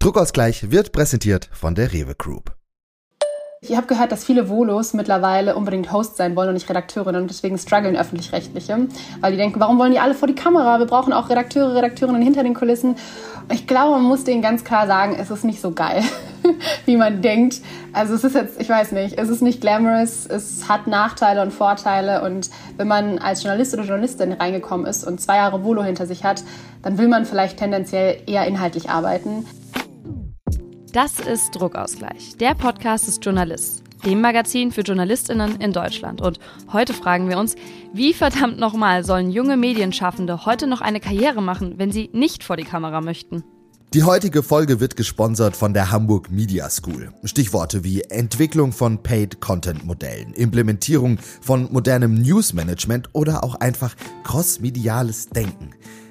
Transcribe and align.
Druckausgleich 0.00 0.70
wird 0.70 0.92
präsentiert 0.92 1.50
von 1.52 1.74
der 1.74 1.92
Rewe 1.92 2.14
Group. 2.14 2.52
Ich 3.60 3.76
habe 3.76 3.88
gehört, 3.88 4.12
dass 4.12 4.24
viele 4.24 4.48
Volos 4.48 4.94
mittlerweile 4.94 5.56
unbedingt 5.56 5.90
Host 5.90 6.16
sein 6.16 6.36
wollen 6.36 6.50
und 6.50 6.54
nicht 6.54 6.70
Redakteurinnen 6.70 7.22
und 7.22 7.28
deswegen 7.28 7.58
strugglen 7.58 7.96
öffentlich-rechtliche, 7.96 8.86
weil 9.20 9.32
die 9.32 9.36
denken, 9.36 9.58
warum 9.58 9.76
wollen 9.80 9.90
die 9.90 9.98
alle 9.98 10.14
vor 10.14 10.28
die 10.28 10.36
Kamera? 10.36 10.78
Wir 10.78 10.86
brauchen 10.86 11.12
auch 11.12 11.28
Redakteure, 11.28 11.74
Redakteurinnen 11.74 12.22
hinter 12.22 12.44
den 12.44 12.54
Kulissen. 12.54 12.94
Ich 13.52 13.66
glaube, 13.66 13.96
man 13.96 14.04
muss 14.04 14.22
denen 14.22 14.40
ganz 14.40 14.62
klar 14.62 14.86
sagen, 14.86 15.16
es 15.18 15.32
ist 15.32 15.42
nicht 15.42 15.60
so 15.60 15.72
geil, 15.72 16.04
wie 16.86 16.96
man 16.96 17.20
denkt. 17.20 17.60
Also 17.92 18.14
es 18.14 18.22
ist 18.22 18.36
jetzt, 18.36 18.60
ich 18.60 18.68
weiß 18.68 18.92
nicht, 18.92 19.18
es 19.18 19.28
ist 19.28 19.42
nicht 19.42 19.60
glamorous, 19.60 20.26
es 20.26 20.68
hat 20.68 20.86
Nachteile 20.86 21.42
und 21.42 21.52
Vorteile 21.52 22.22
und 22.22 22.50
wenn 22.76 22.86
man 22.86 23.18
als 23.18 23.42
Journalist 23.42 23.74
oder 23.74 23.82
Journalistin 23.82 24.30
reingekommen 24.30 24.86
ist 24.86 25.02
und 25.04 25.20
zwei 25.20 25.38
Jahre 25.38 25.64
Volo 25.64 25.82
hinter 25.82 26.06
sich 26.06 26.22
hat, 26.22 26.44
dann 26.82 26.98
will 26.98 27.08
man 27.08 27.24
vielleicht 27.24 27.58
tendenziell 27.58 28.22
eher 28.26 28.46
inhaltlich 28.46 28.88
arbeiten. 28.88 29.44
Das 30.92 31.18
ist 31.18 31.50
Druckausgleich, 31.50 32.36
der 32.38 32.54
Podcast 32.54 33.06
des 33.06 33.20
Journalists, 33.22 33.82
dem 34.06 34.22
Magazin 34.22 34.72
für 34.72 34.80
JournalistInnen 34.80 35.60
in 35.60 35.74
Deutschland. 35.74 36.22
Und 36.22 36.40
heute 36.72 36.94
fragen 36.94 37.28
wir 37.28 37.38
uns, 37.38 37.56
wie 37.92 38.14
verdammt 38.14 38.58
nochmal 38.58 39.04
sollen 39.04 39.30
junge 39.30 39.58
Medienschaffende 39.58 40.46
heute 40.46 40.66
noch 40.66 40.80
eine 40.80 41.00
Karriere 41.00 41.42
machen, 41.42 41.74
wenn 41.76 41.92
sie 41.92 42.08
nicht 42.14 42.42
vor 42.42 42.56
die 42.56 42.64
Kamera 42.64 43.02
möchten? 43.02 43.44
Die 43.92 44.02
heutige 44.02 44.42
Folge 44.42 44.80
wird 44.80 44.96
gesponsert 44.96 45.56
von 45.56 45.74
der 45.74 45.90
Hamburg 45.90 46.30
Media 46.30 46.68
School. 46.70 47.12
Stichworte 47.24 47.84
wie 47.84 48.02
Entwicklung 48.02 48.72
von 48.72 49.02
Paid-Content-Modellen, 49.02 50.32
Implementierung 50.32 51.18
von 51.40 51.70
modernem 51.70 52.14
News-Management 52.14 53.10
oder 53.12 53.44
auch 53.44 53.56
einfach 53.56 53.94
cross-mediales 54.24 55.28
Denken. 55.28 55.70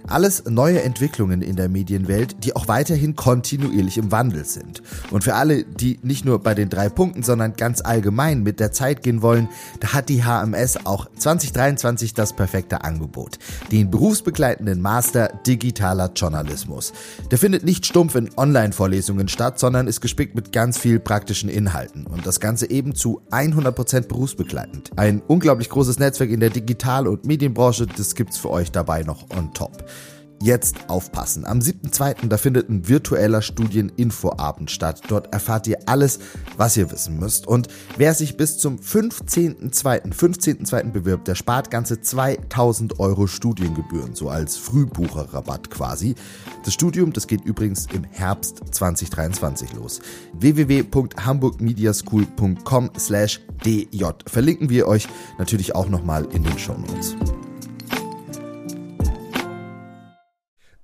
Alles 0.10 0.46
neue 0.46 0.82
Entwicklungen 0.84 1.42
in 1.42 1.58
der 1.58 1.68
Medienwelt, 1.68 2.44
die 2.46 2.56
auch 2.56 2.70
weiterhin 2.70 3.18
kontinuierlich 3.18 3.98
im 3.98 4.10
Wandel 4.10 4.46
sind. 4.46 4.82
Und 5.12 5.26
für 5.26 5.36
alle, 5.36 5.66
die 5.66 6.00
nicht 6.02 6.24
nur 6.24 6.40
bei 6.40 6.54
den 6.54 6.70
drei 6.70 6.88
Punkten, 6.88 7.24
sondern 7.24 7.54
ganz 7.54 7.82
allgemein 7.82 8.41
mit 8.41 8.62
der 8.62 8.72
Zeit 8.72 9.04
gehen 9.04 9.22
wollen, 9.22 9.49
da 9.82 9.91
hat 9.94 10.08
die 10.08 10.24
HMS 10.24 10.86
auch 10.86 11.10
2023 11.18 12.14
das 12.14 12.34
perfekte 12.34 12.86
Angebot. 12.86 13.38
Den 13.72 13.91
berufsbegleitenden 13.91 14.82
Master 14.82 15.27
Digitaler 15.46 16.12
Journalismus. 16.16 16.94
Der 17.30 17.38
findet 17.38 17.66
nicht 17.66 17.86
stumpf 17.86 18.16
in 18.16 18.30
Online-Vorlesungen 18.38 19.27
statt, 19.27 19.60
sondern 19.60 19.88
ist 19.88 19.99
gespickt 19.99 20.36
mit 20.36 20.54
ganz 20.54 20.77
viel 20.77 20.99
praktischen 20.99 21.49
Inhalten. 21.49 22.08
Und 22.08 22.26
das 22.26 22.40
Ganze 22.40 22.70
eben 22.70 22.96
zu 22.96 23.21
100% 23.32 24.08
berufsbegleitend. 24.08 24.92
Ein 24.96 25.21
unglaublich 25.27 25.70
großes 25.70 25.99
Netzwerk 25.99 26.30
in 26.30 26.40
der 26.40 26.49
Digital- 26.49 27.08
und 27.08 27.26
Medienbranche, 27.26 27.88
das 27.88 28.16
gibt's 28.16 28.38
für 28.38 28.52
euch 28.52 28.71
dabei 28.71 29.04
noch 29.04 29.30
on 29.36 29.54
top. 29.54 29.84
Jetzt 30.41 30.90
aufpassen. 30.90 31.46
Am 31.46 31.60
7.2. 31.60 32.27
da 32.27 32.38
findet 32.38 32.70
ein 32.70 32.88
virtueller 32.88 33.41
Studieninfoabend 33.41 34.70
statt. 34.70 35.02
Dort 35.07 35.34
erfahrt 35.34 35.66
ihr 35.68 35.80
alles, 35.88 36.20
was 36.57 36.77
ihr 36.77 36.91
wissen 36.91 37.18
müsst. 37.20 37.48
Und 37.48 37.70
wer 37.98 38.13
sich 38.13 38.38
bis 38.38 38.60
zum 38.60 38.77
15.2. 38.77 40.13
15.2. 40.13 40.91
bewirbt, 40.91 41.27
der 41.27 41.34
spart 41.35 41.71
ganze 41.71 42.02
2000 42.02 42.99
Euro 42.99 43.26
Studiengebühren, 43.26 44.13
so 44.13 44.30
als 44.30 44.58
Frühbucherrabatt 44.58 45.71
quasi. 45.71 46.13
Das 46.63 46.74
Studium, 46.74 47.13
das 47.13 47.26
geht 47.26 47.43
übrigens 47.43 47.88
im 47.93 48.04
Herbst 48.04 48.62
2023 48.71 49.74
los. 49.74 50.02
www.hamburgmediaschool.com 50.34 52.91
slash 52.98 53.41
dj 53.65 54.05
verlinken 54.27 54.70
wir 54.70 54.88
euch 54.88 55.08
natürlich 55.40 55.74
auch 55.74 55.90
nochmal 55.90 56.27
in 56.34 56.43
den 56.43 56.60
Shownotes. 56.60 57.15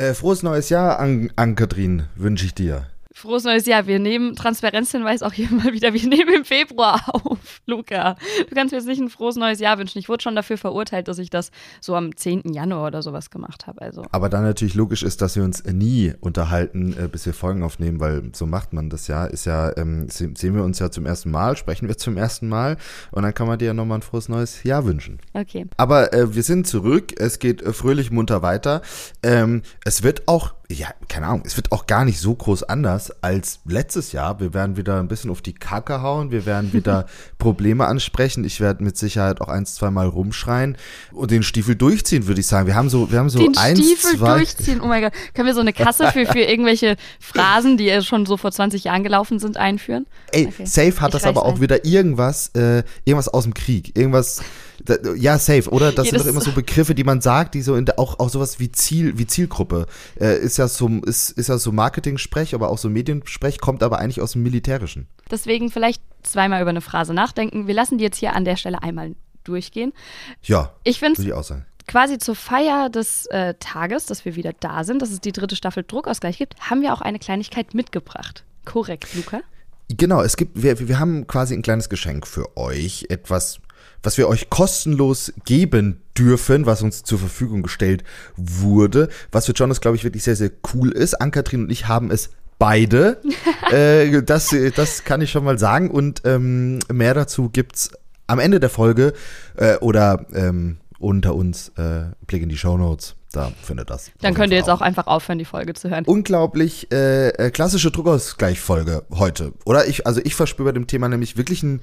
Äh, 0.03 0.13
frohes 0.15 0.43
neues 0.43 0.67
Jahr, 0.67 0.99
Ann-Kathrin, 0.99 2.07
wünsche 2.15 2.45
ich 2.45 2.53
dir. 2.53 2.87
Frohes 3.23 3.45
neues 3.45 3.65
Jahr. 3.65 3.87
Wir 3.87 3.99
nehmen 3.99 4.35
Transparenzhinweis 4.35 5.23
auch 5.23 5.31
hier 5.31 5.49
mal 5.49 5.71
wieder. 5.71 5.93
Wir 5.93 6.05
nehmen 6.09 6.33
im 6.35 6.43
Februar 6.43 7.01
auf, 7.07 7.61
Luca. 7.65 8.17
Du 8.49 8.53
kannst 8.53 8.73
mir 8.73 8.79
jetzt 8.79 8.87
nicht 8.87 8.99
ein 8.99 9.07
frohes 9.09 9.37
neues 9.37 9.61
Jahr 9.61 9.77
wünschen. 9.77 9.97
Ich 9.97 10.09
wurde 10.09 10.21
schon 10.21 10.35
dafür 10.35 10.57
verurteilt, 10.57 11.07
dass 11.07 11.19
ich 11.19 11.29
das 11.29 11.49
so 11.79 11.95
am 11.95 12.13
10. 12.13 12.51
Januar 12.51 12.87
oder 12.87 13.01
sowas 13.01 13.29
gemacht 13.29 13.65
habe. 13.65 13.81
Also. 13.81 14.03
Aber 14.11 14.27
dann 14.27 14.43
natürlich 14.43 14.73
logisch 14.73 15.03
ist, 15.03 15.21
dass 15.21 15.37
wir 15.37 15.43
uns 15.45 15.63
nie 15.63 16.11
unterhalten, 16.19 16.97
äh, 17.01 17.07
bis 17.07 17.25
wir 17.25 17.33
Folgen 17.33 17.63
aufnehmen, 17.63 18.01
weil 18.01 18.29
so 18.33 18.45
macht 18.45 18.73
man 18.73 18.89
das 18.89 19.07
ja. 19.07 19.23
Ist 19.23 19.45
ja, 19.45 19.71
ähm, 19.77 20.09
sehen 20.09 20.35
wir 20.53 20.65
uns 20.65 20.79
ja 20.79 20.91
zum 20.91 21.05
ersten 21.05 21.31
Mal, 21.31 21.55
sprechen 21.55 21.87
wir 21.87 21.97
zum 21.97 22.17
ersten 22.17 22.49
Mal 22.49 22.75
und 23.11 23.23
dann 23.23 23.33
kann 23.33 23.47
man 23.47 23.57
dir 23.57 23.67
ja 23.67 23.73
nochmal 23.73 23.99
ein 23.99 24.01
frohes 24.01 24.27
neues 24.27 24.63
Jahr 24.63 24.83
wünschen. 24.83 25.19
Okay. 25.31 25.65
Aber 25.77 26.11
äh, 26.11 26.35
wir 26.35 26.43
sind 26.43 26.67
zurück. 26.67 27.13
Es 27.21 27.39
geht 27.39 27.61
äh, 27.61 27.71
fröhlich 27.71 28.11
munter 28.11 28.41
weiter. 28.41 28.81
Ähm, 29.23 29.61
es 29.85 30.03
wird 30.03 30.27
auch 30.27 30.55
ja, 30.73 30.93
keine 31.07 31.27
Ahnung, 31.27 31.43
es 31.45 31.55
wird 31.57 31.71
auch 31.71 31.87
gar 31.87 32.05
nicht 32.05 32.19
so 32.19 32.33
groß 32.33 32.63
anders 32.63 33.11
als 33.23 33.59
letztes 33.65 34.11
Jahr. 34.11 34.39
Wir 34.39 34.53
werden 34.53 34.77
wieder 34.77 34.99
ein 34.99 35.07
bisschen 35.07 35.29
auf 35.29 35.41
die 35.41 35.53
Kacke 35.53 36.01
hauen, 36.01 36.31
wir 36.31 36.45
werden 36.45 36.73
wieder 36.73 37.05
Probleme 37.37 37.85
ansprechen. 37.85 38.43
Ich 38.43 38.59
werde 38.59 38.83
mit 38.83 38.97
Sicherheit 38.97 39.41
auch 39.41 39.47
eins, 39.47 39.75
zwei 39.75 39.91
Mal 39.91 40.07
rumschreien 40.07 40.77
und 41.11 41.31
den 41.31 41.43
Stiefel 41.43 41.75
durchziehen, 41.75 42.27
würde 42.27 42.41
ich 42.41 42.47
sagen. 42.47 42.67
Wir 42.67 42.75
haben 42.75 42.89
so, 42.89 43.11
wir 43.11 43.19
haben 43.19 43.29
so 43.29 43.39
den 43.39 43.57
eins, 43.57 43.79
Stiefel 43.79 44.17
zwei. 44.17 44.37
durchziehen, 44.37 44.81
oh 44.81 44.87
mein 44.87 45.03
Gott. 45.03 45.13
Können 45.33 45.47
wir 45.47 45.53
so 45.53 45.61
eine 45.61 45.73
Kasse 45.73 46.11
für, 46.11 46.25
für 46.25 46.41
irgendwelche 46.41 46.97
Phrasen, 47.19 47.77
die 47.77 48.01
schon 48.01 48.25
so 48.25 48.37
vor 48.37 48.51
20 48.51 48.85
Jahren 48.85 49.03
gelaufen 49.03 49.39
sind, 49.39 49.57
einführen? 49.57 50.05
Ey, 50.31 50.47
okay. 50.47 50.65
safe 50.65 50.99
hat 51.01 51.09
ich 51.09 51.21
das 51.21 51.23
aber 51.25 51.45
auch 51.45 51.55
ein. 51.55 51.61
wieder 51.61 51.85
irgendwas, 51.85 52.49
äh, 52.55 52.83
irgendwas 53.05 53.27
aus 53.27 53.43
dem 53.43 53.53
Krieg. 53.53 53.97
Irgendwas, 53.97 54.41
da, 54.83 54.95
ja, 55.15 55.37
safe, 55.37 55.69
oder? 55.69 55.91
Das 55.91 56.05
Jedes 56.05 56.23
sind 56.23 56.27
doch 56.27 56.35
immer 56.35 56.41
so 56.41 56.51
Begriffe, 56.51 56.95
die 56.95 57.03
man 57.03 57.21
sagt, 57.21 57.53
die 57.53 57.61
so 57.61 57.75
in 57.75 57.85
der, 57.85 57.99
auch, 57.99 58.19
auch 58.19 58.29
sowas 58.29 58.59
wie 58.59 58.71
Ziel, 58.71 59.17
wie 59.17 59.27
Zielgruppe. 59.27 59.87
Äh, 60.19 60.39
ist 60.39 60.57
ja 60.57 60.67
so, 60.67 60.87
ist, 61.05 61.31
ist 61.31 61.49
ja 61.49 61.57
so 61.57 61.71
Marketing-Sprech, 61.71 62.55
aber 62.55 62.69
auch 62.69 62.77
so 62.77 62.89
Mediensprech, 62.89 63.59
kommt 63.59 63.83
aber 63.83 63.99
eigentlich 63.99 64.21
aus 64.21 64.33
dem 64.33 64.43
Militärischen. 64.43 65.07
Deswegen 65.31 65.71
vielleicht 65.71 66.01
zweimal 66.23 66.61
über 66.61 66.69
eine 66.69 66.81
Phrase 66.81 67.13
nachdenken. 67.13 67.67
Wir 67.67 67.73
lassen 67.73 67.97
die 67.97 68.03
jetzt 68.03 68.17
hier 68.17 68.35
an 68.35 68.45
der 68.45 68.55
Stelle 68.55 68.81
einmal 68.81 69.15
durchgehen. 69.43 69.93
Ja, 70.41 70.73
ich 70.83 70.99
finde 70.99 71.21
es 71.21 71.53
quasi 71.87 72.17
zur 72.17 72.35
Feier 72.35 72.89
des 72.89 73.25
äh, 73.27 73.55
Tages, 73.59 74.05
dass 74.05 74.25
wir 74.25 74.35
wieder 74.35 74.53
da 74.59 74.83
sind, 74.83 75.01
dass 75.01 75.11
es 75.11 75.21
die 75.21 75.31
dritte 75.31 75.55
Staffel 75.55 75.83
Druckausgleich 75.83 76.37
gibt, 76.37 76.55
haben 76.59 76.81
wir 76.81 76.93
auch 76.93 77.01
eine 77.01 77.19
Kleinigkeit 77.19 77.73
mitgebracht. 77.73 78.43
Korrekt, 78.65 79.13
Luca? 79.15 79.41
Genau, 79.89 80.21
es 80.21 80.37
gibt, 80.37 80.63
wir, 80.63 80.87
wir 80.87 80.99
haben 80.99 81.27
quasi 81.27 81.53
ein 81.53 81.61
kleines 81.61 81.89
Geschenk 81.89 82.25
für 82.25 82.55
euch. 82.57 83.07
Etwas, 83.09 83.59
was 84.03 84.17
wir 84.17 84.27
euch 84.27 84.49
kostenlos 84.49 85.33
geben 85.45 86.01
dürfen, 86.17 86.65
was 86.65 86.81
uns 86.83 87.03
zur 87.03 87.17
Verfügung 87.17 87.63
gestellt 87.63 88.03
wurde. 88.35 89.09
Was 89.31 89.45
für 89.45 89.53
Jonas, 89.53 89.81
glaube 89.81 89.97
ich, 89.97 90.03
wirklich 90.03 90.23
sehr, 90.23 90.35
sehr 90.35 90.51
cool 90.73 90.91
ist. 90.91 91.15
Ann-Kathrin 91.15 91.63
und 91.63 91.71
ich 91.71 91.87
haben 91.87 92.11
es 92.11 92.29
beide. 92.59 93.21
äh, 93.71 94.21
das, 94.21 94.55
das 94.75 95.03
kann 95.03 95.21
ich 95.21 95.31
schon 95.31 95.43
mal 95.43 95.57
sagen. 95.57 95.89
Und 95.89 96.21
ähm, 96.25 96.79
mehr 96.91 97.13
dazu 97.13 97.49
gibt's 97.49 97.91
am 98.27 98.39
Ende 98.39 98.59
der 98.59 98.69
Folge 98.69 99.13
äh, 99.57 99.77
oder 99.77 100.25
ähm, 100.33 100.77
unter 100.99 101.35
uns 101.35 101.69
äh, 101.77 102.05
Blick 102.27 102.43
in 102.43 102.49
die 102.49 102.57
Show 102.57 102.77
Notes. 102.77 103.15
Da 103.31 103.51
findet 103.63 103.89
das. 103.89 104.11
Dann 104.21 104.35
könnt 104.35 104.51
ihr 104.51 104.59
jetzt 104.59 104.69
auch 104.69 104.81
einfach 104.81 105.07
aufhören, 105.07 105.39
die 105.39 105.45
Folge 105.45 105.73
zu 105.73 105.89
hören. 105.89 106.05
Unglaublich 106.05 106.91
äh, 106.91 107.29
äh 107.29 107.49
klassische 107.49 107.89
Druckausgleichfolge 107.89 109.05
heute. 109.11 109.53
Oder 109.65 109.87
ich, 109.87 110.05
also 110.05 110.21
ich 110.23 110.35
verspüre 110.35 110.69
bei 110.69 110.71
dem 110.73 110.85
Thema 110.85 111.09
nämlich 111.09 111.35
wirklich 111.35 111.63
ein 111.63 111.81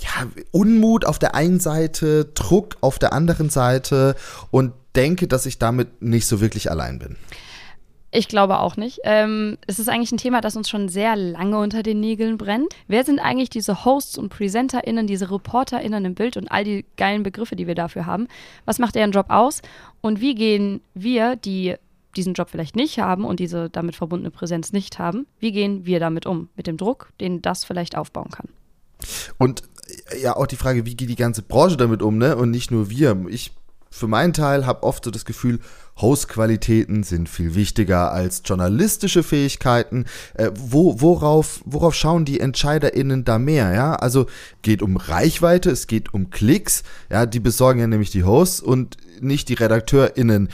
ja, 0.00 0.26
Unmut 0.50 1.04
auf 1.04 1.18
der 1.18 1.34
einen 1.34 1.60
Seite, 1.60 2.26
Druck 2.26 2.76
auf 2.80 2.98
der 2.98 3.12
anderen 3.12 3.50
Seite 3.50 4.16
und 4.50 4.72
denke, 4.96 5.26
dass 5.28 5.46
ich 5.46 5.58
damit 5.58 6.02
nicht 6.02 6.26
so 6.26 6.40
wirklich 6.40 6.70
allein 6.70 6.98
bin. 6.98 7.16
Ich 8.16 8.28
glaube 8.28 8.60
auch 8.60 8.76
nicht. 8.76 9.00
Ähm, 9.02 9.58
es 9.66 9.80
ist 9.80 9.88
eigentlich 9.88 10.12
ein 10.12 10.18
Thema, 10.18 10.40
das 10.40 10.54
uns 10.54 10.68
schon 10.68 10.88
sehr 10.88 11.16
lange 11.16 11.58
unter 11.58 11.82
den 11.82 11.98
Nägeln 11.98 12.38
brennt. 12.38 12.72
Wer 12.86 13.02
sind 13.02 13.18
eigentlich 13.18 13.50
diese 13.50 13.84
Hosts 13.84 14.18
und 14.18 14.28
PresenterInnen, 14.28 15.08
diese 15.08 15.32
ReporterInnen 15.32 16.04
im 16.04 16.14
Bild 16.14 16.36
und 16.36 16.48
all 16.48 16.62
die 16.62 16.84
geilen 16.96 17.24
Begriffe, 17.24 17.56
die 17.56 17.66
wir 17.66 17.74
dafür 17.74 18.06
haben? 18.06 18.28
Was 18.66 18.78
macht 18.78 18.94
deren 18.94 19.10
Job 19.10 19.30
aus? 19.30 19.62
Und 20.00 20.20
wie 20.20 20.36
gehen 20.36 20.80
wir, 20.94 21.34
die 21.34 21.74
diesen 22.16 22.34
Job 22.34 22.50
vielleicht 22.50 22.76
nicht 22.76 23.00
haben 23.00 23.24
und 23.24 23.40
diese 23.40 23.68
damit 23.68 23.96
verbundene 23.96 24.30
Präsenz 24.30 24.72
nicht 24.72 25.00
haben, 25.00 25.26
wie 25.40 25.50
gehen 25.50 25.84
wir 25.84 25.98
damit 25.98 26.24
um? 26.24 26.48
Mit 26.54 26.68
dem 26.68 26.76
Druck, 26.76 27.10
den 27.20 27.42
das 27.42 27.64
vielleicht 27.64 27.96
aufbauen 27.96 28.30
kann. 28.30 28.48
Und 29.38 29.64
ja, 30.20 30.36
auch 30.36 30.46
die 30.46 30.56
Frage, 30.56 30.86
wie 30.86 30.94
geht 30.94 31.08
die 31.10 31.16
ganze 31.16 31.42
Branche 31.42 31.76
damit 31.76 32.02
um, 32.02 32.18
ne? 32.18 32.36
Und 32.36 32.50
nicht 32.50 32.70
nur 32.70 32.90
wir. 32.90 33.26
Ich 33.28 33.52
für 33.94 34.08
meinen 34.08 34.32
Teil 34.32 34.66
habe 34.66 34.82
oft 34.82 35.04
so 35.04 35.12
das 35.12 35.24
Gefühl, 35.24 35.60
Hostqualitäten 36.00 37.04
sind 37.04 37.28
viel 37.28 37.54
wichtiger 37.54 38.10
als 38.10 38.42
journalistische 38.44 39.22
Fähigkeiten. 39.22 40.06
Äh, 40.34 40.50
wo, 40.56 41.00
worauf, 41.00 41.60
worauf 41.64 41.94
schauen 41.94 42.24
die 42.24 42.40
EntscheiderInnen 42.40 43.24
da 43.24 43.38
mehr? 43.38 43.72
Ja, 43.72 43.94
also 43.94 44.26
geht 44.62 44.82
um 44.82 44.96
Reichweite, 44.96 45.70
es 45.70 45.86
geht 45.86 46.12
um 46.12 46.30
Klicks. 46.30 46.82
Ja, 47.08 47.24
die 47.24 47.38
besorgen 47.38 47.78
ja 47.78 47.86
nämlich 47.86 48.10
die 48.10 48.24
Hosts 48.24 48.60
und 48.60 48.96
nicht 49.20 49.48
die 49.48 49.54
RedakteurInnen. 49.54 50.48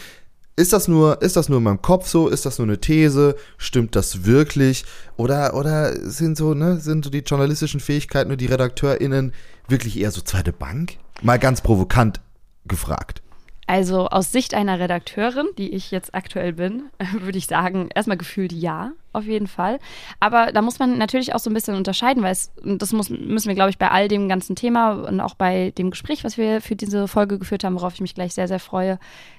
Ist 0.56 0.73
das 0.73 0.88
nur, 0.88 1.23
ist 1.23 1.37
das 1.37 1.49
nur 1.49 1.58
in 1.58 1.64
meinem 1.64 1.81
Kopf 1.82 2.06
so? 2.06 2.29
Ist 2.29 2.44
das 2.44 2.58
nur 2.58 2.67
eine 2.67 2.79
These? 2.79 3.37
Stimmt 3.56 3.97
das 3.97 4.25
wirklich? 4.25 4.85
Oder, 5.17 5.55
oder 5.55 5.93
sind 6.11 6.37
so, 6.37 6.55
ne, 6.55 6.79
sind 6.79 7.05
so 7.05 7.11
die 7.11 7.20
journalistischen 7.20 7.81
Fähigkeiten 7.81 8.31
und 8.31 8.41
die 8.41 8.47
RedakteurInnen 8.47 9.32
wirklich 9.69 9.99
eher 9.99 10.11
so 10.11 10.20
zweite 10.20 10.52
Bank? 10.52 10.99
Mal 11.23 11.38
ganz 11.38 11.61
provokant 11.61 12.20
gefragt. 12.67 13.23
Also 13.67 14.08
aus 14.08 14.32
Sicht 14.32 14.52
einer 14.52 14.81
Redakteurin, 14.81 15.47
die 15.56 15.73
ich 15.73 15.93
jetzt 15.93 16.14
aktuell 16.14 16.55
bin, 16.55 16.91
würde 17.20 17.38
ich 17.38 17.47
sagen, 17.47 17.88
erstmal 17.94 18.19
gefühlt 18.19 18.52
ja. 18.52 18.93
Auf 19.12 19.25
jeden 19.25 19.47
Fall. 19.47 19.79
Aber 20.21 20.53
da 20.53 20.62
muss 20.62 20.79
man 20.79 20.99
natürlich 20.99 21.35
auch 21.35 21.39
so 21.41 21.51
ein 21.51 21.55
bisschen 21.55 21.75
unterscheiden, 21.77 22.23
weil 22.23 22.33
es, 22.33 22.53
das 22.65 22.93
muss, 22.93 23.11
müssen 23.11 23.49
wir, 23.49 23.55
glaube 23.55 23.71
ich, 23.71 23.79
bei 23.79 23.91
all 23.91 24.09
dem 24.09 24.29
ganzen 24.29 24.57
Thema 24.57 24.93
und 24.93 25.21
auch 25.21 25.35
bei 25.35 25.73
dem 25.77 25.91
Gespräch, 25.91 26.25
was 26.25 26.39
wir 26.39 26.61
für 26.61 26.77
diese 26.77 27.09
Folge 27.09 27.39
geführt 27.39 27.65
haben, 27.65 27.75
worauf 27.75 27.95
ich 27.95 28.01
mich 28.01 28.15
gleich 28.15 28.35
sehr, 28.35 28.49
sehr 28.49 28.61
freue, 28.61 28.99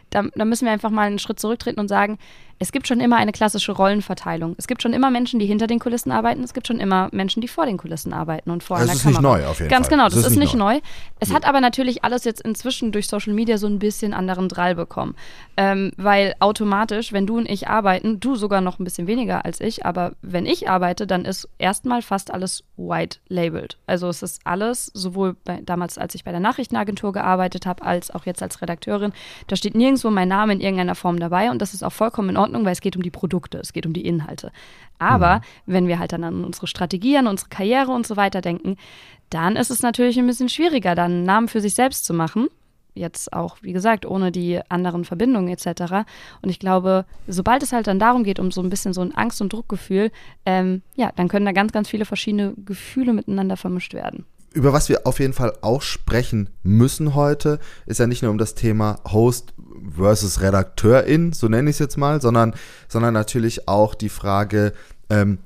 da, 0.10 0.24
da 0.36 0.44
müssen 0.44 0.66
wir 0.66 0.74
einfach 0.74 0.90
mal 0.90 1.08
einen 1.08 1.20
Schritt 1.20 1.40
zurücktreten 1.40 1.80
und 1.80 1.88
sagen, 1.88 2.18
es 2.60 2.72
gibt 2.74 2.86
schon 2.88 3.00
immer 3.00 3.16
eine 3.16 3.32
klassische 3.32 3.72
Rollenverteilung. 3.72 4.56
Es 4.58 4.68
gibt 4.68 4.84
schon 4.84 4.94
immer 4.94 5.10
Menschen, 5.10 5.40
die 5.40 5.46
hinter 5.48 5.66
den 5.66 5.80
Kulissen 5.80 6.12
arbeiten. 6.12 6.44
Es 6.44 6.54
gibt 6.54 6.68
schon 6.68 6.80
immer 6.80 7.10
Menschen, 7.12 7.42
die 7.42 7.48
vor 7.48 7.66
den 7.66 7.78
Kulissen 7.78 8.14
arbeiten 8.14 8.52
und 8.52 8.62
vor 8.62 8.78
das 8.78 8.84
einer 8.90 8.94
ist 8.98 9.02
Kamera. 9.04 9.22
nicht 9.22 9.42
neu 9.44 9.50
auf 9.50 9.58
jeden 9.60 9.70
Ganz 9.72 9.88
Fall. 9.88 9.98
genau, 9.98 10.04
das, 10.10 10.16
Das 10.16 10.24
ist, 10.26 10.32
ist 10.34 10.38
nicht 10.38 10.54
nicht 10.54 10.60
neu. 10.60 10.80
Es 11.20 11.30
Nee. 11.30 11.36
hat 11.36 11.46
aber 11.48 11.62
natürlich 11.62 12.04
alles 12.04 12.24
jetzt 12.26 12.42
inzwischen 12.42 12.92
durch 12.92 13.08
Social 13.08 13.34
Media 13.34 13.58
so 13.58 13.66
ein 13.68 13.80
bisschen 13.80 14.14
anderen 14.14 14.48
Drall 14.50 14.76
bekommen. 14.76 15.16
Ähm, 15.56 15.92
weil 15.96 16.36
automatisch, 16.40 17.14
wenn 17.14 17.26
du 17.26 17.38
und 17.38 17.50
ich 17.50 17.68
arbeiten, 17.70 18.20
du 18.20 18.36
sogar 18.36 18.60
noch 18.62 18.80
ein 18.80 18.84
bisschen 18.84 19.08
weniger 19.08 19.46
als 19.46 19.61
ich, 19.62 19.86
aber 19.86 20.14
wenn 20.22 20.46
ich 20.46 20.70
arbeite, 20.70 21.08
dann 21.08 21.26
ist 21.26 21.48
erstmal 21.58 22.02
fast 22.02 22.32
alles 22.32 22.64
white 22.78 23.20
labeled. 23.28 23.78
Also 23.88 24.08
es 24.10 24.22
ist 24.22 24.42
alles, 24.46 24.88
sowohl 24.94 25.36
bei, 25.46 25.62
damals, 25.64 25.98
als 25.98 26.16
ich 26.16 26.24
bei 26.24 26.32
der 26.32 26.40
Nachrichtenagentur 26.40 27.14
gearbeitet 27.14 27.66
habe, 27.66 27.84
als 27.84 28.12
auch 28.12 28.26
jetzt 28.26 28.44
als 28.44 28.62
Redakteurin, 28.62 29.14
da 29.48 29.56
steht 29.56 29.76
nirgendwo 29.76 30.10
mein 30.10 30.28
Name 30.28 30.54
in 30.54 30.62
irgendeiner 30.62 30.96
Form 30.96 31.20
dabei 31.20 31.52
und 31.52 31.62
das 31.62 31.74
ist 31.74 31.84
auch 31.84 31.94
vollkommen 31.94 32.30
in 32.30 32.38
Ordnung, 32.38 32.66
weil 32.66 32.74
es 32.74 32.82
geht 32.82 32.96
um 32.96 33.04
die 33.04 33.12
Produkte, 33.12 33.60
es 33.60 33.74
geht 33.74 33.86
um 33.86 33.94
die 33.94 34.06
Inhalte. 34.06 34.52
Aber 35.00 35.42
wenn 35.66 35.88
wir 35.88 35.98
halt 35.98 36.12
dann 36.12 36.24
an 36.24 36.44
unsere 36.44 36.68
Strategie, 36.68 37.18
an 37.18 37.28
unsere 37.28 37.50
Karriere 37.50 37.92
und 37.92 38.06
so 38.06 38.18
weiter 38.18 38.42
denken, 38.42 38.78
dann 39.32 39.56
ist 39.56 39.72
es 39.72 39.82
natürlich 39.82 40.20
ein 40.20 40.28
bisschen 40.28 40.50
schwieriger, 40.50 40.94
dann 40.94 41.12
einen 41.12 41.24
Namen 41.24 41.48
für 41.48 41.62
sich 41.62 41.74
selbst 41.74 42.06
zu 42.06 42.14
machen. 42.14 42.50
Jetzt 42.94 43.32
auch, 43.32 43.58
wie 43.62 43.74
gesagt, 43.74 44.06
ohne 44.06 44.32
die 44.32 44.60
anderen 44.70 45.06
Verbindungen 45.06 45.48
etc. 45.50 46.06
Und 46.42 46.50
ich 46.50 46.60
glaube, 46.60 47.06
sobald 47.28 47.64
es 47.64 47.72
halt 47.72 47.88
dann 47.88 48.00
darum 48.00 48.24
geht, 48.24 48.40
um 48.40 48.52
so 48.52 48.62
ein 48.62 48.70
bisschen 48.70 48.94
so 48.94 49.02
ein 49.02 49.16
Angst- 49.16 49.42
und 49.42 49.54
Druckgefühl, 49.54 50.12
ähm, 50.46 50.82
ja, 50.96 51.12
dann 51.16 51.28
können 51.28 51.46
da 51.46 51.54
ganz, 51.54 51.72
ganz 51.72 51.90
viele 51.90 52.06
verschiedene 52.06 52.54
Gefühle 52.58 53.14
miteinander 53.14 53.58
vermischt 53.58 53.94
werden. 53.94 54.26
Über 54.54 54.74
was 54.74 54.90
wir 54.90 55.08
auf 55.08 55.22
jeden 55.22 55.32
Fall 55.32 55.54
auch 55.62 55.82
sprechen 55.82 56.50
müssen 56.64 57.16
heute, 57.16 57.60
ist 57.86 58.02
ja 58.02 58.08
nicht 58.08 58.22
nur 58.22 58.32
um 58.32 58.38
das 58.38 58.54
Thema 58.54 59.00
Host 59.10 59.54
versus 59.96 60.42
Redakteurin, 60.42 61.32
so 61.32 61.48
nenne 61.48 61.70
ich 61.70 61.76
es 61.76 61.80
jetzt 61.80 61.98
mal, 61.98 62.22
sondern, 62.22 62.54
sondern 62.90 63.14
natürlich 63.14 63.70
auch 63.70 63.96
die 63.96 64.10
Frage 64.10 64.74
ähm, 65.10 65.38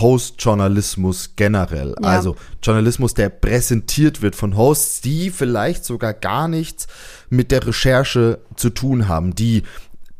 Host-Journalismus 0.00 1.32
generell. 1.36 1.94
Ja. 2.02 2.08
Also 2.08 2.36
Journalismus, 2.62 3.14
der 3.14 3.28
präsentiert 3.28 4.22
wird 4.22 4.34
von 4.34 4.56
Hosts, 4.56 5.00
die 5.00 5.30
vielleicht 5.30 5.84
sogar 5.84 6.14
gar 6.14 6.48
nichts 6.48 6.86
mit 7.30 7.50
der 7.50 7.66
Recherche 7.66 8.40
zu 8.56 8.70
tun 8.70 9.08
haben, 9.08 9.34
die 9.34 9.62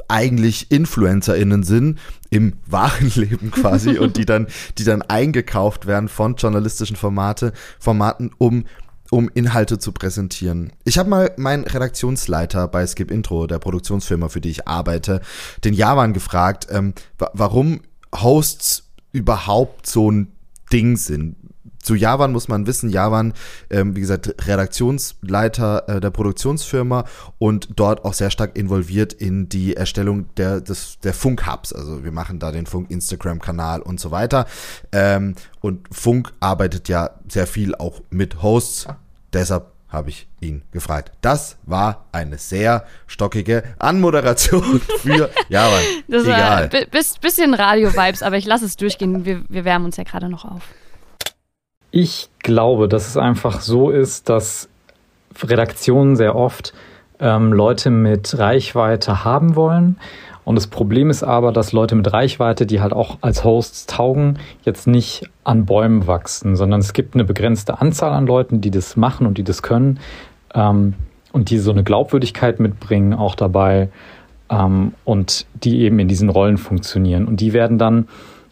eigentlich 0.09 0.71
InfluencerInnen 0.71 1.63
sind 1.63 1.99
im 2.31 2.55
wahren 2.67 3.11
Leben 3.15 3.51
quasi 3.51 3.99
und 3.99 4.17
die 4.17 4.27
dann, 4.27 4.47
die 4.79 4.85
dann 4.85 5.03
eingekauft 5.03 5.87
werden 5.87 6.09
von 6.09 6.37
journalistischen 6.37 6.97
Formate, 6.97 7.53
Formaten, 7.79 8.31
um 8.39 8.65
um 9.11 9.31
Inhalte 9.33 9.79
zu 9.79 9.93
präsentieren. 9.93 10.73
Ich 10.85 10.99
habe 10.99 11.09
mal 11.09 11.33
meinen 11.37 11.65
Redaktionsleiter 11.65 12.67
bei 12.67 12.85
Skip 12.87 13.11
Intro, 13.11 13.47
der 13.47 13.61
Produktionsfirma, 13.61 14.29
für 14.29 14.41
die 14.41 14.51
ich 14.51 14.67
arbeite, 14.67 15.21
den 15.63 15.75
Javan 15.75 16.15
gefragt, 16.15 16.67
ähm, 16.71 16.95
wa 17.19 17.31
warum 17.33 17.83
Hosts 18.15 18.84
überhaupt 19.15 19.87
so 19.87 20.11
ein 20.11 20.33
Ding 20.73 20.97
sind. 20.97 21.37
Zu 21.81 21.95
Javan 21.95 22.33
muss 22.33 22.49
man 22.49 22.67
wissen, 22.67 22.89
Javan, 22.89 23.35
ähm, 23.69 23.95
wie 23.95 24.01
gesagt, 24.01 24.49
Redaktionsleiter 24.49 25.87
äh, 25.87 26.01
der 26.01 26.11
Produktionsfirma 26.11 27.05
und 27.39 27.69
dort 27.77 28.07
auch 28.07 28.15
sehr 28.15 28.31
stark 28.31 28.57
involviert 28.57 29.13
in 29.13 29.51
die 29.51 29.77
Erstellung 29.77 30.35
der, 30.37 30.63
des, 30.63 30.99
der 31.01 31.13
Funk-Hubs. 31.13 31.75
Also 31.75 32.03
wir 32.03 32.11
machen 32.11 32.39
da 32.39 32.53
den 32.53 32.65
Funk-Instagram-Kanal 32.65 33.83
und 33.83 34.01
so 34.01 34.11
weiter. 34.11 34.47
Ähm, 34.93 35.35
und 35.61 35.87
Funk 35.95 36.33
arbeitet 36.41 36.89
ja 36.89 37.11
sehr 37.29 37.47
viel 37.47 37.75
auch 37.75 38.01
mit 38.09 38.43
Hosts. 38.43 38.87
Deshalb 39.35 39.74
habe 39.95 40.11
ich 40.11 40.27
ihn 40.41 40.63
gefragt. 40.73 41.13
Das 41.23 41.57
war 41.65 42.05
eine 42.13 42.37
sehr 42.39 42.85
stockige 43.07 43.63
Anmoderation 43.79 44.81
für 44.99 45.31
Javan. 45.49 45.81
Das 46.09 46.25
Egal. 46.25 46.63
war 46.63 46.69
bi- 46.69 46.87
bis, 46.91 47.17
bisschen 47.19 47.55
Radio-Vibes, 47.55 48.23
aber 48.23 48.37
ich 48.37 48.45
lasse 48.45 48.67
es 48.67 48.77
durchgehen. 48.77 49.25
Wir, 49.25 49.43
wir 49.49 49.65
wärmen 49.65 49.87
uns 49.87 49.97
ja 49.97 50.05
gerade 50.05 50.29
noch 50.29 50.45
auf. 50.45 50.63
Ich 51.91 52.29
glaube, 52.41 52.89
dass 52.89 53.07
es 53.09 53.17
einfach 53.17 53.61
so 53.61 53.91
ist, 53.91 54.29
dass 54.29 54.69
Redaktionen 55.43 56.17
sehr 56.17 56.35
oft 56.35 56.75
ähm, 57.21 57.53
Leute 57.53 57.91
mit 57.91 58.37
Reichweite 58.39 59.25
haben 59.25 59.55
wollen. 59.57 59.99
Und 60.45 60.57
das 60.57 60.67
Problem 60.67 61.11
ist 61.11 61.23
aber, 61.23 61.53
dass 61.53 61.73
Leute 61.73 61.95
mit 61.95 62.13
Reichweite, 62.13 62.67
die 62.67 62.81
halt 62.81 62.93
auch 62.93 63.19
als 63.23 63.45
Hosts 63.45 63.87
taugen, 63.87 64.39
jetzt 64.63 64.87
nicht 64.87 65.29
an 65.43 65.65
Bäumen 65.65 66.07
wachsen, 66.07 66.57
sondern 66.57 66.81
es 66.81 66.93
gibt 66.93 67.15
eine 67.15 67.25
begrenzte 67.25 67.81
Anzahl 67.81 68.13
an 68.13 68.27
Leuten, 68.27 68.61
die 68.61 68.71
das 68.71 68.97
machen 68.97 69.27
und 69.27 69.39
die 69.39 69.45
das 69.45 69.63
können 69.63 69.99
ähm, 70.55 70.95
und 71.33 71.51
die 71.51 71.59
so 71.59 71.71
eine 71.71 71.83
Glaubwürdigkeit 71.83 72.61
mitbringen 72.61 73.15
auch 73.15 73.35
dabei 73.35 73.89
ähm, 74.51 74.93
und 75.05 75.47
die 75.55 75.81
eben 75.81 75.99
in 75.99 76.09
diesen 76.09 76.29
Rollen 76.29 76.59
funktionieren. 76.59 77.27
Und 77.27 77.41
die 77.41 77.53
werden 77.53 77.79
dann 77.79 78.09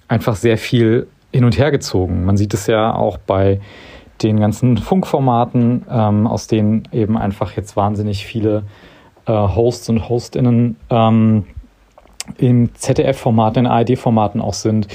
einfach 0.09 0.37
sehr 0.37 0.57
viel 0.59 1.07
hin 1.31 1.45
und 1.45 1.59
her 1.59 1.71
gezogen. 1.71 2.25
Man 2.25 2.37
sieht 2.37 2.55
es 2.55 2.67
ja 2.67 2.95
auch 2.95 3.19
bei 3.19 3.61
den 4.23 4.39
ganzen 4.39 4.79
Funkformaten, 4.79 5.85
ähm, 5.91 6.27
aus 6.27 6.47
denen 6.47 6.85
eben 6.93 7.19
einfach 7.19 7.53
jetzt 7.53 7.77
wahnsinnig 7.77 8.25
viele 8.25 8.65
äh, 9.27 9.33
Hosts 9.33 9.89
und 9.89 10.09
Hostinnen 10.09 10.77
ähm, 10.91 11.45
im 12.39 12.75
ZDF-Format, 12.75 13.57
in 13.57 13.67
ARD-Formaten 13.67 14.41
auch 14.41 14.55
sind. 14.55 14.89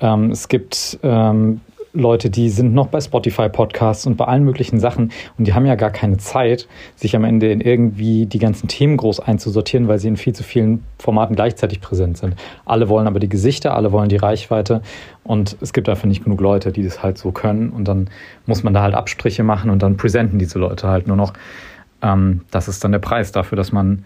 Ähm, 0.00 0.30
es 0.30 0.48
gibt 0.48 0.98
ähm, 1.02 1.60
Leute, 1.92 2.30
die 2.30 2.50
sind 2.50 2.74
noch 2.74 2.88
bei 2.88 3.00
Spotify-Podcasts 3.00 4.06
und 4.06 4.16
bei 4.16 4.26
allen 4.26 4.44
möglichen 4.44 4.78
Sachen 4.78 5.10
und 5.38 5.46
die 5.46 5.54
haben 5.54 5.66
ja 5.66 5.74
gar 5.74 5.90
keine 5.90 6.18
Zeit, 6.18 6.68
sich 6.96 7.16
am 7.16 7.24
Ende 7.24 7.50
in 7.50 7.60
irgendwie 7.60 8.26
die 8.26 8.38
ganzen 8.38 8.68
Themen 8.68 8.96
groß 8.96 9.20
einzusortieren, 9.20 9.88
weil 9.88 9.98
sie 9.98 10.08
in 10.08 10.16
viel 10.16 10.34
zu 10.34 10.42
vielen 10.42 10.84
Formaten 10.98 11.34
gleichzeitig 11.34 11.80
präsent 11.80 12.18
sind. 12.18 12.36
Alle 12.66 12.88
wollen 12.88 13.06
aber 13.06 13.20
die 13.20 13.28
Gesichter, 13.28 13.74
alle 13.74 13.90
wollen 13.90 14.08
die 14.08 14.16
Reichweite 14.16 14.82
und 15.24 15.56
es 15.60 15.72
gibt 15.72 15.88
einfach 15.88 16.06
nicht 16.06 16.24
genug 16.24 16.40
Leute, 16.40 16.72
die 16.72 16.84
das 16.84 17.02
halt 17.02 17.18
so 17.18 17.32
können 17.32 17.70
und 17.70 17.88
dann 17.88 18.10
muss 18.46 18.62
man 18.62 18.74
da 18.74 18.82
halt 18.82 18.94
Abstriche 18.94 19.42
machen 19.42 19.70
und 19.70 19.82
dann 19.82 19.96
präsenten 19.96 20.38
diese 20.38 20.58
Leute 20.58 20.88
halt 20.88 21.06
nur 21.08 21.16
noch. 21.16 21.32
Ähm, 22.02 22.42
das 22.50 22.68
ist 22.68 22.84
dann 22.84 22.92
der 22.92 22.98
Preis 23.00 23.32
dafür, 23.32 23.56
dass 23.56 23.72
man 23.72 24.04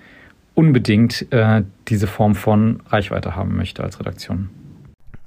unbedingt 0.54 1.30
äh, 1.32 1.62
diese 1.88 2.06
Form 2.06 2.34
von 2.34 2.82
Reichweite 2.88 3.36
haben 3.36 3.56
möchte 3.56 3.82
als 3.82 3.98
Redaktion. 3.98 4.50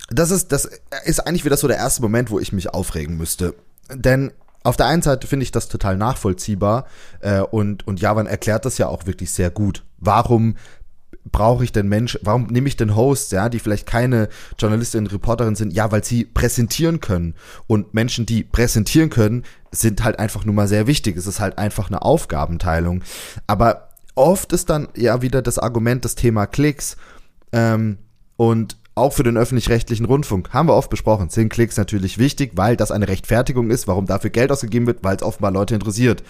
das 0.09 0.31
ist, 0.31 0.51
das 0.51 0.69
ist 1.05 1.19
eigentlich 1.21 1.45
wieder 1.45 1.57
so 1.57 1.67
der 1.67 1.77
erste 1.77 2.01
Moment, 2.01 2.29
wo 2.29 2.39
ich 2.39 2.53
mich 2.53 2.73
aufregen 2.73 3.17
müsste. 3.17 3.55
Denn 3.93 4.31
auf 4.63 4.77
der 4.77 4.87
einen 4.87 5.01
Seite 5.01 5.27
finde 5.27 5.43
ich 5.43 5.51
das 5.51 5.67
total 5.67 5.95
nachvollziehbar 5.95 6.85
äh, 7.21 7.39
und, 7.39 7.87
und 7.87 8.01
Javan 8.01 8.25
erklärt 8.25 8.65
das 8.65 8.77
ja 8.77 8.87
auch 8.87 9.05
wirklich 9.05 9.31
sehr 9.31 9.51
gut. 9.51 9.83
Warum 9.97 10.55
brauche 11.31 11.63
ich 11.63 11.71
denn 11.71 11.87
Menschen, 11.87 12.19
warum 12.23 12.47
nehme 12.47 12.67
ich 12.67 12.77
denn 12.77 12.95
Hosts, 12.95 13.31
ja, 13.31 13.49
die 13.49 13.59
vielleicht 13.59 13.87
keine 13.87 14.29
Journalistin, 14.59 15.07
Reporterin 15.07 15.55
sind? 15.55 15.73
Ja, 15.73 15.91
weil 15.91 16.03
sie 16.03 16.25
präsentieren 16.25 16.99
können. 16.99 17.35
Und 17.67 17.93
Menschen, 17.93 18.25
die 18.25 18.43
präsentieren 18.43 19.09
können, 19.09 19.43
sind 19.71 20.03
halt 20.03 20.19
einfach 20.19 20.45
nur 20.45 20.55
mal 20.55 20.67
sehr 20.67 20.87
wichtig. 20.87 21.17
Es 21.17 21.27
ist 21.27 21.39
halt 21.39 21.57
einfach 21.57 21.87
eine 21.87 22.01
Aufgabenteilung. 22.01 23.03
Aber 23.47 23.84
oft 24.15 24.53
ist 24.53 24.69
dann 24.69 24.87
ja 24.95 25.21
wieder 25.21 25.41
das 25.41 25.59
Argument, 25.59 26.03
das 26.03 26.15
Thema 26.15 26.47
Klicks. 26.47 26.97
Ähm, 27.51 27.97
und 28.37 28.77
auch 28.95 29.13
für 29.13 29.23
den 29.23 29.37
öffentlich-rechtlichen 29.37 30.05
Rundfunk 30.05 30.53
haben 30.53 30.69
wir 30.69 30.75
oft 30.75 30.89
besprochen, 30.89 31.29
sind 31.29 31.49
Klicks 31.49 31.77
natürlich 31.77 32.17
wichtig, 32.17 32.53
weil 32.55 32.77
das 32.77 32.91
eine 32.91 33.07
Rechtfertigung 33.07 33.69
ist, 33.69 33.87
warum 33.87 34.05
dafür 34.05 34.29
Geld 34.29 34.51
ausgegeben 34.51 34.87
wird, 34.87 35.03
weil 35.03 35.17
es 35.17 35.23
offenbar 35.23 35.51
Leute 35.51 35.75
interessiert. 35.75 36.23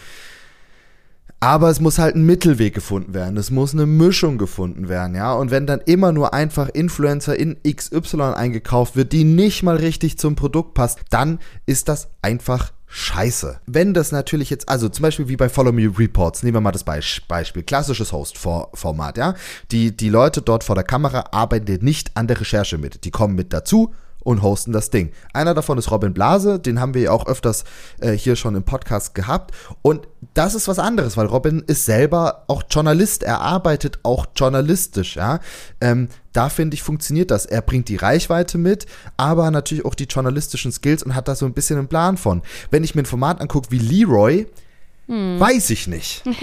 Aber 1.40 1.70
es 1.70 1.80
muss 1.80 2.00
halt 2.00 2.16
ein 2.16 2.26
Mittelweg 2.26 2.74
gefunden 2.74 3.14
werden. 3.14 3.38
Es 3.38 3.52
muss 3.52 3.74
eine 3.74 3.86
Mischung 3.86 4.40
gefunden 4.40 4.90
werden, 4.90 5.16
ja. 5.16 5.34
Und 5.34 5.52
wenn 5.52 5.68
dann 5.68 5.82
immer 5.82 6.12
nur 6.12 6.34
einfach 6.34 6.70
Influencer 6.70 7.38
in 7.38 7.58
XY 7.62 8.34
eingekauft 8.36 8.96
wird, 8.96 9.12
die 9.12 9.26
nicht 9.26 9.62
mal 9.62 9.76
richtig 9.76 10.18
zum 10.18 10.36
Produkt 10.36 10.74
passt, 10.74 11.02
dann 11.12 11.40
ist 11.68 11.88
das 11.88 12.08
einfach 12.24 12.72
scheiße. 12.88 13.60
Wenn 13.66 13.94
das 13.94 14.12
natürlich 14.12 14.50
jetzt, 14.50 14.70
also 14.70 14.90
zum 14.90 15.04
Beispiel 15.04 15.28
wie 15.28 15.38
bei 15.38 15.50
Follow 15.50 15.72
Me 15.72 15.92
Reports, 15.98 16.44
nehmen 16.44 16.56
wir 16.56 16.62
mal 16.62 16.72
das 16.72 16.84
Beis- 16.84 17.22
Beispiel, 17.28 17.64
klassisches 17.64 18.12
Host-Format, 18.12 19.18
ja. 19.18 19.36
Die, 19.72 19.96
die 19.96 20.10
Leute 20.10 20.42
dort 20.42 20.64
vor 20.64 20.76
der 20.76 20.84
Kamera 20.84 21.26
arbeiten 21.32 21.84
nicht 21.84 22.16
an 22.16 22.28
der 22.28 22.40
Recherche 22.40 22.78
mit. 22.78 23.04
Die 23.06 23.12
kommen 23.12 23.36
mit 23.36 23.54
dazu 23.54 23.94
und 24.26 24.42
hosten 24.42 24.74
das 24.74 24.90
Ding. 24.90 25.12
Einer 25.34 25.54
davon 25.54 25.78
ist 25.78 25.92
Robin 25.92 26.14
Blase, 26.14 26.60
den 26.60 26.82
haben 26.82 26.96
wir 26.96 27.04
ja 27.04 27.12
auch 27.12 27.28
öfters 27.28 27.64
äh, 28.02 28.12
hier 28.12 28.36
schon 28.36 28.56
im 28.56 28.64
Podcast 28.64 29.14
gehabt. 29.14 29.54
Und 29.84 30.08
das 30.34 30.56
ist 30.56 30.68
was 30.68 30.80
anderes, 30.80 31.16
weil 31.16 31.28
Robin 31.28 31.64
ist 31.68 31.86
selber 31.86 32.44
auch 32.48 32.64
Journalist, 32.70 33.22
er 33.22 33.40
arbeitet 33.40 34.00
auch 34.02 34.26
journalistisch, 34.36 35.16
ja. 35.16 35.40
Ähm, 35.80 36.10
da 36.34 36.50
finde 36.50 36.74
ich, 36.74 36.84
funktioniert 36.84 37.32
das. 37.32 37.46
Er 37.46 37.62
bringt 37.62 37.88
die 37.88 37.96
Reichweite 37.96 38.58
mit, 38.58 38.88
aber 39.16 39.52
natürlich 39.52 39.86
auch 39.86 39.96
die 39.96 40.06
journalistischen 40.06 40.72
Skills 40.72 41.04
und 41.04 41.14
hat 41.16 41.28
da 41.28 41.36
so 41.36 41.46
ein 41.46 41.54
bisschen 41.54 41.78
einen 41.78 41.88
Plan 41.88 42.18
von. 42.18 42.42
Wenn 42.72 42.84
ich 42.84 42.96
mir 42.96 43.04
ein 43.04 43.06
Format 43.06 43.40
angucke 43.40 43.70
wie 43.70 43.80
Leroy, 43.80 44.48
weiß 45.08 45.70
ich 45.70 45.88
nicht. 45.88 46.24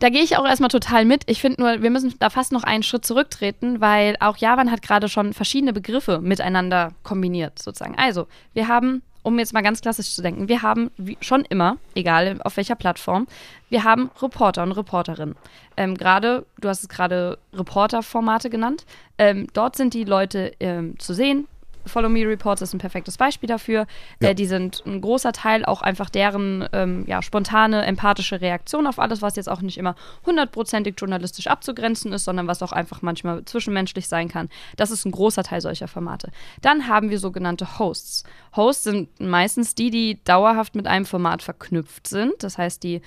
Da 0.00 0.08
gehe 0.08 0.22
ich 0.22 0.38
auch 0.38 0.46
erstmal 0.46 0.70
total 0.70 1.04
mit. 1.04 1.24
Ich 1.26 1.42
finde 1.42 1.60
nur, 1.60 1.82
wir 1.82 1.90
müssen 1.90 2.14
da 2.18 2.30
fast 2.30 2.52
noch 2.52 2.64
einen 2.64 2.82
Schritt 2.82 3.04
zurücktreten, 3.04 3.82
weil 3.82 4.16
auch 4.20 4.38
Javan 4.38 4.70
hat 4.70 4.80
gerade 4.80 5.08
schon 5.08 5.34
verschiedene 5.34 5.74
Begriffe 5.74 6.20
miteinander 6.20 6.92
kombiniert, 7.02 7.58
sozusagen. 7.58 7.98
Also, 7.98 8.26
wir 8.54 8.66
haben, 8.66 9.02
um 9.22 9.38
jetzt 9.38 9.52
mal 9.52 9.60
ganz 9.60 9.82
klassisch 9.82 10.14
zu 10.14 10.22
denken, 10.22 10.48
wir 10.48 10.62
haben 10.62 10.90
schon 11.20 11.44
immer, 11.44 11.76
egal 11.94 12.40
auf 12.42 12.56
welcher 12.56 12.76
Plattform, 12.76 13.26
wir 13.68 13.84
haben 13.84 14.10
Reporter 14.22 14.62
und 14.62 14.72
Reporterinnen. 14.72 15.36
Ähm, 15.76 15.94
gerade, 15.94 16.46
du 16.58 16.70
hast 16.70 16.82
es 16.82 16.88
gerade 16.88 17.38
Reporter-Formate 17.52 18.48
genannt. 18.48 18.86
Ähm, 19.18 19.48
dort 19.52 19.76
sind 19.76 19.92
die 19.92 20.04
Leute 20.04 20.52
ähm, 20.60 20.98
zu 20.98 21.12
sehen, 21.12 21.46
Follow 21.86 22.08
Me 22.08 22.26
Reports 22.26 22.62
ist 22.62 22.74
ein 22.74 22.78
perfektes 22.78 23.16
Beispiel 23.16 23.48
dafür. 23.48 23.86
Ja. 24.20 24.30
Äh, 24.30 24.34
die 24.34 24.46
sind 24.46 24.82
ein 24.86 25.00
großer 25.00 25.32
Teil 25.32 25.64
auch 25.64 25.82
einfach 25.82 26.10
deren 26.10 26.68
ähm, 26.72 27.04
ja, 27.06 27.22
spontane, 27.22 27.84
empathische 27.84 28.40
Reaktion 28.40 28.86
auf 28.86 28.98
alles, 28.98 29.22
was 29.22 29.36
jetzt 29.36 29.48
auch 29.48 29.60
nicht 29.60 29.78
immer 29.78 29.94
hundertprozentig 30.26 30.94
journalistisch 30.98 31.46
abzugrenzen 31.46 32.12
ist, 32.12 32.24
sondern 32.24 32.46
was 32.46 32.62
auch 32.62 32.72
einfach 32.72 33.02
manchmal 33.02 33.44
zwischenmenschlich 33.44 34.08
sein 34.08 34.28
kann. 34.28 34.48
Das 34.76 34.90
ist 34.90 35.04
ein 35.04 35.12
großer 35.12 35.42
Teil 35.42 35.60
solcher 35.60 35.88
Formate. 35.88 36.30
Dann 36.62 36.88
haben 36.88 37.10
wir 37.10 37.18
sogenannte 37.18 37.78
Hosts. 37.78 38.24
Hosts 38.56 38.84
sind 38.84 39.20
meistens 39.20 39.74
die, 39.74 39.90
die 39.90 40.22
dauerhaft 40.24 40.74
mit 40.74 40.86
einem 40.86 41.06
Format 41.06 41.42
verknüpft 41.42 42.06
sind. 42.06 42.34
Das 42.40 42.58
heißt, 42.58 42.82
die 42.82 43.00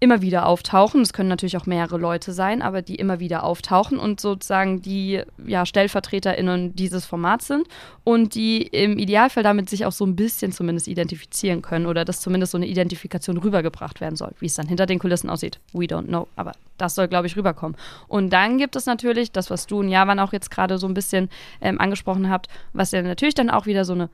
immer 0.00 0.22
wieder 0.22 0.46
auftauchen. 0.46 1.00
Es 1.00 1.12
können 1.12 1.28
natürlich 1.28 1.56
auch 1.56 1.66
mehrere 1.66 1.98
Leute 1.98 2.32
sein, 2.32 2.62
aber 2.62 2.82
die 2.82 2.94
immer 2.94 3.18
wieder 3.18 3.42
auftauchen 3.42 3.98
und 3.98 4.20
sozusagen 4.20 4.80
die 4.80 5.22
ja, 5.44 5.66
StellvertreterInnen 5.66 6.76
dieses 6.76 7.04
Formats 7.04 7.48
sind 7.48 7.66
und 8.04 8.36
die 8.36 8.62
im 8.62 8.98
Idealfall 8.98 9.42
damit 9.42 9.68
sich 9.68 9.86
auch 9.86 9.92
so 9.92 10.06
ein 10.06 10.14
bisschen 10.14 10.52
zumindest 10.52 10.86
identifizieren 10.86 11.62
können 11.62 11.86
oder 11.86 12.04
dass 12.04 12.20
zumindest 12.20 12.52
so 12.52 12.58
eine 12.58 12.66
Identifikation 12.66 13.38
rübergebracht 13.38 14.00
werden 14.00 14.14
soll. 14.14 14.32
Wie 14.38 14.46
es 14.46 14.54
dann 14.54 14.68
hinter 14.68 14.86
den 14.86 15.00
Kulissen 15.00 15.30
aussieht, 15.30 15.58
we 15.72 15.86
don't 15.86 16.06
know. 16.06 16.28
Aber 16.36 16.52
das 16.76 16.94
soll, 16.94 17.08
glaube 17.08 17.26
ich, 17.26 17.36
rüberkommen. 17.36 17.76
Und 18.06 18.30
dann 18.32 18.58
gibt 18.58 18.76
es 18.76 18.86
natürlich 18.86 19.32
das, 19.32 19.50
was 19.50 19.66
du 19.66 19.80
und 19.80 19.88
Javan 19.88 20.20
auch 20.20 20.32
jetzt 20.32 20.50
gerade 20.50 20.78
so 20.78 20.86
ein 20.86 20.94
bisschen 20.94 21.28
ähm, 21.60 21.80
angesprochen 21.80 22.30
habt, 22.30 22.48
was 22.72 22.92
ja 22.92 23.02
natürlich 23.02 23.34
dann 23.34 23.50
auch 23.50 23.66
wieder 23.66 23.84
so 23.84 23.94
eine 23.94 24.08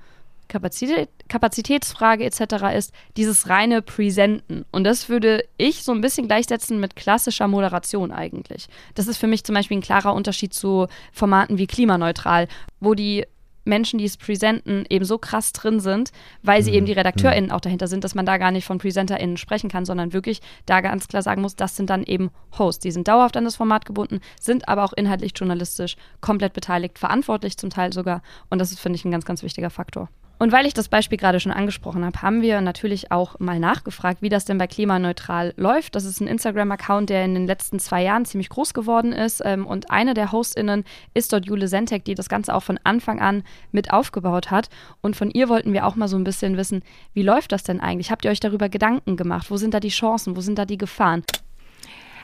Kapazität, 0.48 1.08
Kapazitätsfrage 1.28 2.24
etc. 2.24 2.74
ist, 2.76 2.92
dieses 3.16 3.48
reine 3.48 3.82
Präsenten. 3.82 4.64
Und 4.70 4.84
das 4.84 5.08
würde 5.08 5.44
ich 5.56 5.82
so 5.82 5.92
ein 5.92 6.00
bisschen 6.00 6.26
gleichsetzen 6.26 6.80
mit 6.80 6.96
klassischer 6.96 7.48
Moderation 7.48 8.12
eigentlich. 8.12 8.68
Das 8.94 9.06
ist 9.06 9.18
für 9.18 9.26
mich 9.26 9.44
zum 9.44 9.54
Beispiel 9.54 9.78
ein 9.78 9.82
klarer 9.82 10.14
Unterschied 10.14 10.54
zu 10.54 10.86
Formaten 11.12 11.58
wie 11.58 11.66
Klimaneutral, 11.66 12.48
wo 12.80 12.94
die 12.94 13.24
Menschen, 13.64 13.98
die 13.98 14.04
es 14.04 14.16
präsenten, 14.16 14.84
eben 14.88 15.04
so 15.04 15.18
krass 15.18 15.52
drin 15.52 15.80
sind, 15.80 16.12
weil 16.42 16.62
sie 16.62 16.70
mhm. 16.70 16.76
eben 16.76 16.86
die 16.86 16.92
RedakteurInnen 16.92 17.48
mhm. 17.48 17.54
auch 17.54 17.60
dahinter 17.60 17.88
sind, 17.88 18.04
dass 18.04 18.14
man 18.14 18.26
da 18.26 18.36
gar 18.38 18.50
nicht 18.50 18.66
von 18.66 18.78
PräsenterInnen 18.78 19.36
sprechen 19.36 19.70
kann, 19.70 19.84
sondern 19.84 20.12
wirklich 20.12 20.40
da 20.66 20.80
ganz 20.80 21.08
klar 21.08 21.22
sagen 21.22 21.42
muss, 21.42 21.56
das 21.56 21.76
sind 21.76 21.90
dann 21.90 22.04
eben 22.04 22.30
Hosts. 22.58 22.82
Die 22.82 22.90
sind 22.90 23.08
dauerhaft 23.08 23.36
an 23.36 23.44
das 23.44 23.56
Format 23.56 23.84
gebunden, 23.84 24.20
sind 24.40 24.68
aber 24.68 24.84
auch 24.84 24.92
inhaltlich 24.92 25.32
journalistisch 25.34 25.96
komplett 26.20 26.52
beteiligt, 26.52 26.98
verantwortlich 26.98 27.56
zum 27.56 27.70
Teil 27.70 27.92
sogar. 27.92 28.22
Und 28.50 28.58
das 28.58 28.70
ist, 28.70 28.80
finde 28.80 28.96
ich, 28.96 29.04
ein 29.04 29.10
ganz, 29.10 29.24
ganz 29.24 29.42
wichtiger 29.42 29.70
Faktor. 29.70 30.08
Und 30.44 30.52
weil 30.52 30.66
ich 30.66 30.74
das 30.74 30.88
Beispiel 30.88 31.16
gerade 31.16 31.40
schon 31.40 31.52
angesprochen 31.52 32.04
habe, 32.04 32.20
haben 32.20 32.42
wir 32.42 32.60
natürlich 32.60 33.10
auch 33.10 33.40
mal 33.40 33.58
nachgefragt, 33.58 34.20
wie 34.20 34.28
das 34.28 34.44
denn 34.44 34.58
bei 34.58 34.66
Klimaneutral 34.66 35.54
läuft. 35.56 35.94
Das 35.94 36.04
ist 36.04 36.20
ein 36.20 36.26
Instagram-Account, 36.26 37.08
der 37.08 37.24
in 37.24 37.32
den 37.32 37.46
letzten 37.46 37.78
zwei 37.78 38.02
Jahren 38.02 38.26
ziemlich 38.26 38.50
groß 38.50 38.74
geworden 38.74 39.14
ist. 39.14 39.40
Ähm, 39.42 39.66
und 39.66 39.90
eine 39.90 40.12
der 40.12 40.32
HostInnen 40.32 40.84
ist 41.14 41.32
dort 41.32 41.46
Jule 41.46 41.66
Sentek, 41.66 42.04
die 42.04 42.14
das 42.14 42.28
Ganze 42.28 42.54
auch 42.54 42.62
von 42.62 42.78
Anfang 42.84 43.22
an 43.22 43.42
mit 43.72 43.90
aufgebaut 43.90 44.50
hat. 44.50 44.68
Und 45.00 45.16
von 45.16 45.30
ihr 45.30 45.48
wollten 45.48 45.72
wir 45.72 45.86
auch 45.86 45.96
mal 45.96 46.08
so 46.08 46.18
ein 46.18 46.24
bisschen 46.24 46.58
wissen, 46.58 46.82
wie 47.14 47.22
läuft 47.22 47.50
das 47.50 47.62
denn 47.62 47.80
eigentlich? 47.80 48.10
Habt 48.10 48.26
ihr 48.26 48.30
euch 48.30 48.40
darüber 48.40 48.68
Gedanken 48.68 49.16
gemacht? 49.16 49.50
Wo 49.50 49.56
sind 49.56 49.72
da 49.72 49.80
die 49.80 49.88
Chancen? 49.88 50.36
Wo 50.36 50.42
sind 50.42 50.58
da 50.58 50.66
die 50.66 50.76
Gefahren? 50.76 51.22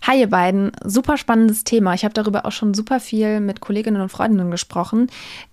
Hi 0.02 0.18
ihr 0.18 0.30
beiden, 0.30 0.72
super 0.82 1.18
spannendes 1.18 1.62
Thema. 1.62 1.92
Ich 1.92 2.04
habe 2.04 2.14
darüber 2.14 2.46
auch 2.46 2.52
schon 2.52 2.72
super 2.72 3.00
viel 3.00 3.38
mit 3.40 3.60
Kolleginnen 3.60 4.00
und 4.00 4.08
Freundinnen 4.08 4.50
gesprochen, 4.50 5.08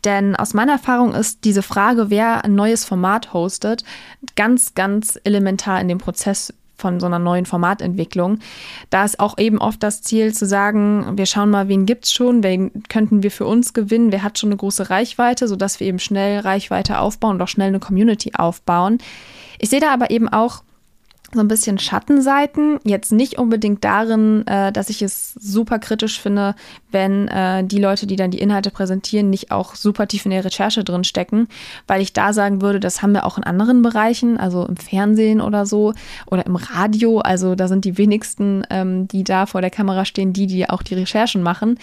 denn 0.05 0.37
aus 0.37 0.53
meiner 0.53 0.71
Erfahrung 0.71 1.13
ist 1.13 1.43
diese 1.43 1.61
Frage, 1.61 2.09
wer 2.09 2.45
ein 2.45 2.55
neues 2.55 2.85
Format 2.85 3.33
hostet, 3.33 3.83
ganz, 4.37 4.73
ganz 4.73 5.19
elementar 5.25 5.81
in 5.81 5.89
dem 5.89 5.97
Prozess 5.97 6.53
von 6.77 7.01
so 7.01 7.07
einer 7.07 7.19
neuen 7.19 7.45
Formatentwicklung. 7.45 8.39
Da 8.89 9.03
ist 9.03 9.19
auch 9.19 9.37
eben 9.37 9.57
oft 9.57 9.83
das 9.83 10.01
Ziel 10.01 10.33
zu 10.33 10.45
sagen, 10.45 11.17
wir 11.17 11.25
schauen 11.25 11.49
mal, 11.49 11.67
wen 11.67 11.85
gibt's 11.85 12.13
schon, 12.13 12.41
wen 12.41 12.83
könnten 12.87 13.23
wir 13.23 13.31
für 13.31 13.45
uns 13.45 13.73
gewinnen, 13.73 14.13
wer 14.13 14.23
hat 14.23 14.39
schon 14.39 14.49
eine 14.49 14.57
große 14.57 14.89
Reichweite, 14.89 15.49
sodass 15.49 15.81
wir 15.81 15.87
eben 15.87 15.99
schnell 15.99 16.39
Reichweite 16.39 16.99
aufbauen 16.99 17.35
und 17.35 17.41
auch 17.41 17.47
schnell 17.49 17.69
eine 17.69 17.79
Community 17.79 18.31
aufbauen. 18.33 18.99
Ich 19.59 19.69
sehe 19.69 19.81
da 19.81 19.91
aber 19.91 20.09
eben 20.11 20.29
auch 20.29 20.63
so 21.33 21.41
ein 21.41 21.47
bisschen 21.49 21.77
Schattenseiten. 21.77 22.79
Jetzt 22.83 23.11
nicht 23.11 23.37
unbedingt 23.37 23.83
darin, 23.83 24.47
äh, 24.47 24.71
dass 24.71 24.89
ich 24.89 25.01
es 25.01 25.33
super 25.33 25.77
kritisch 25.77 26.21
finde, 26.21 26.55
wenn 26.91 27.27
äh, 27.27 27.65
die 27.65 27.79
Leute, 27.79 28.07
die 28.07 28.15
dann 28.15 28.31
die 28.31 28.39
Inhalte 28.39 28.71
präsentieren, 28.71 29.29
nicht 29.29 29.51
auch 29.51 29.75
super 29.75 30.07
tief 30.07 30.25
in 30.25 30.31
der 30.31 30.45
Recherche 30.45 30.85
drin 30.85 31.03
stecken, 31.03 31.49
weil 31.85 32.01
ich 32.01 32.13
da 32.13 32.31
sagen 32.31 32.61
würde, 32.61 32.79
das 32.79 33.01
haben 33.01 33.13
wir 33.13 33.25
auch 33.25 33.37
in 33.37 33.43
anderen 33.43 33.81
Bereichen, 33.81 34.37
also 34.37 34.65
im 34.65 34.77
Fernsehen 34.77 35.41
oder 35.41 35.65
so 35.65 35.93
oder 36.27 36.45
im 36.45 36.55
Radio. 36.55 37.19
Also 37.19 37.55
da 37.55 37.67
sind 37.67 37.83
die 37.83 37.97
wenigsten, 37.97 38.63
ähm, 38.69 39.09
die 39.09 39.25
da 39.25 39.47
vor 39.47 39.59
der 39.59 39.69
Kamera 39.69 40.05
stehen, 40.05 40.31
die, 40.31 40.47
die 40.47 40.69
auch 40.69 40.81
die 40.81 40.95
Recherchen 40.95 41.43
machen. 41.43 41.77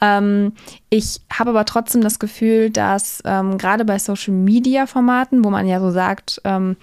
Ähm, 0.00 0.52
ich 0.88 1.20
habe 1.32 1.50
aber 1.50 1.64
trotzdem 1.64 2.00
das 2.00 2.20
Gefühl, 2.20 2.70
dass 2.70 3.20
ähm, 3.24 3.58
gerade 3.58 3.84
bei 3.84 3.98
Social-Media-Formaten, 3.98 5.44
wo 5.44 5.50
man 5.50 5.66
ja 5.66 5.80
so 5.80 5.90
sagt, 5.90 6.40
ähm, 6.44 6.76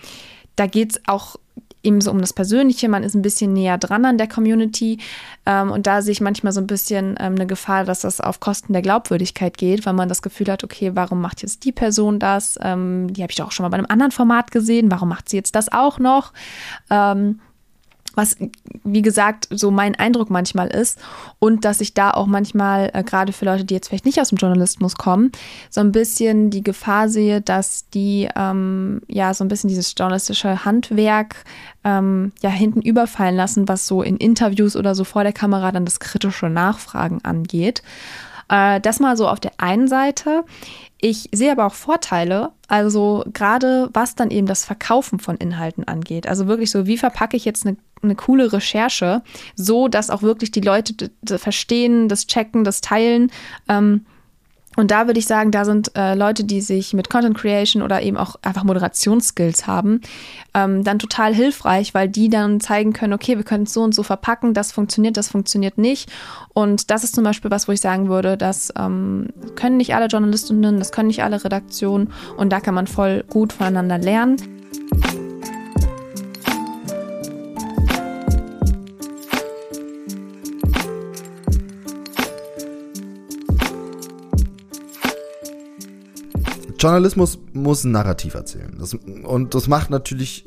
da 0.57 0.67
geht 0.67 0.91
es 0.91 1.01
auch 1.07 1.37
eben 1.83 2.01
so 2.01 2.11
um 2.11 2.19
das 2.19 2.33
Persönliche, 2.33 2.89
man 2.89 3.03
ist 3.03 3.15
ein 3.15 3.21
bisschen 3.21 3.53
näher 3.53 3.77
dran 3.77 4.05
an 4.05 4.17
der 4.17 4.27
Community 4.27 4.99
ähm, 5.45 5.71
und 5.71 5.87
da 5.87 6.01
sehe 6.01 6.11
ich 6.11 6.21
manchmal 6.21 6.53
so 6.53 6.61
ein 6.61 6.67
bisschen 6.67 7.15
ähm, 7.19 7.35
eine 7.35 7.47
Gefahr, 7.47 7.85
dass 7.85 8.01
das 8.01 8.21
auf 8.21 8.39
Kosten 8.39 8.73
der 8.73 8.81
Glaubwürdigkeit 8.81 9.57
geht, 9.57 9.85
weil 9.85 9.93
man 9.93 10.09
das 10.09 10.21
Gefühl 10.21 10.51
hat, 10.51 10.63
okay, 10.63 10.91
warum 10.93 11.21
macht 11.21 11.41
jetzt 11.41 11.65
die 11.65 11.71
Person 11.71 12.19
das? 12.19 12.59
Ähm, 12.61 13.11
die 13.11 13.21
habe 13.21 13.31
ich 13.31 13.37
doch 13.37 13.47
auch 13.47 13.51
schon 13.51 13.63
mal 13.63 13.69
bei 13.69 13.77
einem 13.77 13.87
anderen 13.89 14.11
Format 14.11 14.51
gesehen, 14.51 14.91
warum 14.91 15.09
macht 15.09 15.29
sie 15.29 15.37
jetzt 15.37 15.55
das 15.55 15.71
auch 15.71 15.99
noch? 15.99 16.33
Ähm, 16.89 17.39
was, 18.15 18.35
wie 18.83 19.01
gesagt, 19.01 19.47
so 19.49 19.71
mein 19.71 19.95
Eindruck 19.95 20.29
manchmal 20.29 20.67
ist. 20.67 20.99
Und 21.39 21.65
dass 21.65 21.81
ich 21.81 21.93
da 21.93 22.11
auch 22.11 22.27
manchmal, 22.27 22.89
äh, 22.93 23.03
gerade 23.03 23.33
für 23.33 23.45
Leute, 23.45 23.65
die 23.65 23.73
jetzt 23.73 23.87
vielleicht 23.87 24.05
nicht 24.05 24.19
aus 24.19 24.29
dem 24.29 24.37
Journalismus 24.37 24.95
kommen, 24.95 25.31
so 25.69 25.81
ein 25.81 25.91
bisschen 25.91 26.49
die 26.49 26.63
Gefahr 26.63 27.09
sehe, 27.09 27.41
dass 27.41 27.89
die 27.89 28.29
ähm, 28.35 29.01
ja 29.07 29.33
so 29.33 29.43
ein 29.43 29.47
bisschen 29.47 29.69
dieses 29.69 29.93
journalistische 29.97 30.65
Handwerk 30.65 31.43
ähm, 31.83 32.31
ja 32.41 32.49
hinten 32.49 32.81
überfallen 32.81 33.35
lassen, 33.35 33.67
was 33.67 33.87
so 33.87 34.01
in 34.01 34.17
Interviews 34.17 34.75
oder 34.75 34.95
so 34.95 35.03
vor 35.03 35.23
der 35.23 35.33
Kamera 35.33 35.71
dann 35.71 35.85
das 35.85 35.99
kritische 35.99 36.49
Nachfragen 36.49 37.19
angeht. 37.23 37.81
Äh, 38.51 38.81
das 38.81 38.99
mal 38.99 39.17
so 39.17 39.27
auf 39.27 39.39
der 39.39 39.53
einen 39.57 39.87
Seite. 39.87 40.43
Ich 40.99 41.29
sehe 41.31 41.51
aber 41.51 41.65
auch 41.65 41.73
Vorteile, 41.73 42.51
also 42.67 43.23
gerade 43.33 43.89
was 43.91 44.13
dann 44.13 44.29
eben 44.29 44.45
das 44.45 44.65
Verkaufen 44.65 45.17
von 45.17 45.35
Inhalten 45.37 45.83
angeht. 45.83 46.27
Also 46.27 46.45
wirklich 46.45 46.69
so, 46.69 46.85
wie 46.85 46.97
verpacke 46.97 47.35
ich 47.35 47.43
jetzt 47.43 47.65
eine, 47.65 47.75
eine 48.03 48.15
coole 48.15 48.51
Recherche, 48.51 49.21
so 49.55 49.87
dass 49.87 50.09
auch 50.09 50.21
wirklich 50.21 50.51
die 50.51 50.61
Leute 50.61 51.11
verstehen, 51.25 52.07
das 52.07 52.27
checken, 52.27 52.63
das 52.63 52.81
teilen. 52.81 53.31
Ähm, 53.67 54.05
und 54.77 54.89
da 54.89 55.05
würde 55.05 55.19
ich 55.19 55.27
sagen, 55.27 55.51
da 55.51 55.65
sind 55.65 55.91
äh, 55.97 56.15
Leute, 56.15 56.45
die 56.45 56.61
sich 56.61 56.93
mit 56.93 57.09
Content 57.09 57.37
Creation 57.37 57.83
oder 57.83 58.01
eben 58.01 58.15
auch 58.15 58.37
einfach 58.41 58.63
Moderationsskills 58.63 59.67
haben, 59.67 59.99
ähm, 60.53 60.85
dann 60.85 60.97
total 60.97 61.35
hilfreich, 61.35 61.93
weil 61.93 62.07
die 62.07 62.29
dann 62.29 62.61
zeigen 62.61 62.93
können, 62.93 63.11
okay, 63.11 63.35
wir 63.35 63.43
können 63.43 63.65
es 63.65 63.73
so 63.73 63.81
und 63.81 63.93
so 63.93 64.01
verpacken, 64.01 64.53
das 64.53 64.71
funktioniert, 64.71 65.17
das 65.17 65.27
funktioniert 65.27 65.77
nicht. 65.77 66.09
Und 66.53 66.89
das 66.89 67.03
ist 67.03 67.15
zum 67.15 67.25
Beispiel 67.25 67.51
was, 67.51 67.67
wo 67.67 67.73
ich 67.73 67.81
sagen 67.81 68.07
würde, 68.07 68.37
das 68.37 68.73
ähm, 68.77 69.27
können 69.55 69.75
nicht 69.75 69.93
alle 69.93 70.05
Journalistinnen, 70.05 70.79
das 70.79 70.93
können 70.93 71.07
nicht 71.07 71.23
alle 71.23 71.43
Redaktionen 71.43 72.13
und 72.37 72.49
da 72.49 72.61
kann 72.61 72.73
man 72.73 72.87
voll 72.87 73.25
gut 73.29 73.51
voneinander 73.51 73.97
lernen. 73.97 74.37
Journalismus 86.81 87.37
muss 87.53 87.83
ein 87.83 87.91
Narrativ 87.91 88.33
erzählen. 88.33 88.75
Das, 88.79 88.93
und 88.93 89.53
das 89.53 89.67
macht 89.67 89.91
natürlich 89.91 90.45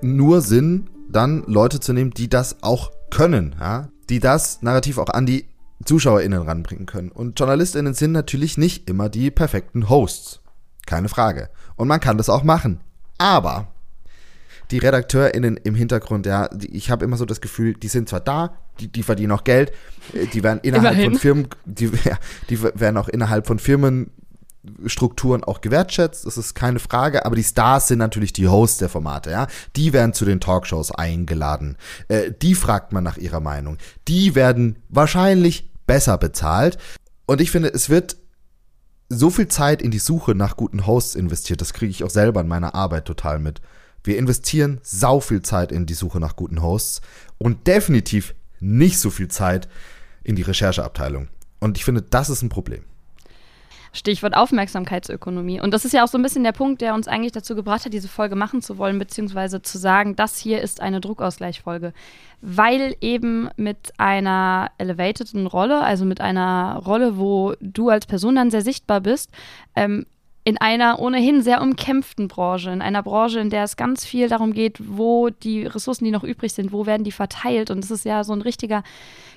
nur 0.00 0.40
Sinn, 0.40 0.90
dann 1.08 1.44
Leute 1.46 1.78
zu 1.78 1.92
nehmen, 1.92 2.10
die 2.10 2.28
das 2.28 2.62
auch 2.62 2.90
können, 3.10 3.54
ja? 3.60 3.88
die 4.08 4.18
das 4.18 4.62
Narrativ 4.62 4.98
auch 4.98 5.10
an 5.10 5.26
die 5.26 5.46
ZuschauerInnen 5.84 6.42
ranbringen 6.42 6.86
können. 6.86 7.10
Und 7.10 7.38
JournalistInnen 7.38 7.94
sind 7.94 8.12
natürlich 8.12 8.58
nicht 8.58 8.90
immer 8.90 9.08
die 9.08 9.30
perfekten 9.30 9.88
Hosts. 9.88 10.40
Keine 10.86 11.08
Frage. 11.08 11.50
Und 11.76 11.86
man 11.86 12.00
kann 12.00 12.18
das 12.18 12.28
auch 12.28 12.42
machen. 12.42 12.80
Aber 13.18 13.68
die 14.70 14.78
RedakteurInnen 14.78 15.56
im 15.58 15.74
Hintergrund, 15.76 16.26
ja, 16.26 16.48
die, 16.48 16.74
ich 16.74 16.90
habe 16.90 17.04
immer 17.04 17.16
so 17.16 17.24
das 17.24 17.40
Gefühl, 17.40 17.74
die 17.74 17.88
sind 17.88 18.08
zwar 18.08 18.20
da, 18.20 18.56
die, 18.80 18.88
die 18.88 19.04
verdienen 19.04 19.32
auch 19.32 19.44
Geld, 19.44 19.72
äh, 20.12 20.26
die 20.26 20.42
werden 20.42 20.60
innerhalb 20.62 20.94
Immerhin. 20.94 21.12
von 21.12 21.20
Firmen, 21.20 21.48
die, 21.64 21.84
ja, 22.04 22.18
die 22.50 22.60
werden 22.60 22.96
auch 22.96 23.08
innerhalb 23.08 23.46
von 23.46 23.58
Firmen 23.58 24.10
Strukturen 24.86 25.44
auch 25.44 25.60
gewertschätzt, 25.60 26.26
das 26.26 26.36
ist 26.36 26.54
keine 26.54 26.78
Frage, 26.78 27.24
aber 27.24 27.36
die 27.36 27.44
Stars 27.44 27.88
sind 27.88 27.98
natürlich 27.98 28.32
die 28.32 28.48
Hosts 28.48 28.78
der 28.78 28.88
Formate, 28.88 29.30
ja. 29.30 29.46
Die 29.76 29.92
werden 29.92 30.12
zu 30.12 30.24
den 30.24 30.40
Talkshows 30.40 30.92
eingeladen. 30.92 31.76
Äh, 32.08 32.32
die 32.40 32.54
fragt 32.54 32.92
man 32.92 33.04
nach 33.04 33.16
ihrer 33.16 33.40
Meinung. 33.40 33.78
Die 34.08 34.34
werden 34.34 34.78
wahrscheinlich 34.88 35.70
besser 35.86 36.18
bezahlt. 36.18 36.78
Und 37.26 37.40
ich 37.40 37.50
finde, 37.50 37.72
es 37.72 37.90
wird 37.90 38.16
so 39.08 39.30
viel 39.30 39.48
Zeit 39.48 39.82
in 39.82 39.90
die 39.90 39.98
Suche 39.98 40.34
nach 40.34 40.56
guten 40.56 40.86
Hosts 40.86 41.14
investiert. 41.14 41.60
Das 41.60 41.72
kriege 41.72 41.90
ich 41.90 42.04
auch 42.04 42.10
selber 42.10 42.40
in 42.40 42.48
meiner 42.48 42.74
Arbeit 42.74 43.04
total 43.04 43.38
mit. 43.38 43.60
Wir 44.02 44.18
investieren 44.18 44.80
sau 44.82 45.20
viel 45.20 45.42
Zeit 45.42 45.72
in 45.72 45.86
die 45.86 45.94
Suche 45.94 46.20
nach 46.20 46.36
guten 46.36 46.62
Hosts 46.62 47.00
und 47.38 47.66
definitiv 47.66 48.34
nicht 48.60 48.98
so 48.98 49.10
viel 49.10 49.28
Zeit 49.28 49.68
in 50.22 50.36
die 50.36 50.42
Rechercheabteilung. 50.42 51.28
Und 51.60 51.76
ich 51.76 51.84
finde, 51.84 52.02
das 52.02 52.30
ist 52.30 52.42
ein 52.42 52.48
Problem. 52.48 52.84
Stichwort 53.96 54.36
Aufmerksamkeitsökonomie. 54.36 55.60
Und 55.60 55.72
das 55.72 55.84
ist 55.84 55.92
ja 55.92 56.04
auch 56.04 56.08
so 56.08 56.18
ein 56.18 56.22
bisschen 56.22 56.44
der 56.44 56.52
Punkt, 56.52 56.80
der 56.80 56.94
uns 56.94 57.08
eigentlich 57.08 57.32
dazu 57.32 57.54
gebracht 57.54 57.84
hat, 57.84 57.92
diese 57.92 58.08
Folge 58.08 58.36
machen 58.36 58.62
zu 58.62 58.78
wollen, 58.78 58.98
beziehungsweise 58.98 59.62
zu 59.62 59.78
sagen, 59.78 60.16
das 60.16 60.38
hier 60.38 60.60
ist 60.60 60.80
eine 60.80 61.00
Druckausgleichfolge. 61.00 61.92
Weil 62.40 62.96
eben 63.00 63.48
mit 63.56 63.92
einer 63.96 64.70
elevateden 64.78 65.46
Rolle, 65.46 65.82
also 65.82 66.04
mit 66.04 66.20
einer 66.20 66.80
Rolle, 66.84 67.18
wo 67.18 67.54
du 67.60 67.88
als 67.88 68.06
Person 68.06 68.36
dann 68.36 68.50
sehr 68.50 68.62
sichtbar 68.62 69.00
bist, 69.00 69.30
ähm, 69.74 70.06
in 70.46 70.58
einer 70.58 71.00
ohnehin 71.00 71.42
sehr 71.42 71.60
umkämpften 71.60 72.28
Branche, 72.28 72.70
in 72.70 72.80
einer 72.80 73.02
Branche, 73.02 73.40
in 73.40 73.50
der 73.50 73.64
es 73.64 73.76
ganz 73.76 74.04
viel 74.04 74.28
darum 74.28 74.52
geht, 74.52 74.78
wo 74.80 75.28
die 75.28 75.66
Ressourcen, 75.66 76.04
die 76.04 76.12
noch 76.12 76.22
übrig 76.22 76.52
sind, 76.52 76.70
wo 76.70 76.86
werden 76.86 77.02
die 77.02 77.10
verteilt. 77.10 77.68
Und 77.72 77.82
es 77.82 77.90
ist 77.90 78.04
ja 78.04 78.22
so 78.22 78.32
ein 78.32 78.42
richtiger 78.42 78.84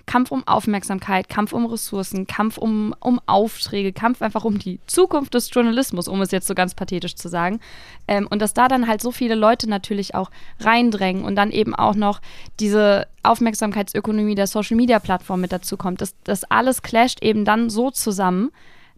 Kampf 0.10 0.32
um 0.32 0.48
Aufmerksamkeit, 0.48 1.30
Kampf 1.30 1.54
um 1.54 1.68
Ressourcen, 1.68 2.26
Kampf 2.26 2.58
um, 2.58 2.96
um 3.00 3.22
Aufträge, 3.28 3.94
Kampf 3.94 4.24
einfach 4.24 4.44
um 4.44 4.58
die 4.58 4.80
Zukunft 4.88 5.36
des 5.36 5.52
Journalismus, 5.54 6.08
um 6.08 6.20
es 6.24 6.32
jetzt 6.32 6.48
so 6.48 6.56
ganz 6.56 6.74
pathetisch 6.74 7.14
zu 7.14 7.30
sagen. 7.30 7.60
Ähm, 8.08 8.26
und 8.28 8.42
dass 8.42 8.56
da 8.56 8.68
dann 8.68 8.88
halt 8.88 9.04
so 9.04 9.12
viele 9.12 9.36
Leute 9.36 9.70
natürlich 9.70 10.16
auch 10.16 10.32
reindrängen 10.62 11.24
und 11.26 11.36
dann 11.36 11.52
eben 11.52 11.76
auch 11.76 11.94
noch 11.94 12.22
diese 12.60 13.06
Aufmerksamkeitsökonomie 13.22 14.34
der 14.34 14.48
Social-Media-Plattform 14.48 15.42
mit 15.42 15.52
dazu 15.52 15.78
kommt. 15.78 16.02
Das, 16.02 16.16
das 16.24 16.44
alles 16.46 16.82
clasht 16.82 17.22
eben 17.22 17.46
dann 17.46 17.70
so 17.70 17.92
zusammen, 17.92 18.50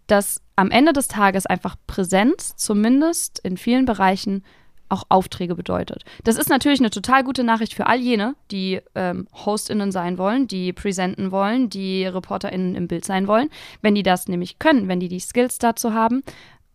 dass 0.07 0.41
am 0.55 0.71
Ende 0.71 0.93
des 0.93 1.09
Tages 1.09 1.45
einfach 1.45 1.75
Präsenz, 1.87 2.55
zumindest 2.55 3.39
in 3.39 3.57
vielen 3.57 3.83
Bereichen, 3.83 4.45
auch 4.91 5.03
Aufträge 5.09 5.55
bedeutet. 5.55 6.03
Das 6.23 6.37
ist 6.37 6.49
natürlich 6.49 6.79
eine 6.79 6.89
total 6.89 7.23
gute 7.23 7.43
Nachricht 7.43 7.73
für 7.73 7.87
all 7.87 7.99
jene, 7.99 8.35
die 8.51 8.81
ähm, 8.95 9.27
HostInnen 9.33 9.91
sein 9.91 10.17
wollen, 10.17 10.47
die 10.47 10.73
präsenten 10.73 11.31
wollen, 11.31 11.69
die 11.69 12.05
ReporterInnen 12.05 12.75
im 12.75 12.87
Bild 12.87 13.05
sein 13.05 13.27
wollen. 13.27 13.49
Wenn 13.81 13.95
die 13.95 14.03
das 14.03 14.27
nämlich 14.27 14.59
können, 14.59 14.87
wenn 14.87 14.99
die 14.99 15.07
die 15.07 15.19
Skills 15.19 15.57
dazu 15.57 15.93
haben 15.93 16.23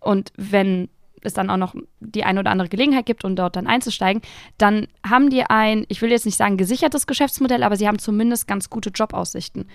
und 0.00 0.32
wenn 0.36 0.88
es 1.22 1.34
dann 1.34 1.50
auch 1.50 1.56
noch 1.56 1.74
die 2.00 2.24
eine 2.24 2.40
oder 2.40 2.50
andere 2.50 2.68
Gelegenheit 2.68 3.06
gibt, 3.06 3.24
um 3.24 3.36
dort 3.36 3.56
dann 3.56 3.66
einzusteigen, 3.66 4.22
dann 4.58 4.86
haben 5.08 5.30
die 5.30 5.42
ein, 5.42 5.84
ich 5.88 6.00
will 6.00 6.10
jetzt 6.10 6.26
nicht 6.26 6.38
sagen 6.38 6.56
gesichertes 6.56 7.06
Geschäftsmodell, 7.06 7.62
aber 7.62 7.76
sie 7.76 7.88
haben 7.88 7.98
zumindest 7.98 8.46
ganz 8.46 8.70
gute 8.70 8.90
Jobaussichten. 8.90 9.68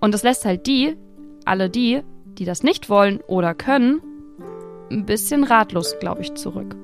Und 0.00 0.12
das 0.12 0.22
lässt 0.22 0.44
halt 0.44 0.66
die, 0.66 0.96
alle 1.44 1.70
die, 1.70 2.02
die 2.24 2.44
das 2.44 2.62
nicht 2.62 2.90
wollen 2.90 3.20
oder 3.26 3.54
können, 3.54 4.00
ein 4.90 5.06
bisschen 5.06 5.44
ratlos, 5.44 5.96
glaube 6.00 6.22
ich, 6.22 6.34
zurück. 6.34 6.76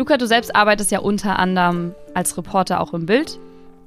Luca, 0.00 0.16
du 0.16 0.26
selbst 0.26 0.56
arbeitest 0.56 0.90
ja 0.90 1.00
unter 1.00 1.38
anderem 1.38 1.94
als 2.14 2.34
Reporter 2.38 2.80
auch 2.80 2.94
im 2.94 3.04
Bild. 3.04 3.38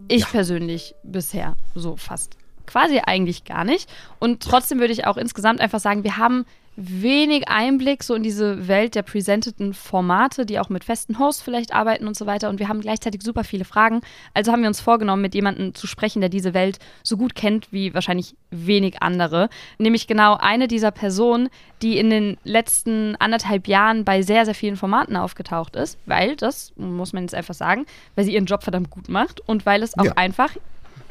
Ich 0.08 0.22
ja. 0.22 0.28
persönlich 0.28 0.94
bisher 1.02 1.56
so 1.74 1.96
fast 1.96 2.38
quasi 2.68 3.02
eigentlich 3.04 3.46
gar 3.46 3.64
nicht. 3.64 3.90
Und 4.20 4.44
trotzdem 4.44 4.80
würde 4.80 4.94
ich 4.94 5.08
auch 5.08 5.18
insgesamt 5.18 5.60
einfach 5.60 5.80
sagen, 5.80 6.04
wir 6.04 6.18
haben 6.18 6.46
wenig 6.76 7.48
Einblick 7.50 8.04
so 8.04 8.16
in 8.16 8.24
diese 8.24 8.68
Welt 8.68 8.96
der 8.96 9.04
presenteten 9.04 9.74
Formate, 9.74 10.46
die 10.46 10.60
auch 10.60 10.70
mit 10.70 10.84
festen 10.84 11.20
Hosts 11.20 11.42
vielleicht 11.42 11.74
arbeiten 11.74 12.08
und 12.08 12.18
so 12.18 12.26
weiter. 12.26 12.50
Und 12.50 12.60
wir 12.60 12.68
haben 12.68 12.82
gleichzeitig 12.82 13.22
super 13.22 13.44
viele 13.44 13.66
Fragen. 13.66 14.02
Also 14.34 14.52
haben 14.52 14.62
wir 14.62 14.68
uns 14.68 14.82
vorgenommen, 14.82 15.22
mit 15.22 15.36
jemandem 15.36 15.76
zu 15.76 15.88
sprechen, 15.88 16.20
der 16.20 16.30
diese 16.30 16.54
Welt 16.54 16.80
so 17.04 17.18
gut 17.18 17.36
kennt 17.36 17.72
wie 17.72 17.94
wahrscheinlich 17.94 18.36
wenig 18.50 19.02
andere. 19.02 19.50
Nämlich 19.78 20.08
genau 20.08 20.36
eine 20.36 20.68
dieser 20.68 20.92
Personen, 20.92 21.50
die 21.82 21.98
in 21.98 22.10
den 22.10 22.38
letzten 22.44 23.16
anderthalb 23.18 23.68
Jahren 23.68 24.06
bei 24.06 24.22
sehr, 24.22 24.46
sehr 24.46 24.56
vielen 24.56 24.78
Formaten 24.78 25.16
aufgetaucht 25.16 25.76
ist. 25.76 26.00
Weil, 26.06 26.36
das 26.36 26.74
muss 26.76 27.14
man 27.14 27.24
jetzt 27.24 27.36
einfach 27.36 27.54
sagen, 27.54 27.86
weil 28.16 28.26
sie 28.26 28.34
ihren 28.34 28.46
Job 28.46 28.64
verdammt 28.64 28.90
gut 28.90 29.10
macht 29.10 29.42
und 29.48 29.66
weil 29.66 29.84
es 29.84 29.98
auch 29.98 30.06
ja. 30.06 30.14
einfach 30.16 30.56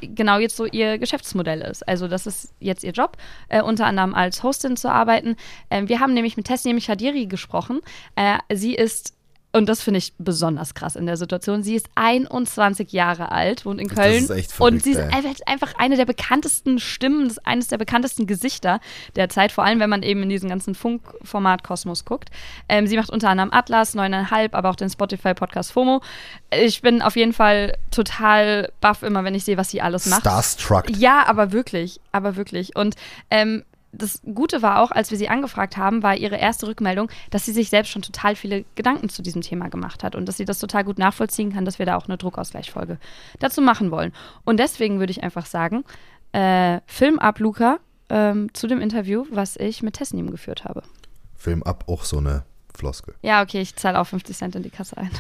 genau 0.09 0.39
jetzt 0.39 0.57
so 0.57 0.67
ihr 0.67 0.99
Geschäftsmodell 0.99 1.61
ist. 1.63 1.87
Also 1.89 2.09
das 2.09 2.27
ist 2.27 2.55
jetzt 2.61 2.85
ihr 2.85 2.93
Job, 2.93 3.17
äh, 3.49 3.63
unter 3.63 3.87
anderem 3.87 4.15
als 4.15 4.43
Hostin 4.43 4.77
zu 4.77 4.91
arbeiten. 4.91 5.37
Ähm, 5.71 5.89
wir 5.89 6.01
haben 6.01 6.15
nämlich 6.15 6.37
mit 6.37 6.47
Tessie 6.47 6.79
Chadiri 6.81 7.27
gesprochen. 7.27 7.81
Äh, 8.17 8.39
sie 8.53 8.75
ist 8.75 9.15
und 9.53 9.69
das 9.69 9.83
finde 9.83 9.99
ich 9.99 10.15
besonders 10.19 10.75
krass 10.75 10.97
in 10.97 11.05
der 11.05 11.19
Situation. 11.19 11.63
Sie 11.63 11.75
ist 11.75 11.87
21 11.95 12.91
Jahre 12.93 13.31
alt, 13.31 13.67
wohnt 13.67 13.81
in 13.81 13.89
Köln. 13.89 14.15
Das 14.15 14.23
ist 14.23 14.31
echt 14.31 14.53
verrückt, 14.53 14.75
und 14.75 14.83
sie 14.83 14.93
ist 14.93 15.47
einfach 15.47 15.75
eine 15.77 15.97
der 15.97 16.07
bekanntesten 16.07 16.79
Stimmen, 16.79 17.31
eines 17.45 17.69
der 17.69 17.77
bekanntesten 17.77 18.27
Gesichter 18.27 18.81
der 19.15 19.29
Zeit, 19.29 19.53
vor 19.53 19.65
allem 19.65 19.79
wenn 19.79 19.91
man 19.91 20.03
eben 20.03 20.23
in 20.23 20.31
diesen 20.31 20.49
ganzen 20.49 20.75
Funkformat 20.75 21.65
Kosmos 21.65 22.07
guckt. 22.07 22.31
Ähm, 22.69 22.87
sie 22.87 22.97
macht 22.97 23.11
unter 23.11 23.29
anderem 23.29 23.53
Atlas, 23.53 23.95
9,5, 23.95 24.53
aber 24.53 24.71
auch 24.71 24.77
den 24.77 24.89
Spotify-Podcast 24.89 25.73
FOMO. 25.73 26.01
Ich 26.51 26.81
bin 26.81 27.03
auf 27.03 27.17
jeden 27.17 27.35
Fall 27.35 27.77
total 27.91 28.73
baff 28.81 29.03
immer, 29.03 29.23
wenn 29.25 29.35
ich 29.35 29.45
sehe, 29.45 29.59
was 29.59 29.71
sie 29.71 29.83
alles 29.83 30.07
macht. 30.07 30.23
Starstruck. 30.23 30.91
Ja, 30.97 31.25
aber 31.27 31.53
wirklich, 31.53 32.01
aber 32.11 32.37
wirklich. 32.37 32.75
Und 32.75 32.95
ähm, 33.31 33.65
das 33.93 34.23
Gute 34.35 34.63
war 34.63 34.81
auch, 34.81 34.91
als 34.91 35.11
wir 35.11 35.19
sie 35.19 35.29
angefragt 35.29 35.77
haben, 35.77 36.03
war 36.03 36.17
ihre 36.17 36.37
erste 36.37 36.67
Rückmeldung, 36.67 37.11
dass 37.31 37.45
sie 37.45 37.53
sich 37.53 37.69
selbst 37.69 37.91
schon 37.91 38.03
total 38.03 38.35
viele 38.35 38.65
Gedanken 38.75 39.09
zu 39.09 39.23
diesem 39.23 39.43
Thema 39.43 39.69
gemacht 39.69 40.03
hat 40.03 40.17
und 40.17 40.27
dass 40.27 40.39
sie 40.39 40.45
das 40.45 40.59
total 40.59 40.85
gut 40.85 40.99
nachvollziehen 40.99 41.53
kann, 41.53 41.65
dass 41.65 41.79
wir 41.79 41.87
da 41.87 41.97
auch 41.97 42.07
eine 42.07 42.17
Druckausgleichfolge 42.17 42.99
dazu 43.39 43.61
machen 43.61 43.91
wollen. 43.91 44.13
Und 44.45 44.59
deswegen 44.59 44.99
würde 44.99 45.11
ich 45.11 45.23
einfach 45.23 45.47
sagen, 45.47 45.85
äh, 46.33 46.81
Film 46.87 47.19
ab, 47.19 47.39
Luca, 47.39 47.79
ähm, 48.09 48.53
zu 48.55 48.67
dem 48.67 48.81
Interview, 48.81 49.27
was 49.31 49.57
ich 49.57 49.83
mit 49.83 49.95
Tesnim 49.95 50.31
geführt 50.31 50.65
habe. 50.65 50.83
Film 51.37 51.63
ab, 51.63 51.85
auch 51.87 52.05
so 52.05 52.19
eine 52.19 52.45
Floskel. 52.75 53.15
Ja, 53.23 53.43
okay, 53.43 53.61
ich 53.61 53.77
zahle 53.77 54.01
auch 54.01 54.07
50 54.07 54.37
Cent 54.37 54.57
in 54.57 54.63
die 54.63 54.71
Kasse 54.71 54.97
ein 54.97 55.11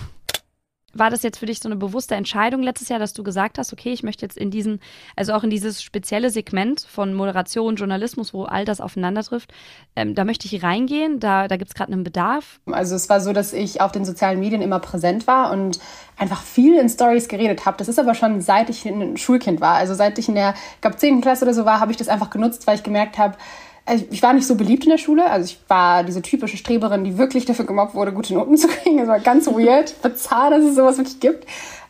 war 0.94 1.11
das 1.11 1.22
jetzt 1.22 1.38
für 1.38 1.46
dich 1.46 1.61
so 1.61 1.68
eine 1.68 1.76
bewusste 1.76 2.14
Entscheidung 2.14 2.62
letztes 2.62 2.88
Jahr, 2.88 2.98
dass 2.98 3.12
du 3.12 3.22
gesagt 3.22 3.59
hast, 3.59 3.72
okay, 3.72 3.92
ich 3.92 4.02
möchte 4.02 4.24
jetzt 4.24 4.37
in 4.37 4.50
diesen, 4.50 4.81
also 5.16 5.33
auch 5.33 5.44
in 5.44 5.50
dieses 5.50 5.83
spezielle 5.83 6.31
Segment 6.31 6.81
von 6.88 7.14
Moderation, 7.14 7.76
Journalismus, 7.76 8.35
wo 8.35 8.44
all 8.44 8.64
das 8.64 8.81
aufeinander 8.81 9.22
trifft, 9.22 9.52
ähm, 9.96 10.14
da 10.14 10.24
möchte 10.24 10.46
ich 10.46 10.62
reingehen, 10.62 11.20
da, 11.20 11.48
da 11.48 11.57
gibt 11.57 11.70
es 11.70 11.74
gerade 11.74 11.92
einen 11.92 12.05
Bedarf? 12.05 12.61
Also 12.66 12.94
es 12.94 13.09
war 13.09 13.20
so, 13.20 13.33
dass 13.33 13.52
ich 13.52 13.81
auf 13.81 13.92
den 13.92 14.05
sozialen 14.05 14.40
Medien 14.40 14.62
immer 14.62 14.81
präsent 14.81 15.26
war 15.26 15.50
und 15.50 15.78
einfach 16.16 16.42
viel 16.42 16.78
in 16.78 16.88
Stories 16.88 17.28
geredet 17.28 17.66
habe. 17.66 17.76
Das 17.78 17.88
ist 17.88 17.98
aber 17.98 18.14
schon 18.14 18.40
seit 18.40 18.70
ich 18.70 18.87
ein 18.87 19.16
Schulkind 19.16 19.61
war. 19.61 19.74
Also 19.74 19.94
seit 19.94 20.18
ich 20.18 20.28
in 20.28 20.35
der, 20.35 20.55
ich 20.74 20.81
glaube, 20.81 20.96
10. 20.96 21.20
Klasse 21.20 21.44
oder 21.44 21.55
so 21.55 21.64
war, 21.64 21.81
habe 21.81 21.90
ich 21.90 21.96
das 21.96 22.09
einfach 22.09 22.31
genutzt, 22.31 22.66
weil 22.66 22.76
ich 22.76 22.83
gemerkt 22.83 23.18
habe, 23.18 23.37
also 23.85 24.05
ich 24.11 24.23
war 24.23 24.33
nicht 24.33 24.47
so 24.47 24.55
beliebt 24.55 24.85
in 24.85 24.90
der 24.90 24.99
Schule. 24.99 25.29
Also 25.31 25.47
ich 25.47 25.59
war 25.68 26.05
diese 26.05 26.23
typische 26.23 26.57
Streberin, 26.57 27.05
die 27.05 27.18
wirklich 27.18 27.45
dafür 27.45 27.64
gemobbt 27.64 27.95
wurde, 27.95 28.12
gute 28.12 28.35
Noten 28.35 28.57
zu 28.59 28.68
kriegen. 28.68 28.99
Das 28.99 29.09
war 29.09 29.21
ganz 29.21 29.47
weird. 29.47 30.01
Bizarr, 30.03 30.51
dass 30.51 30.64
es 30.64 30.77
sowas 30.77 30.99
wirklich 30.99 31.21
gibt. 31.21 31.47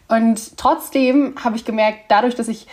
Und 0.09 0.57
trotzdem 0.57 1.35
habe 1.43 1.57
ich 1.57 1.65
gemerkt, 1.65 1.99
dadurch, 2.09 2.35
dass 2.35 2.49
ich 2.49 2.67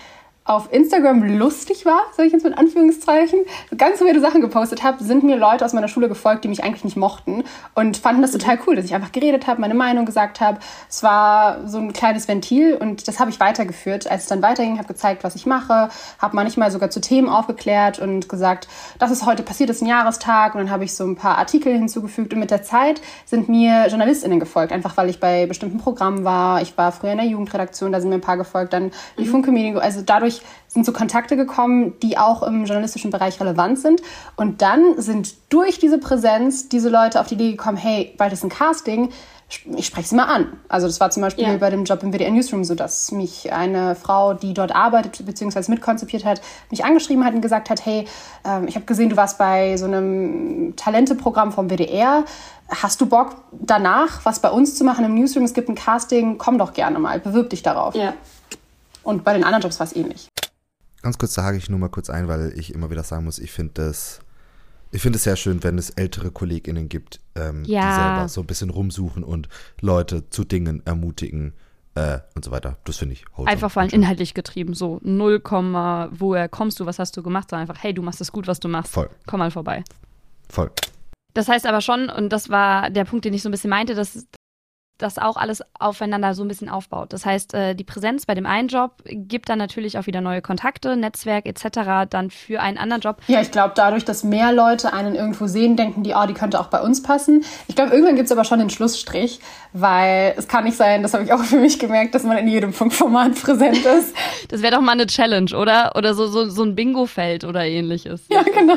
auf 0.49 0.73
Instagram 0.73 1.37
lustig 1.37 1.85
war, 1.85 2.01
sage 2.17 2.25
ich 2.25 2.33
jetzt 2.33 2.43
mit 2.43 2.57
Anführungszeichen, 2.57 3.41
ganz 3.77 4.01
weirde 4.01 4.19
Sachen 4.19 4.41
gepostet 4.41 4.81
habe, 4.81 5.03
sind 5.03 5.23
mir 5.23 5.37
Leute 5.37 5.63
aus 5.63 5.73
meiner 5.73 5.87
Schule 5.87 6.09
gefolgt, 6.09 6.43
die 6.43 6.47
mich 6.47 6.63
eigentlich 6.63 6.83
nicht 6.83 6.97
mochten 6.97 7.43
und 7.75 7.97
fanden 7.97 8.23
das 8.23 8.31
total 8.31 8.57
cool, 8.65 8.75
dass 8.75 8.85
ich 8.85 8.95
einfach 8.95 9.11
geredet 9.11 9.45
habe, 9.45 9.61
meine 9.61 9.75
Meinung 9.75 10.07
gesagt 10.07 10.41
habe. 10.41 10.57
Es 10.89 11.03
war 11.03 11.67
so 11.67 11.77
ein 11.77 11.93
kleines 11.93 12.27
Ventil 12.27 12.73
und 12.73 13.07
das 13.07 13.19
habe 13.19 13.29
ich 13.29 13.39
weitergeführt. 13.39 14.09
Als 14.09 14.23
es 14.23 14.29
dann 14.29 14.41
weiterging, 14.41 14.79
habe 14.79 14.87
gezeigt, 14.87 15.23
was 15.23 15.35
ich 15.35 15.45
mache, 15.45 15.89
habe 16.17 16.35
manchmal 16.35 16.71
sogar 16.71 16.89
zu 16.89 16.99
Themen 16.99 17.29
aufgeklärt 17.29 17.99
und 17.99 18.27
gesagt, 18.27 18.67
das 18.97 19.11
ist 19.11 19.27
heute 19.27 19.43
passiert, 19.43 19.69
das 19.69 19.77
ist 19.77 19.83
ein 19.83 19.87
Jahrestag 19.87 20.55
und 20.55 20.61
dann 20.61 20.71
habe 20.71 20.83
ich 20.83 20.95
so 20.95 21.03
ein 21.03 21.15
paar 21.15 21.37
Artikel 21.37 21.73
hinzugefügt 21.73 22.33
und 22.33 22.39
mit 22.39 22.49
der 22.49 22.63
Zeit 22.63 23.01
sind 23.23 23.49
mir 23.49 23.85
JournalistInnen 23.87 24.39
gefolgt, 24.39 24.73
einfach 24.73 24.97
weil 24.97 25.09
ich 25.09 25.19
bei 25.19 25.45
bestimmten 25.45 25.77
Programmen 25.77 26.23
war. 26.23 26.63
Ich 26.63 26.75
war 26.75 26.91
früher 26.91 27.11
in 27.11 27.19
der 27.19 27.27
Jugendredaktion, 27.27 27.91
da 27.91 28.01
sind 28.01 28.09
mir 28.09 28.15
ein 28.15 28.21
paar 28.21 28.37
gefolgt, 28.37 28.73
dann 28.73 28.89
die 29.19 29.25
mhm. 29.25 29.29
Funke 29.29 29.51
Medien, 29.51 29.77
also 29.77 30.01
dadurch 30.03 30.38
sind 30.67 30.85
so 30.85 30.91
Kontakte 30.91 31.35
gekommen, 31.35 31.93
die 32.01 32.17
auch 32.17 32.43
im 32.43 32.65
journalistischen 32.65 33.11
Bereich 33.11 33.39
relevant 33.39 33.79
sind. 33.79 34.01
Und 34.35 34.61
dann 34.61 35.01
sind 35.01 35.35
durch 35.49 35.79
diese 35.79 35.97
Präsenz 35.97 36.69
diese 36.69 36.89
Leute 36.89 37.19
auf 37.19 37.27
die 37.27 37.35
Idee 37.35 37.51
gekommen, 37.51 37.77
hey, 37.77 38.13
bald 38.17 38.33
ist 38.33 38.43
ein 38.43 38.49
Casting, 38.49 39.09
ich 39.75 39.87
spreche 39.87 40.07
sie 40.07 40.15
mal 40.15 40.25
an. 40.25 40.59
Also 40.67 40.85
das 40.85 40.99
war 40.99 41.09
zum 41.09 41.21
Beispiel 41.21 41.45
ja. 41.45 41.57
bei 41.57 41.71
dem 41.71 41.83
Job 41.83 42.03
im 42.03 42.13
WDR 42.13 42.29
Newsroom 42.29 42.63
so, 42.63 42.75
dass 42.75 43.11
mich 43.11 43.51
eine 43.51 43.95
Frau, 43.95 44.35
die 44.35 44.53
dort 44.53 44.75
arbeitet 44.75 45.25
bzw. 45.25 45.71
mitkonzipiert 45.71 46.23
hat, 46.23 46.41
mich 46.69 46.85
angeschrieben 46.85 47.25
hat 47.25 47.33
und 47.33 47.41
gesagt 47.41 47.71
hat, 47.71 47.83
hey, 47.83 48.05
ähm, 48.45 48.67
ich 48.67 48.75
habe 48.75 48.85
gesehen, 48.85 49.09
du 49.09 49.17
warst 49.17 49.39
bei 49.39 49.75
so 49.77 49.85
einem 49.85 50.75
Talenteprogramm 50.75 51.51
vom 51.51 51.69
WDR. 51.69 52.25
Hast 52.69 53.01
du 53.01 53.07
Bock 53.07 53.37
danach 53.51 54.23
was 54.23 54.39
bei 54.39 54.51
uns 54.51 54.75
zu 54.75 54.83
machen 54.83 55.03
im 55.03 55.15
Newsroom? 55.15 55.45
Es 55.45 55.55
gibt 55.55 55.67
ein 55.67 55.75
Casting, 55.75 56.37
komm 56.37 56.59
doch 56.59 56.73
gerne 56.73 56.99
mal, 56.99 57.19
bewirb 57.19 57.49
dich 57.49 57.63
darauf. 57.63 57.95
Ja. 57.95 58.13
Und 59.03 59.23
bei 59.23 59.33
den 59.33 59.43
anderen 59.43 59.61
Jobs 59.63 59.79
war 59.79 59.87
es 59.87 59.95
ähnlich. 59.95 60.27
Ganz 61.01 61.17
kurz, 61.17 61.33
da 61.33 61.43
hake 61.43 61.57
ich 61.57 61.69
nur 61.69 61.79
mal 61.79 61.89
kurz 61.89 62.09
ein, 62.09 62.27
weil 62.27 62.53
ich 62.57 62.73
immer 62.73 62.89
wieder 62.89 63.03
sagen 63.03 63.23
muss, 63.25 63.39
ich 63.39 63.51
finde 63.51 63.73
das, 63.75 64.19
ich 64.91 65.01
finde 65.01 65.17
es 65.17 65.23
sehr 65.23 65.35
schön, 65.37 65.63
wenn 65.63 65.77
es 65.77 65.91
ältere 65.91 66.29
KollegInnen 66.31 66.89
gibt, 66.89 67.19
ähm, 67.35 67.63
Ja. 67.65 67.87
die 67.89 67.95
selber 67.95 68.29
so 68.29 68.41
ein 68.41 68.47
bisschen 68.47 68.69
rumsuchen 68.69 69.23
und 69.23 69.47
Leute 69.81 70.29
zu 70.29 70.43
Dingen 70.43 70.81
ermutigen 70.85 71.53
äh, 71.95 72.19
und 72.35 72.43
so 72.43 72.51
weiter. 72.51 72.77
Das 72.83 72.97
finde 72.97 73.13
ich 73.13 73.25
Einfach 73.45 73.71
vor 73.71 73.81
allem 73.81 73.91
inhaltlich 73.91 74.33
getrieben. 74.33 74.73
So 74.73 74.99
0, 75.03 75.41
woher 76.11 76.49
kommst 76.49 76.79
du, 76.79 76.85
was 76.85 76.99
hast 76.99 77.15
du 77.15 77.23
gemacht? 77.23 77.49
Sondern 77.49 77.69
einfach, 77.69 77.81
hey, 77.81 77.93
du 77.93 78.01
machst 78.01 78.19
es 78.19 78.31
gut, 78.31 78.47
was 78.47 78.59
du 78.59 78.67
machst. 78.67 78.91
Voll, 78.91 79.09
Komm 79.25 79.39
mal 79.39 79.51
vorbei. 79.51 79.83
voll. 80.49 80.71
Das 81.35 81.47
heißt 81.47 81.65
aber 81.67 81.79
schon, 81.79 82.09
und 82.09 82.29
das 82.33 82.49
war 82.49 82.89
der 82.89 83.05
Punkt, 83.05 83.23
den 83.23 83.33
ich 83.33 83.43
so 83.43 83.49
ein 83.49 83.51
bisschen 83.51 83.69
meinte, 83.69 83.93
dass 83.95 84.25
das 84.99 85.17
auch 85.17 85.37
alles 85.37 85.63
aufeinander 85.79 86.33
so 86.33 86.43
ein 86.43 86.47
bisschen 86.47 86.69
aufbaut. 86.69 87.13
Das 87.13 87.25
heißt, 87.25 87.53
äh, 87.53 87.73
die 87.73 87.83
Präsenz 87.83 88.25
bei 88.25 88.35
dem 88.35 88.45
einen 88.45 88.67
Job 88.67 88.91
gibt 89.05 89.49
dann 89.49 89.57
natürlich 89.57 89.97
auch 89.97 90.05
wieder 90.05 90.21
neue 90.21 90.41
Kontakte, 90.41 90.95
Netzwerk 90.95 91.45
etc. 91.45 92.07
dann 92.09 92.29
für 92.29 92.61
einen 92.61 92.77
anderen 92.77 93.01
Job. 93.01 93.17
Ja, 93.27 93.41
ich 93.41 93.51
glaube, 93.51 93.73
dadurch, 93.75 94.05
dass 94.05 94.23
mehr 94.23 94.51
Leute 94.51 94.93
einen 94.93 95.15
irgendwo 95.15 95.47
sehen, 95.47 95.75
denken 95.75 96.03
die, 96.03 96.13
oh, 96.13 96.25
die 96.27 96.33
könnte 96.33 96.59
auch 96.59 96.67
bei 96.67 96.81
uns 96.81 97.01
passen. 97.01 97.43
Ich 97.67 97.75
glaube, 97.75 97.91
irgendwann 97.91 98.15
gibt 98.15 98.27
es 98.27 98.31
aber 98.31 98.43
schon 98.43 98.59
den 98.59 98.69
Schlussstrich, 98.69 99.39
weil 99.73 100.33
es 100.37 100.47
kann 100.47 100.65
nicht 100.65 100.77
sein, 100.77 101.01
das 101.01 101.13
habe 101.13 101.23
ich 101.23 101.33
auch 101.33 101.43
für 101.43 101.59
mich 101.59 101.79
gemerkt, 101.79 102.13
dass 102.13 102.23
man 102.23 102.37
in 102.37 102.47
jedem 102.47 102.73
Funkformat 102.73 103.35
präsent 103.41 103.85
ist. 103.85 104.15
Das 104.49 104.61
wäre 104.61 104.73
doch 104.75 104.81
mal 104.81 104.93
eine 104.93 105.05
Challenge, 105.05 105.55
oder? 105.55 105.91
Oder 105.95 106.13
so, 106.13 106.27
so, 106.27 106.49
so 106.49 106.63
ein 106.63 106.73
Bingo-Feld 106.73 107.43
oder 107.43 107.65
ähnliches. 107.65 108.21
Ja, 108.29 108.41
genau. 108.41 108.75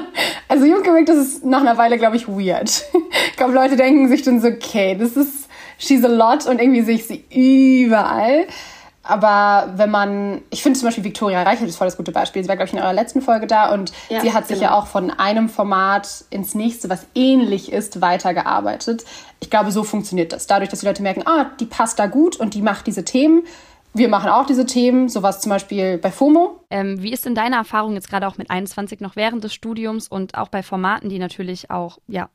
Also 0.49 0.65
ich 0.65 0.73
habe 0.73 0.83
gemerkt, 0.83 1.09
das 1.09 1.17
ist 1.17 1.45
nach 1.45 1.61
einer 1.61 1.79
Weile, 1.79 1.99
glaube 1.99 2.17
ich, 2.17 2.29
weird. 2.29 2.85
Ich 3.31 3.37
glaube, 3.37 3.55
Leute 3.55 3.77
denken 3.77 4.09
sich 4.09 4.23
dann 4.23 4.41
so, 4.41 4.49
okay, 4.49 4.97
das 4.99 5.17
ist, 5.17 5.42
she's 5.83 6.05
a 6.05 6.09
lot 6.09 6.47
und 6.47 6.61
irgendwie 6.61 6.83
sehe 6.83 6.95
ich 6.97 7.07
sie 7.07 7.25
überall. 7.31 8.47
Aber 9.05 9.73
wenn 9.77 9.91
man, 9.91 10.43
ich 10.51 10.63
finde 10.63 10.79
zum 10.79 10.87
Beispiel 10.87 11.03
Victoria 11.03 11.43
Reichelt 11.43 11.69
ist 11.69 11.77
voll 11.77 11.89
das 11.89 11.97
gute 11.97 12.13
Beispiel. 12.13 12.43
Sie 12.43 12.49
war, 12.49 12.55
glaube 12.55 12.69
ich, 12.69 12.73
in 12.73 12.79
eurer 12.79 12.93
letzten 12.93 13.21
Folge 13.21 13.49
da 13.49 13.73
und 13.73 13.93
Ja, 14.09 14.21
sie 14.21 14.33
hat 14.33 14.47
sich 14.47 14.61
genau. 14.61 14.71
ja 14.71 14.79
auch 14.79 14.87
von 14.87 15.11
einem 15.11 15.49
Format 15.49 16.25
ins 16.31 16.55
nächste, 16.55 16.89
was 16.89 17.07
ähnlich 17.17 17.73
ist, 17.73 18.01
weitergearbeitet. 18.01 19.05
Ich 19.41 19.51
glaube, 19.51 19.73
so 19.73 19.83
funktioniert 19.83 20.33
das. 20.33 20.47
Dadurch, 20.47 20.71
dass 20.71 20.81
die 20.81 20.87
Leute 20.87 21.03
merken, 21.03 21.25
ah, 21.27 21.51
die 21.59 21.67
passt 21.67 21.99
da 21.99 22.07
gut 22.07 22.37
und 22.37 22.55
die 22.55 22.63
macht 22.63 22.87
diese 22.87 23.05
Themen. 23.05 23.43
Wir 23.93 24.09
machen 24.09 24.31
auch 24.31 24.47
diese 24.47 24.67
Themen, 24.67 25.09
sowas 25.09 25.41
zum 25.41 25.51
Beispiel 25.51 25.99
bei 25.99 26.13
FOMO. 26.13 26.61
Ähm, 26.71 27.03
wie 27.03 27.13
ist 27.13 27.27
denn 27.27 27.35
deine 27.35 27.57
Erfahrung 27.57 27.95
jetzt 27.95 28.09
gerade 28.09 28.29
auch 28.29 28.39
mit 28.39 28.51
21 28.51 29.01
noch 29.01 29.17
während 29.17 29.43
des 29.43 29.53
Studiums 29.53 30.07
und 30.07 30.39
auch 30.39 30.49
bei 30.49 30.63
Formaten, 30.63 31.09
die 31.09 31.19
natürlich 31.19 31.71
auch 31.71 31.99
ja, 32.07 32.31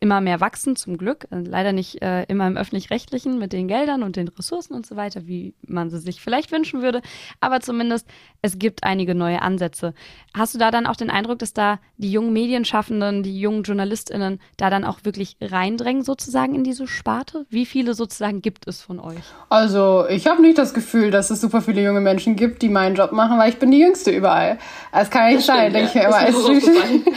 immer 0.00 0.20
mehr 0.20 0.40
wachsen, 0.40 0.76
zum 0.76 0.96
Glück. 0.96 1.26
Äh, 1.30 1.40
leider 1.40 1.72
nicht 1.72 2.02
äh, 2.02 2.24
immer 2.24 2.46
im 2.46 2.56
öffentlich-rechtlichen 2.56 3.38
mit 3.38 3.52
den 3.52 3.68
Geldern 3.68 4.02
und 4.02 4.16
den 4.16 4.28
Ressourcen 4.28 4.74
und 4.74 4.86
so 4.86 4.96
weiter, 4.96 5.26
wie 5.26 5.54
man 5.66 5.90
sie 5.90 5.98
sich 5.98 6.20
vielleicht 6.20 6.52
wünschen 6.52 6.82
würde. 6.82 7.02
Aber 7.40 7.60
zumindest, 7.60 8.06
es 8.42 8.58
gibt 8.58 8.84
einige 8.84 9.14
neue 9.14 9.42
Ansätze. 9.42 9.94
Hast 10.34 10.54
du 10.54 10.58
da 10.58 10.70
dann 10.70 10.86
auch 10.86 10.96
den 10.96 11.10
Eindruck, 11.10 11.38
dass 11.40 11.52
da 11.52 11.80
die 11.96 12.12
jungen 12.12 12.32
Medienschaffenden, 12.32 13.22
die 13.22 13.40
jungen 13.40 13.62
JournalistInnen 13.62 14.40
da 14.56 14.70
dann 14.70 14.84
auch 14.84 15.00
wirklich 15.04 15.36
reindrängen 15.40 16.02
sozusagen 16.02 16.54
in 16.54 16.64
diese 16.64 16.86
Sparte? 16.86 17.46
Wie 17.50 17.66
viele 17.66 17.94
sozusagen 17.94 18.42
gibt 18.42 18.66
es 18.68 18.82
von 18.82 19.00
euch? 19.00 19.16
Also, 19.48 20.06
ich 20.08 20.26
habe 20.26 20.42
nicht 20.42 20.58
das 20.58 20.74
Gefühl, 20.74 21.10
dass 21.10 21.30
es 21.30 21.40
super 21.40 21.62
viele 21.62 21.82
junge 21.82 22.00
Menschen 22.00 22.36
gibt, 22.36 22.62
die 22.62 22.68
meinen 22.68 22.94
Job 22.94 23.12
machen, 23.12 23.38
weil 23.38 23.50
ich 23.50 23.58
bin 23.58 23.70
die 23.70 23.80
Jüngste 23.80 24.10
überall. 24.10 24.58
Das 24.92 25.10
kann 25.10 25.22
ja 25.22 25.36
nicht 25.36 25.48
Das 25.48 25.56
sein, 25.56 25.70
stimmt, 25.70 25.74
denke 25.74 25.88
ich 25.88 25.94
mir 25.94 26.02
ja. 26.02 26.26
immer. 26.28 27.08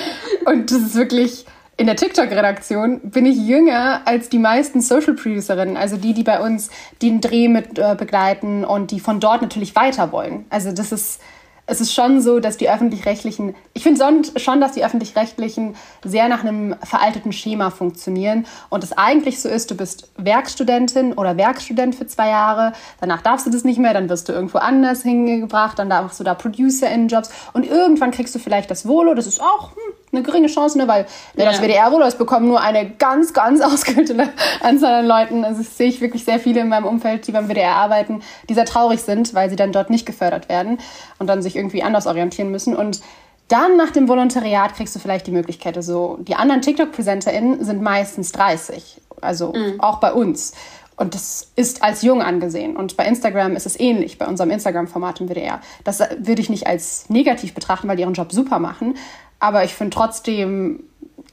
Und 0.51 0.71
das 0.71 0.81
ist 0.81 0.95
wirklich, 0.95 1.45
in 1.81 1.87
der 1.87 1.95
TikTok-Redaktion 1.95 2.99
bin 2.99 3.25
ich 3.25 3.35
jünger 3.35 4.01
als 4.05 4.29
die 4.29 4.37
meisten 4.37 4.81
Social-Producerinnen, 4.81 5.77
also 5.77 5.97
die, 5.97 6.13
die 6.13 6.21
bei 6.21 6.39
uns 6.39 6.69
den 7.01 7.21
Dreh 7.21 7.47
mit 7.47 7.79
äh, 7.79 7.95
begleiten 7.97 8.63
und 8.63 8.91
die 8.91 8.99
von 8.99 9.19
dort 9.19 9.41
natürlich 9.41 9.75
weiter 9.75 10.11
wollen. 10.11 10.45
Also 10.51 10.71
das 10.71 10.91
ist, 10.91 11.21
es 11.65 11.81
ist 11.81 11.91
schon 11.91 12.21
so, 12.21 12.39
dass 12.39 12.57
die 12.57 12.69
öffentlich-rechtlichen, 12.69 13.55
ich 13.73 13.81
finde 13.81 13.99
schon, 14.35 14.61
dass 14.61 14.73
die 14.73 14.85
öffentlich-rechtlichen 14.85 15.75
sehr 16.03 16.29
nach 16.29 16.43
einem 16.43 16.75
veralteten 16.83 17.31
Schema 17.31 17.71
funktionieren 17.71 18.45
und 18.69 18.83
es 18.83 18.95
eigentlich 18.95 19.41
so 19.41 19.49
ist, 19.49 19.71
du 19.71 19.75
bist 19.75 20.11
Werkstudentin 20.17 21.13
oder 21.13 21.35
Werkstudent 21.35 21.95
für 21.95 22.05
zwei 22.05 22.29
Jahre, 22.29 22.73
danach 22.99 23.23
darfst 23.23 23.47
du 23.47 23.49
das 23.49 23.63
nicht 23.63 23.79
mehr, 23.79 23.95
dann 23.95 24.07
wirst 24.07 24.29
du 24.29 24.33
irgendwo 24.33 24.59
anders 24.59 25.01
hingebracht, 25.01 25.79
dann 25.79 25.87
machst 25.87 26.19
du 26.19 26.23
da 26.23 26.35
Producer-in-Jobs 26.35 27.31
und 27.53 27.65
irgendwann 27.65 28.11
kriegst 28.11 28.35
du 28.35 28.39
vielleicht 28.39 28.69
das 28.69 28.87
Volo, 28.87 29.15
das 29.15 29.25
ist 29.25 29.41
auch 29.41 29.71
hm, 29.71 29.93
eine 30.11 30.23
geringe 30.23 30.47
Chance, 30.47 30.77
ne, 30.77 30.87
weil 30.87 31.03
ne, 31.35 31.45
das 31.45 31.59
Ja. 31.61 31.89
Das 32.01 32.17
bekommen 32.17 32.47
nur 32.47 32.61
eine 32.61 32.89
ganz, 32.89 33.33
ganz 33.33 33.61
ausgewählte 33.61 34.15
Anzahl 34.61 34.95
an 34.95 35.05
Leuten. 35.05 35.45
Also 35.45 35.61
sehe 35.61 35.87
ich 35.87 36.01
wirklich 36.01 36.25
sehr 36.25 36.39
viele 36.39 36.61
in 36.61 36.69
meinem 36.69 36.85
Umfeld, 36.85 37.27
die 37.27 37.31
beim 37.31 37.47
WDR 37.47 37.75
arbeiten, 37.75 38.21
die 38.49 38.53
sehr 38.53 38.65
traurig 38.65 39.01
sind, 39.01 39.33
weil 39.33 39.49
sie 39.49 39.55
dann 39.55 39.71
dort 39.71 39.89
nicht 39.89 40.05
gefördert 40.05 40.49
werden 40.49 40.79
und 41.19 41.27
dann 41.27 41.41
sich 41.41 41.55
irgendwie 41.55 41.83
anders 41.83 42.07
orientieren 42.07 42.51
müssen. 42.51 42.75
Und 42.75 43.01
dann 43.47 43.75
nach 43.75 43.91
dem 43.91 44.07
Volontariat 44.07 44.75
kriegst 44.75 44.95
du 44.95 44.99
vielleicht 44.99 45.27
die 45.27 45.31
Möglichkeit. 45.31 45.75
Also 45.75 46.17
die 46.21 46.35
anderen 46.35 46.61
TikTok-PräsenterInnen 46.61 47.63
sind 47.63 47.81
meistens 47.81 48.31
30, 48.31 49.01
also 49.21 49.53
auch 49.79 49.99
bei 49.99 50.13
uns. 50.13 50.53
Und 50.95 51.15
das 51.15 51.51
ist 51.55 51.83
als 51.83 52.03
jung 52.03 52.21
angesehen. 52.21 52.77
Und 52.77 52.95
bei 52.95 53.05
Instagram 53.05 53.55
ist 53.55 53.65
es 53.65 53.79
ähnlich, 53.79 54.17
bei 54.19 54.27
unserem 54.27 54.51
Instagram-Format 54.51 55.19
im 55.19 55.29
WDR. 55.29 55.59
Das 55.83 55.99
würde 55.99 56.41
ich 56.41 56.49
nicht 56.49 56.67
als 56.67 57.09
negativ 57.09 57.53
betrachten, 57.53 57.87
weil 57.87 57.95
die 57.95 58.03
ihren 58.03 58.13
Job 58.13 58.31
super 58.31 58.59
machen. 58.59 58.95
Aber 59.41 59.63
ich 59.63 59.73
finde 59.73 59.93
trotzdem, 59.95 60.83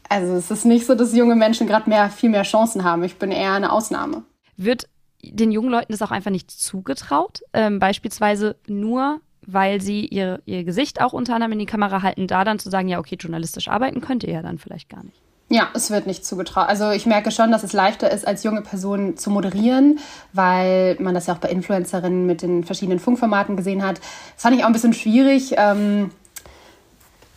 also 0.08 0.32
es 0.32 0.50
ist 0.50 0.64
nicht 0.64 0.86
so, 0.86 0.94
dass 0.94 1.14
junge 1.14 1.36
Menschen 1.36 1.66
gerade 1.66 1.88
mehr, 1.88 2.08
viel 2.08 2.30
mehr 2.30 2.42
Chancen 2.42 2.82
haben. 2.82 3.04
Ich 3.04 3.18
bin 3.18 3.30
eher 3.30 3.52
eine 3.52 3.70
Ausnahme. 3.70 4.24
Wird 4.56 4.88
den 5.22 5.52
jungen 5.52 5.68
Leuten 5.68 5.92
das 5.92 6.00
auch 6.00 6.10
einfach 6.10 6.30
nicht 6.30 6.50
zugetraut? 6.50 7.42
Ähm, 7.52 7.78
beispielsweise 7.78 8.56
nur, 8.66 9.20
weil 9.46 9.82
sie 9.82 10.06
ihr, 10.06 10.40
ihr 10.46 10.64
Gesicht 10.64 11.02
auch 11.02 11.12
unter 11.12 11.34
anderem 11.34 11.52
in 11.52 11.58
die 11.58 11.66
Kamera 11.66 12.02
halten, 12.02 12.26
da 12.26 12.44
dann 12.44 12.58
zu 12.58 12.70
sagen, 12.70 12.88
ja, 12.88 12.98
okay, 12.98 13.16
journalistisch 13.20 13.68
arbeiten 13.68 14.00
könnt 14.00 14.24
ihr 14.24 14.32
ja 14.32 14.42
dann 14.42 14.58
vielleicht 14.58 14.88
gar 14.88 15.04
nicht. 15.04 15.20
Ja, 15.50 15.68
es 15.74 15.90
wird 15.90 16.06
nicht 16.06 16.26
zugetraut. 16.26 16.68
Also 16.68 16.90
ich 16.90 17.06
merke 17.06 17.30
schon, 17.30 17.50
dass 17.50 17.62
es 17.62 17.72
leichter 17.72 18.10
ist, 18.10 18.26
als 18.26 18.42
junge 18.42 18.60
Person 18.60 19.16
zu 19.16 19.30
moderieren, 19.30 19.98
weil 20.34 20.96
man 21.00 21.14
das 21.14 21.26
ja 21.26 21.34
auch 21.34 21.38
bei 21.38 21.48
Influencerinnen 21.48 22.26
mit 22.26 22.42
den 22.42 22.64
verschiedenen 22.64 22.98
Funkformaten 22.98 23.56
gesehen 23.56 23.82
hat. 23.82 23.98
Das 23.98 24.42
fand 24.42 24.56
ich 24.56 24.62
auch 24.62 24.66
ein 24.66 24.74
bisschen 24.74 24.92
schwierig, 24.92 25.54
ähm, 25.56 26.10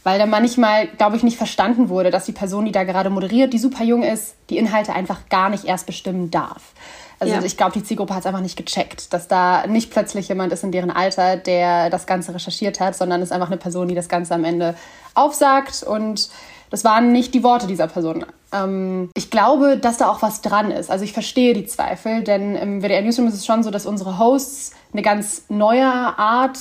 weil 0.03 0.17
da 0.19 0.25
manchmal, 0.25 0.87
glaube 0.87 1.15
ich, 1.15 1.23
nicht 1.23 1.37
verstanden 1.37 1.89
wurde, 1.89 2.09
dass 2.09 2.25
die 2.25 2.31
Person, 2.31 2.65
die 2.65 2.71
da 2.71 2.83
gerade 2.83 3.09
moderiert, 3.09 3.53
die 3.53 3.59
super 3.59 3.83
jung 3.83 4.03
ist, 4.03 4.35
die 4.49 4.57
Inhalte 4.57 4.93
einfach 4.93 5.29
gar 5.29 5.49
nicht 5.49 5.65
erst 5.65 5.85
bestimmen 5.85 6.31
darf. 6.31 6.73
Also 7.19 7.35
Ja. 7.35 7.43
ich 7.43 7.55
glaube, 7.55 7.73
die 7.73 7.83
Zielgruppe 7.83 8.15
hat 8.15 8.21
es 8.21 8.25
einfach 8.25 8.41
nicht 8.41 8.57
gecheckt, 8.57 9.13
dass 9.13 9.27
da 9.27 9.67
nicht 9.67 9.91
plötzlich 9.91 10.27
jemand 10.27 10.51
ist 10.53 10.63
in 10.63 10.71
deren 10.71 10.89
Alter, 10.89 11.37
der 11.37 11.91
das 11.91 12.07
Ganze 12.07 12.33
recherchiert 12.33 12.79
hat, 12.79 12.95
sondern 12.95 13.21
es 13.21 13.29
ist 13.29 13.31
einfach 13.31 13.47
eine 13.49 13.57
Person, 13.57 13.87
die 13.87 13.93
das 13.95 14.09
Ganze 14.09 14.33
am 14.33 14.43
Ende 14.43 14.75
aufsagt 15.13 15.83
und 15.83 16.29
das 16.71 16.83
waren 16.83 17.11
nicht 17.11 17.33
die 17.33 17.43
Worte 17.43 17.67
dieser 17.67 17.87
Person. 17.87 18.25
Ähm, 18.53 19.11
ich 19.13 19.29
glaube, 19.29 19.77
dass 19.77 19.97
da 19.97 20.09
auch 20.09 20.21
was 20.23 20.41
dran 20.41 20.71
ist. 20.71 20.89
Also 20.89 21.03
ich 21.03 21.13
verstehe 21.13 21.53
die 21.53 21.65
Zweifel, 21.65 22.23
denn 22.23 22.55
im 22.55 22.81
WDR 22.81 23.01
Newsroom 23.01 23.27
ist 23.27 23.35
es 23.35 23.45
schon 23.45 23.61
so, 23.61 23.69
dass 23.71 23.85
unsere 23.85 24.17
Hosts 24.17 24.71
eine 24.93 25.01
ganz 25.03 25.43
neue 25.49 25.85
Art 25.85 26.57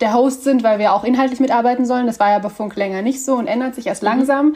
der 0.00 0.14
Host 0.14 0.44
sind, 0.44 0.62
weil 0.62 0.78
wir 0.78 0.92
auch 0.92 1.04
inhaltlich 1.04 1.40
mitarbeiten 1.40 1.86
sollen. 1.86 2.06
Das 2.06 2.20
war 2.20 2.30
ja 2.30 2.38
bei 2.38 2.48
Funk 2.48 2.76
länger 2.76 3.02
nicht 3.02 3.24
so 3.24 3.34
und 3.36 3.46
ändert 3.46 3.74
sich 3.74 3.86
erst 3.86 4.02
langsam. 4.02 4.54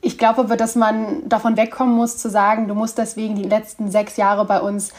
Ich 0.00 0.18
glaube 0.18 0.40
aber, 0.40 0.56
dass 0.56 0.76
man 0.76 1.28
davon 1.28 1.56
wegkommen 1.56 1.94
muss, 1.94 2.18
zu 2.18 2.30
sagen, 2.30 2.68
du 2.68 2.74
musst 2.74 2.98
deswegen 2.98 3.34
die 3.34 3.48
letzten 3.48 3.90
sechs 3.90 4.16
Jahre 4.16 4.44
bei 4.44 4.60
uns 4.60 4.92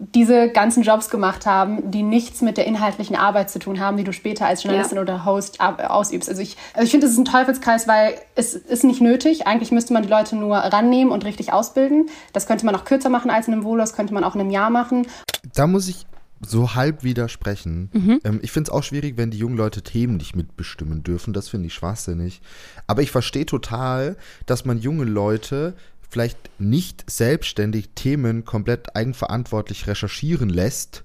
diese 0.00 0.48
ganzen 0.50 0.84
Jobs 0.84 1.10
gemacht 1.10 1.44
haben, 1.44 1.90
die 1.90 2.04
nichts 2.04 2.40
mit 2.40 2.56
der 2.56 2.66
inhaltlichen 2.66 3.16
Arbeit 3.16 3.50
zu 3.50 3.58
tun 3.58 3.80
haben, 3.80 3.96
die 3.96 4.04
du 4.04 4.12
später 4.12 4.46
als 4.46 4.62
Journalistin 4.62 4.96
Ja. 4.96 5.02
oder 5.02 5.24
Host 5.24 5.60
ausübst. 5.60 6.28
Also 6.28 6.40
ich, 6.40 6.56
also 6.72 6.84
ich 6.84 6.90
finde, 6.92 7.06
es 7.06 7.12
ist 7.12 7.18
ein 7.18 7.24
Teufelskreis, 7.24 7.88
weil 7.88 8.14
es 8.36 8.54
ist 8.54 8.84
nicht 8.84 9.00
nötig. 9.00 9.48
Eigentlich 9.48 9.72
müsste 9.72 9.92
man 9.92 10.04
die 10.04 10.08
Leute 10.08 10.36
nur 10.36 10.56
rannehmen 10.56 11.12
und 11.12 11.24
richtig 11.24 11.52
ausbilden. 11.52 12.08
Das 12.32 12.46
könnte 12.46 12.64
man 12.64 12.76
auch 12.76 12.84
kürzer 12.84 13.08
machen 13.08 13.30
als 13.30 13.48
in 13.48 13.54
einem 13.54 13.64
Volo, 13.64 13.78
das 13.80 13.92
könnte 13.92 14.14
man 14.14 14.22
auch 14.22 14.36
in 14.36 14.40
einem 14.40 14.50
Jahr 14.50 14.70
machen. 14.70 15.06
Da 15.54 15.66
muss 15.66 15.88
ich 15.88 16.06
so 16.40 16.74
halb 16.74 17.02
widersprechen. 17.02 17.90
Ähm, 18.24 18.40
ich 18.42 18.52
finde 18.52 18.68
es 18.68 18.74
auch 18.74 18.82
schwierig, 18.82 19.16
wenn 19.16 19.30
die 19.30 19.38
jungen 19.38 19.56
Leute 19.56 19.82
Themen 19.82 20.16
nicht 20.16 20.36
mitbestimmen 20.36 21.02
dürfen. 21.02 21.32
Das 21.32 21.48
finde 21.48 21.66
ich 21.66 21.74
schwachsinnig. 21.74 22.40
Aber 22.86 23.02
ich 23.02 23.10
verstehe 23.10 23.46
total, 23.46 24.16
dass 24.46 24.64
man 24.64 24.78
junge 24.78 25.04
Leute 25.04 25.74
vielleicht 26.08 26.38
nicht 26.58 27.10
selbstständig 27.10 27.90
Themen 27.94 28.44
komplett 28.44 28.96
eigenverantwortlich 28.96 29.86
recherchieren 29.86 30.48
lässt, 30.48 31.04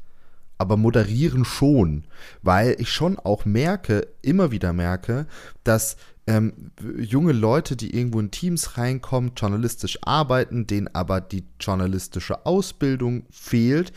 aber 0.58 0.78
moderieren 0.78 1.44
schon, 1.44 2.06
weil 2.42 2.76
ich 2.80 2.90
schon 2.92 3.20
auch 3.20 3.44
merke, 3.44 4.08
immer 4.22 4.52
wieder 4.52 4.72
merke, 4.72 5.26
dass 5.64 5.98
ähm, 6.26 6.72
junge 6.98 7.34
Leute, 7.34 7.76
die 7.76 7.94
irgendwo 7.94 8.20
in 8.22 8.32
Teams 8.32 8.78
reinkommen, 8.78 9.34
journalistisch 9.36 10.00
arbeiten, 10.04 10.68
denen 10.68 10.88
aber 10.94 11.20
die 11.20 11.44
journalistische 11.60 12.46
Ausbildung 12.46 13.26
fehlt, 13.30 13.92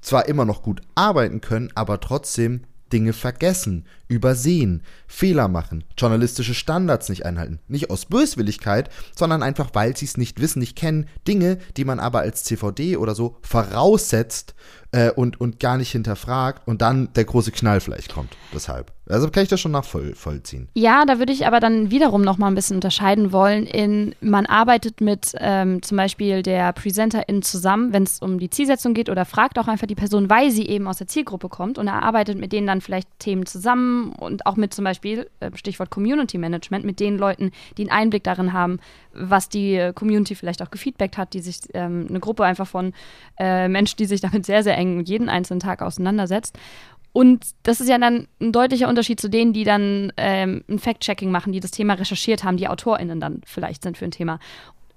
zwar 0.00 0.26
immer 0.28 0.44
noch 0.44 0.62
gut 0.62 0.80
arbeiten 0.94 1.40
können, 1.40 1.70
aber 1.74 2.00
trotzdem 2.00 2.62
Dinge 2.92 3.12
vergessen 3.12 3.86
übersehen, 4.10 4.82
Fehler 5.06 5.48
machen, 5.48 5.84
journalistische 5.96 6.52
Standards 6.52 7.08
nicht 7.08 7.24
einhalten. 7.24 7.60
Nicht 7.68 7.90
aus 7.90 8.06
Böswilligkeit, 8.06 8.90
sondern 9.16 9.42
einfach, 9.42 9.70
weil 9.72 9.96
sie 9.96 10.04
es 10.04 10.16
nicht 10.16 10.40
wissen, 10.40 10.58
nicht 10.58 10.76
kennen. 10.76 11.06
Dinge, 11.26 11.58
die 11.76 11.84
man 11.84 12.00
aber 12.00 12.20
als 12.20 12.42
CVD 12.44 12.96
oder 12.96 13.14
so 13.14 13.36
voraussetzt 13.42 14.54
äh, 14.92 15.10
und, 15.10 15.40
und 15.40 15.60
gar 15.60 15.76
nicht 15.76 15.92
hinterfragt 15.92 16.66
und 16.66 16.82
dann 16.82 17.12
der 17.14 17.24
große 17.24 17.52
Knall 17.52 17.80
vielleicht 17.80 18.12
kommt. 18.12 18.36
Deshalb. 18.52 18.92
Also 19.08 19.28
kann 19.28 19.42
ich 19.42 19.48
das 19.48 19.60
schon 19.60 19.72
nachvollziehen. 19.72 20.68
Ja, 20.74 21.04
da 21.04 21.18
würde 21.18 21.32
ich 21.32 21.46
aber 21.46 21.58
dann 21.58 21.90
wiederum 21.90 22.22
noch 22.22 22.38
mal 22.38 22.46
ein 22.46 22.54
bisschen 22.54 22.76
unterscheiden 22.76 23.32
wollen 23.32 23.66
in, 23.66 24.14
man 24.20 24.46
arbeitet 24.46 25.00
mit 25.00 25.32
ähm, 25.38 25.82
zum 25.82 25.96
Beispiel 25.96 26.42
der 26.42 26.72
PräsenterIn 26.72 27.42
zusammen, 27.42 27.92
wenn 27.92 28.04
es 28.04 28.20
um 28.20 28.38
die 28.38 28.50
Zielsetzung 28.50 28.94
geht 28.94 29.08
oder 29.08 29.24
fragt 29.24 29.58
auch 29.58 29.66
einfach 29.66 29.88
die 29.88 29.96
Person, 29.96 30.30
weil 30.30 30.52
sie 30.52 30.66
eben 30.66 30.86
aus 30.86 30.98
der 30.98 31.08
Zielgruppe 31.08 31.48
kommt 31.48 31.76
und 31.76 31.88
er 31.88 32.02
arbeitet 32.02 32.38
mit 32.38 32.52
denen 32.52 32.68
dann 32.68 32.80
vielleicht 32.80 33.08
Themen 33.18 33.46
zusammen 33.46 33.99
und 34.08 34.46
auch 34.46 34.56
mit 34.56 34.74
zum 34.74 34.84
Beispiel, 34.84 35.30
äh, 35.40 35.50
Stichwort 35.54 35.90
Community 35.90 36.38
Management, 36.38 36.84
mit 36.84 37.00
den 37.00 37.18
Leuten, 37.18 37.52
die 37.76 37.82
einen 37.82 37.90
Einblick 37.90 38.24
darin 38.24 38.52
haben, 38.52 38.80
was 39.12 39.48
die 39.48 39.74
äh, 39.74 39.92
Community 39.92 40.34
vielleicht 40.34 40.62
auch 40.62 40.70
gefeedbackt 40.70 41.18
hat, 41.18 41.34
die 41.34 41.40
sich 41.40 41.60
ähm, 41.74 42.06
eine 42.08 42.20
Gruppe 42.20 42.44
einfach 42.44 42.66
von 42.66 42.92
äh, 43.38 43.68
Menschen, 43.68 43.96
die 43.98 44.06
sich 44.06 44.20
damit 44.22 44.46
sehr, 44.46 44.62
sehr 44.62 44.76
eng 44.76 45.04
jeden 45.04 45.28
einzelnen 45.28 45.60
Tag 45.60 45.82
auseinandersetzt. 45.82 46.58
Und 47.12 47.44
das 47.64 47.80
ist 47.80 47.88
ja 47.88 47.98
dann 47.98 48.28
ein 48.40 48.52
deutlicher 48.52 48.88
Unterschied 48.88 49.20
zu 49.20 49.28
denen, 49.28 49.52
die 49.52 49.64
dann 49.64 50.12
ähm, 50.16 50.62
ein 50.68 50.78
Fact-Checking 50.78 51.30
machen, 51.30 51.52
die 51.52 51.60
das 51.60 51.72
Thema 51.72 51.94
recherchiert 51.94 52.44
haben, 52.44 52.56
die 52.56 52.68
AutorInnen 52.68 53.18
dann 53.18 53.40
vielleicht 53.44 53.82
sind 53.82 53.98
für 53.98 54.04
ein 54.04 54.12
Thema. 54.12 54.38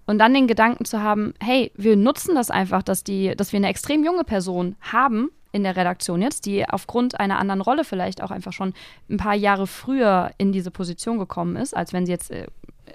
Und 0.06 0.20
dann 0.20 0.34
den 0.34 0.48
Gedanken 0.48 0.86
zu 0.86 1.02
haben, 1.02 1.34
hey, 1.40 1.72
wir 1.76 1.96
nutzen 1.96 2.36
das 2.36 2.52
einfach, 2.52 2.84
dass, 2.84 3.04
die, 3.04 3.36
dass 3.36 3.52
wir 3.52 3.58
eine 3.58 3.70
extrem 3.70 4.04
junge 4.04 4.24
Person 4.24 4.76
haben 4.82 5.30
in 5.54 5.64
der 5.64 5.78
Redaktion 5.78 6.22
jetzt, 6.22 6.46
die 6.46 6.68
aufgrund 6.68 7.20
einer 7.20 7.40
anderen 7.40 7.62
Rolle 7.62 7.86
vielleicht 7.86 8.22
auch 8.22 8.32
einfach 8.32 8.52
schon 8.52 8.74
ein 9.10 9.18
paar 9.18 9.36
Jahre 9.36 9.68
früher 9.68 10.32
in 10.38 10.52
diese 10.52 10.72
Position 10.72 11.20
gekommen 11.20 11.56
ist, 11.56 11.78
als 11.78 11.94
wenn 11.94 12.06
sie 12.06 12.12
jetzt 12.12 12.32
äh, 12.32 12.48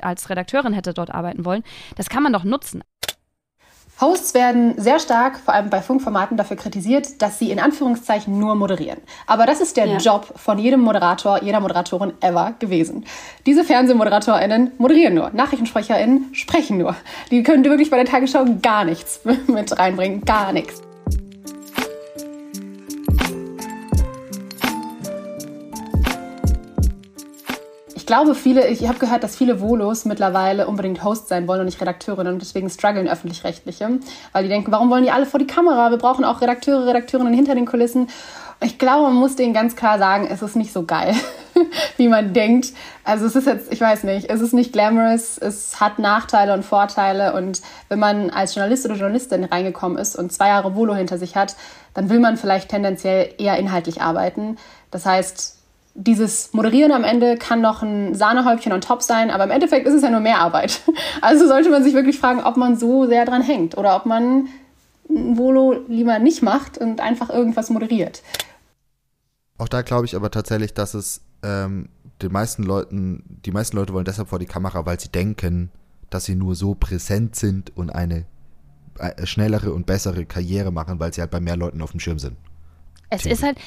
als 0.02 0.28
Redakteurin 0.28 0.74
hätte 0.74 0.92
dort 0.92 1.10
arbeiten 1.10 1.44
wollen. 1.44 1.62
Das 1.96 2.10
kann 2.10 2.22
man 2.22 2.32
doch 2.32 2.44
nutzen. 2.44 2.82
Hosts 4.00 4.32
werden 4.34 4.80
sehr 4.80 5.00
stark, 5.00 5.40
vor 5.40 5.54
allem 5.54 5.70
bei 5.70 5.82
Funkformaten, 5.82 6.36
dafür 6.36 6.56
kritisiert, 6.56 7.20
dass 7.20 7.40
sie 7.40 7.50
in 7.50 7.58
Anführungszeichen 7.58 8.38
nur 8.38 8.54
moderieren. 8.54 9.00
Aber 9.26 9.44
das 9.44 9.60
ist 9.60 9.76
der 9.76 9.86
ja. 9.86 9.96
Job 9.96 10.32
von 10.36 10.58
jedem 10.58 10.80
Moderator, 10.80 11.42
jeder 11.42 11.58
Moderatorin 11.58 12.12
ever 12.20 12.54
gewesen. 12.60 13.04
Diese 13.44 13.64
FernsehmoderatorInnen 13.64 14.72
moderieren 14.78 15.14
nur. 15.14 15.30
NachrichtensprecherInnen 15.30 16.32
sprechen 16.32 16.78
nur. 16.78 16.94
Die 17.32 17.42
können 17.42 17.64
wirklich 17.64 17.90
bei 17.90 17.96
der 17.96 18.06
Tagesschau 18.06 18.44
gar 18.62 18.84
nichts 18.84 19.20
mit 19.48 19.76
reinbringen. 19.76 20.24
Gar 20.24 20.52
nichts. 20.52 20.87
Glaube, 28.08 28.34
viele, 28.34 28.66
ich 28.68 28.88
habe 28.88 28.98
gehört, 28.98 29.22
dass 29.22 29.36
viele 29.36 29.60
Volos 29.60 30.06
mittlerweile 30.06 30.66
unbedingt 30.66 31.04
Host 31.04 31.28
sein 31.28 31.46
wollen 31.46 31.60
und 31.60 31.66
nicht 31.66 31.80
Redakteurinnen 31.80 32.32
und 32.32 32.40
deswegen 32.40 32.70
strugglen 32.70 33.06
öffentlich-rechtliche, 33.06 34.00
weil 34.32 34.42
die 34.42 34.48
denken, 34.48 34.72
warum 34.72 34.88
wollen 34.88 35.04
die 35.04 35.10
alle 35.10 35.26
vor 35.26 35.38
die 35.38 35.46
Kamera? 35.46 35.90
Wir 35.90 35.98
brauchen 35.98 36.24
auch 36.24 36.40
Redakteure, 36.40 36.86
Redakteurinnen 36.86 37.34
hinter 37.34 37.54
den 37.54 37.66
Kulissen. 37.66 38.08
Ich 38.64 38.78
glaube, 38.78 39.02
man 39.02 39.14
muss 39.14 39.36
denen 39.36 39.52
ganz 39.52 39.76
klar 39.76 39.98
sagen, 39.98 40.26
es 40.28 40.40
ist 40.40 40.56
nicht 40.56 40.72
so 40.72 40.84
geil, 40.84 41.14
wie 41.98 42.08
man 42.08 42.32
denkt. 42.32 42.72
Also 43.04 43.26
es 43.26 43.36
ist 43.36 43.46
jetzt, 43.46 43.70
ich 43.70 43.82
weiß 43.82 44.04
nicht, 44.04 44.30
es 44.30 44.40
ist 44.40 44.54
nicht 44.54 44.72
glamorous, 44.72 45.36
es 45.36 45.78
hat 45.78 45.98
Nachteile 45.98 46.54
und 46.54 46.64
Vorteile 46.64 47.34
und 47.34 47.60
wenn 47.90 47.98
man 47.98 48.30
als 48.30 48.54
Journalist 48.54 48.86
oder 48.86 48.94
Journalistin 48.94 49.44
reingekommen 49.44 49.98
ist 49.98 50.16
und 50.16 50.32
zwei 50.32 50.48
Jahre 50.48 50.74
Volo 50.74 50.94
hinter 50.94 51.18
sich 51.18 51.36
hat, 51.36 51.56
dann 51.92 52.08
will 52.08 52.20
man 52.20 52.38
vielleicht 52.38 52.70
tendenziell 52.70 53.34
eher 53.36 53.58
inhaltlich 53.58 54.00
arbeiten. 54.00 54.56
Das 54.90 55.04
heißt, 55.04 55.57
dieses 56.00 56.52
Moderieren 56.52 56.92
am 56.92 57.02
Ende 57.02 57.36
kann 57.36 57.60
noch 57.60 57.82
ein 57.82 58.14
Sahnehäubchen 58.14 58.72
on 58.72 58.80
top 58.80 59.02
sein, 59.02 59.30
aber 59.30 59.44
im 59.44 59.50
Endeffekt 59.50 59.86
ist 59.86 59.94
es 59.94 60.02
ja 60.02 60.10
nur 60.10 60.20
mehr 60.20 60.38
Arbeit. 60.38 60.80
Also 61.20 61.48
sollte 61.48 61.70
man 61.70 61.82
sich 61.82 61.94
wirklich 61.94 62.18
fragen, 62.18 62.40
ob 62.40 62.56
man 62.56 62.76
so 62.76 63.06
sehr 63.06 63.24
dran 63.24 63.42
hängt 63.42 63.76
oder 63.76 63.96
ob 63.96 64.06
man 64.06 64.48
ein 65.10 65.36
Volo 65.36 65.84
lieber 65.88 66.18
nicht 66.20 66.42
macht 66.42 66.78
und 66.78 67.00
einfach 67.00 67.28
irgendwas 67.30 67.70
moderiert. 67.70 68.22
Auch 69.58 69.68
da 69.68 69.82
glaube 69.82 70.06
ich 70.06 70.14
aber 70.14 70.30
tatsächlich, 70.30 70.74
dass 70.74 70.94
es 70.94 71.22
ähm, 71.42 71.88
den 72.22 72.30
meisten 72.30 72.62
Leuten, 72.62 73.24
die 73.44 73.50
meisten 73.50 73.76
Leute 73.76 73.92
wollen 73.92 74.04
deshalb 74.04 74.28
vor 74.28 74.38
die 74.38 74.46
Kamera, 74.46 74.86
weil 74.86 75.00
sie 75.00 75.08
denken, 75.08 75.70
dass 76.10 76.24
sie 76.24 76.36
nur 76.36 76.54
so 76.54 76.74
präsent 76.74 77.34
sind 77.34 77.76
und 77.76 77.90
eine 77.90 78.26
äh, 78.98 79.26
schnellere 79.26 79.72
und 79.72 79.86
bessere 79.86 80.24
Karriere 80.24 80.70
machen, 80.70 81.00
weil 81.00 81.12
sie 81.12 81.20
halt 81.20 81.32
bei 81.32 81.40
mehr 81.40 81.56
Leuten 81.56 81.82
auf 81.82 81.90
dem 81.90 82.00
Schirm 82.00 82.18
sind. 82.18 82.36
Es 83.10 83.26
ist 83.26 83.42
halt, 83.42 83.58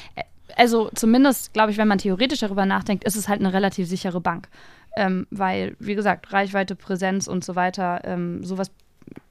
also 0.56 0.90
zumindest, 0.94 1.52
glaube 1.52 1.70
ich, 1.70 1.78
wenn 1.78 1.88
man 1.88 1.98
theoretisch 1.98 2.40
darüber 2.40 2.66
nachdenkt, 2.66 3.04
ist 3.04 3.16
es 3.16 3.28
halt 3.28 3.40
eine 3.40 3.52
relativ 3.52 3.88
sichere 3.88 4.20
Bank. 4.20 4.48
Ähm, 4.96 5.26
weil, 5.30 5.76
wie 5.78 5.94
gesagt, 5.94 6.32
Reichweite, 6.32 6.74
Präsenz 6.74 7.26
und 7.26 7.44
so 7.44 7.56
weiter, 7.56 8.00
ähm, 8.04 8.44
sowas 8.44 8.70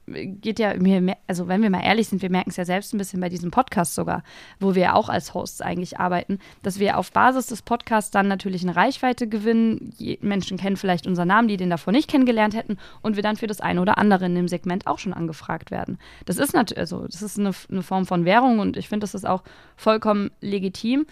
geht 0.06 0.58
ja 0.58 0.74
mir, 0.74 1.16
also 1.26 1.48
wenn 1.48 1.62
wir 1.62 1.70
mal 1.70 1.82
ehrlich 1.82 2.08
sind, 2.08 2.22
wir 2.22 2.30
merken 2.30 2.50
es 2.50 2.56
ja 2.56 2.64
selbst 2.64 2.92
ein 2.92 2.98
bisschen 2.98 3.20
bei 3.20 3.28
diesem 3.28 3.50
Podcast 3.50 3.94
sogar, 3.94 4.22
wo 4.60 4.74
wir 4.74 4.94
auch 4.94 5.08
als 5.08 5.34
Hosts 5.34 5.60
eigentlich 5.60 5.98
arbeiten, 5.98 6.38
dass 6.62 6.78
wir 6.78 6.98
auf 6.98 7.12
Basis 7.12 7.46
des 7.46 7.62
Podcasts 7.62 8.10
dann 8.10 8.28
natürlich 8.28 8.62
eine 8.62 8.76
Reichweite 8.76 9.28
gewinnen. 9.28 9.94
Menschen 10.20 10.58
kennen 10.58 10.76
vielleicht 10.76 11.06
unseren 11.06 11.28
Namen, 11.28 11.48
die 11.48 11.56
den 11.56 11.70
davor 11.70 11.92
nicht 11.92 12.10
kennengelernt 12.10 12.54
hätten 12.54 12.78
und 13.00 13.16
wir 13.16 13.22
dann 13.22 13.36
für 13.36 13.46
das 13.46 13.60
eine 13.60 13.80
oder 13.80 13.98
andere 13.98 14.26
in 14.26 14.34
dem 14.34 14.48
Segment 14.48 14.86
auch 14.86 14.98
schon 14.98 15.12
angefragt 15.12 15.70
werden. 15.70 15.98
Das 16.26 16.38
ist 16.38 16.52
natürlich, 16.52 16.80
also 16.80 17.06
das 17.06 17.22
ist 17.22 17.38
eine, 17.38 17.52
eine 17.70 17.82
Form 17.82 18.06
von 18.06 18.24
Währung 18.24 18.58
und 18.58 18.76
ich 18.76 18.88
finde, 18.88 19.04
das 19.04 19.14
ist 19.14 19.26
auch 19.26 19.42
vollkommen 19.76 20.30
legitim. 20.40 21.06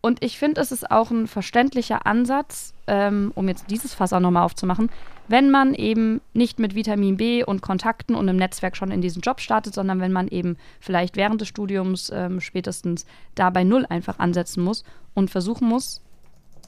Und 0.00 0.22
ich 0.22 0.38
finde, 0.38 0.60
es 0.60 0.70
ist 0.70 0.90
auch 0.90 1.10
ein 1.10 1.26
verständlicher 1.26 2.06
Ansatz, 2.06 2.74
ähm, 2.86 3.32
um 3.34 3.48
jetzt 3.48 3.70
dieses 3.70 3.94
Fass 3.94 4.12
auch 4.12 4.20
nochmal 4.20 4.44
aufzumachen, 4.44 4.90
wenn 5.28 5.50
man 5.50 5.74
eben 5.74 6.20
nicht 6.34 6.58
mit 6.58 6.74
Vitamin 6.74 7.16
B 7.16 7.44
und 7.44 7.62
Kontakten 7.62 8.14
und 8.14 8.28
einem 8.28 8.38
Netzwerk 8.38 8.76
schon 8.76 8.90
in 8.90 9.00
diesen 9.00 9.22
Job 9.22 9.40
startet, 9.40 9.74
sondern 9.74 10.00
wenn 10.00 10.12
man 10.12 10.28
eben 10.28 10.56
vielleicht 10.80 11.16
während 11.16 11.40
des 11.40 11.48
Studiums 11.48 12.10
ähm, 12.14 12.40
spätestens 12.40 13.06
da 13.34 13.50
bei 13.50 13.64
Null 13.64 13.86
einfach 13.86 14.18
ansetzen 14.18 14.62
muss 14.62 14.84
und 15.14 15.30
versuchen 15.30 15.68
muss, 15.68 16.02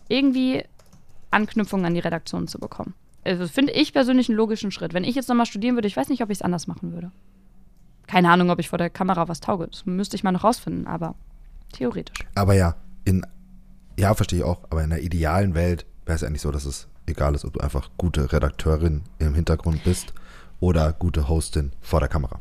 irgendwie 0.08 0.64
Anknüpfungen 1.30 1.86
an 1.86 1.94
die 1.94 2.00
Redaktion 2.00 2.48
zu 2.48 2.58
bekommen. 2.58 2.94
Also 3.24 3.46
finde 3.48 3.72
ich 3.72 3.92
persönlich 3.92 4.28
einen 4.28 4.38
logischen 4.38 4.70
Schritt. 4.70 4.94
Wenn 4.94 5.04
ich 5.04 5.16
jetzt 5.16 5.28
nochmal 5.28 5.46
studieren 5.46 5.74
würde, 5.74 5.88
ich 5.88 5.96
weiß 5.96 6.08
nicht, 6.08 6.22
ob 6.22 6.30
ich 6.30 6.38
es 6.38 6.42
anders 6.42 6.66
machen 6.66 6.92
würde. 6.92 7.10
Keine 8.06 8.30
Ahnung, 8.30 8.50
ob 8.50 8.60
ich 8.60 8.68
vor 8.68 8.78
der 8.78 8.88
Kamera 8.88 9.28
was 9.28 9.40
tauge. 9.40 9.66
Das 9.66 9.84
müsste 9.84 10.16
ich 10.16 10.22
mal 10.22 10.32
noch 10.32 10.44
rausfinden, 10.44 10.86
aber 10.86 11.16
theoretisch. 11.72 12.18
Aber 12.36 12.54
ja, 12.54 12.76
in, 13.04 13.26
ja, 13.98 14.14
verstehe 14.14 14.40
ich 14.40 14.44
auch, 14.44 14.62
aber 14.70 14.84
in 14.84 14.92
einer 14.92 15.02
idealen 15.02 15.54
Welt 15.54 15.86
wäre 16.04 16.14
es 16.14 16.22
eigentlich 16.22 16.42
so, 16.42 16.52
dass 16.52 16.64
es 16.64 16.88
egal 17.06 17.34
ist, 17.34 17.44
ob 17.44 17.54
du 17.54 17.60
einfach 17.60 17.90
gute 17.96 18.32
Redakteurin 18.32 19.02
im 19.18 19.34
Hintergrund 19.34 19.84
bist 19.84 20.12
oder 20.60 20.92
gute 20.92 21.28
Hostin 21.28 21.72
vor 21.80 22.00
der 22.00 22.08
Kamera. 22.08 22.40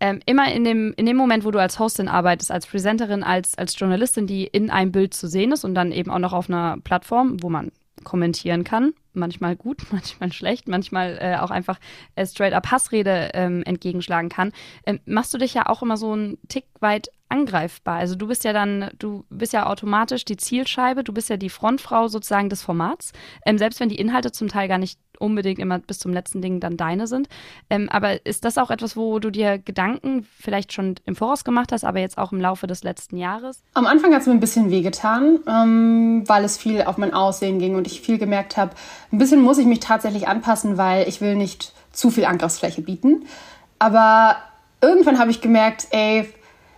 Ähm, 0.00 0.18
immer 0.26 0.52
in 0.52 0.64
dem, 0.64 0.92
in 0.96 1.06
dem 1.06 1.16
Moment, 1.16 1.44
wo 1.44 1.52
du 1.52 1.60
als 1.60 1.78
Hostin 1.78 2.08
arbeitest, 2.08 2.50
als 2.50 2.66
Presenterin, 2.66 3.22
als, 3.22 3.56
als 3.56 3.78
Journalistin, 3.78 4.26
die 4.26 4.44
in 4.44 4.68
einem 4.68 4.90
Bild 4.90 5.14
zu 5.14 5.28
sehen 5.28 5.52
ist 5.52 5.64
und 5.64 5.76
dann 5.76 5.92
eben 5.92 6.10
auch 6.10 6.18
noch 6.18 6.32
auf 6.32 6.48
einer 6.48 6.76
Plattform, 6.82 7.40
wo 7.40 7.48
man 7.48 7.70
kommentieren 8.04 8.64
kann, 8.64 8.92
manchmal 9.12 9.56
gut, 9.56 9.82
manchmal 9.90 10.32
schlecht, 10.32 10.68
manchmal 10.68 11.18
äh, 11.20 11.36
auch 11.38 11.50
einfach 11.50 11.78
äh, 12.14 12.26
straight 12.26 12.52
up 12.52 12.70
Hassrede 12.70 13.30
ähm, 13.34 13.62
entgegenschlagen 13.64 14.28
kann, 14.28 14.52
ähm, 14.86 15.00
machst 15.04 15.32
du 15.34 15.38
dich 15.38 15.54
ja 15.54 15.68
auch 15.68 15.82
immer 15.82 15.96
so 15.96 16.12
einen 16.12 16.38
Tick 16.48 16.64
weit 16.80 17.10
angreifbar. 17.28 17.96
Also 17.96 18.14
du 18.14 18.26
bist 18.26 18.44
ja 18.44 18.52
dann, 18.52 18.90
du 18.98 19.24
bist 19.30 19.54
ja 19.54 19.66
automatisch 19.66 20.26
die 20.26 20.36
Zielscheibe, 20.36 21.02
du 21.02 21.14
bist 21.14 21.30
ja 21.30 21.38
die 21.38 21.48
Frontfrau 21.48 22.08
sozusagen 22.08 22.50
des 22.50 22.62
Formats, 22.62 23.12
ähm, 23.46 23.56
selbst 23.56 23.80
wenn 23.80 23.88
die 23.88 23.96
Inhalte 23.98 24.32
zum 24.32 24.48
Teil 24.48 24.68
gar 24.68 24.78
nicht 24.78 24.98
unbedingt 25.22 25.58
immer 25.58 25.78
bis 25.78 25.98
zum 25.98 26.12
letzten 26.12 26.42
Ding 26.42 26.60
dann 26.60 26.76
deine 26.76 27.06
sind. 27.06 27.28
Ähm, 27.70 27.88
aber 27.88 28.26
ist 28.26 28.44
das 28.44 28.58
auch 28.58 28.70
etwas, 28.70 28.96
wo 28.96 29.18
du 29.18 29.30
dir 29.30 29.58
Gedanken 29.58 30.26
vielleicht 30.38 30.72
schon 30.72 30.96
im 31.06 31.16
Voraus 31.16 31.44
gemacht 31.44 31.72
hast, 31.72 31.84
aber 31.84 32.00
jetzt 32.00 32.18
auch 32.18 32.32
im 32.32 32.40
Laufe 32.40 32.66
des 32.66 32.82
letzten 32.82 33.16
Jahres? 33.16 33.62
Am 33.74 33.86
Anfang 33.86 34.12
hat 34.12 34.22
es 34.22 34.26
mir 34.26 34.34
ein 34.34 34.40
bisschen 34.40 34.70
wehgetan, 34.70 35.38
ähm, 35.46 36.24
weil 36.26 36.44
es 36.44 36.58
viel 36.58 36.82
auf 36.82 36.98
mein 36.98 37.14
Aussehen 37.14 37.58
ging 37.58 37.76
und 37.76 37.86
ich 37.86 38.00
viel 38.00 38.18
gemerkt 38.18 38.56
habe, 38.56 38.72
ein 39.12 39.18
bisschen 39.18 39.40
muss 39.40 39.58
ich 39.58 39.66
mich 39.66 39.80
tatsächlich 39.80 40.28
anpassen, 40.28 40.76
weil 40.76 41.08
ich 41.08 41.20
will 41.20 41.36
nicht 41.36 41.72
zu 41.92 42.10
viel 42.10 42.24
Angriffsfläche 42.24 42.82
bieten. 42.82 43.24
Aber 43.78 44.36
irgendwann 44.80 45.18
habe 45.18 45.30
ich 45.30 45.40
gemerkt, 45.40 45.88
ey, 45.90 46.28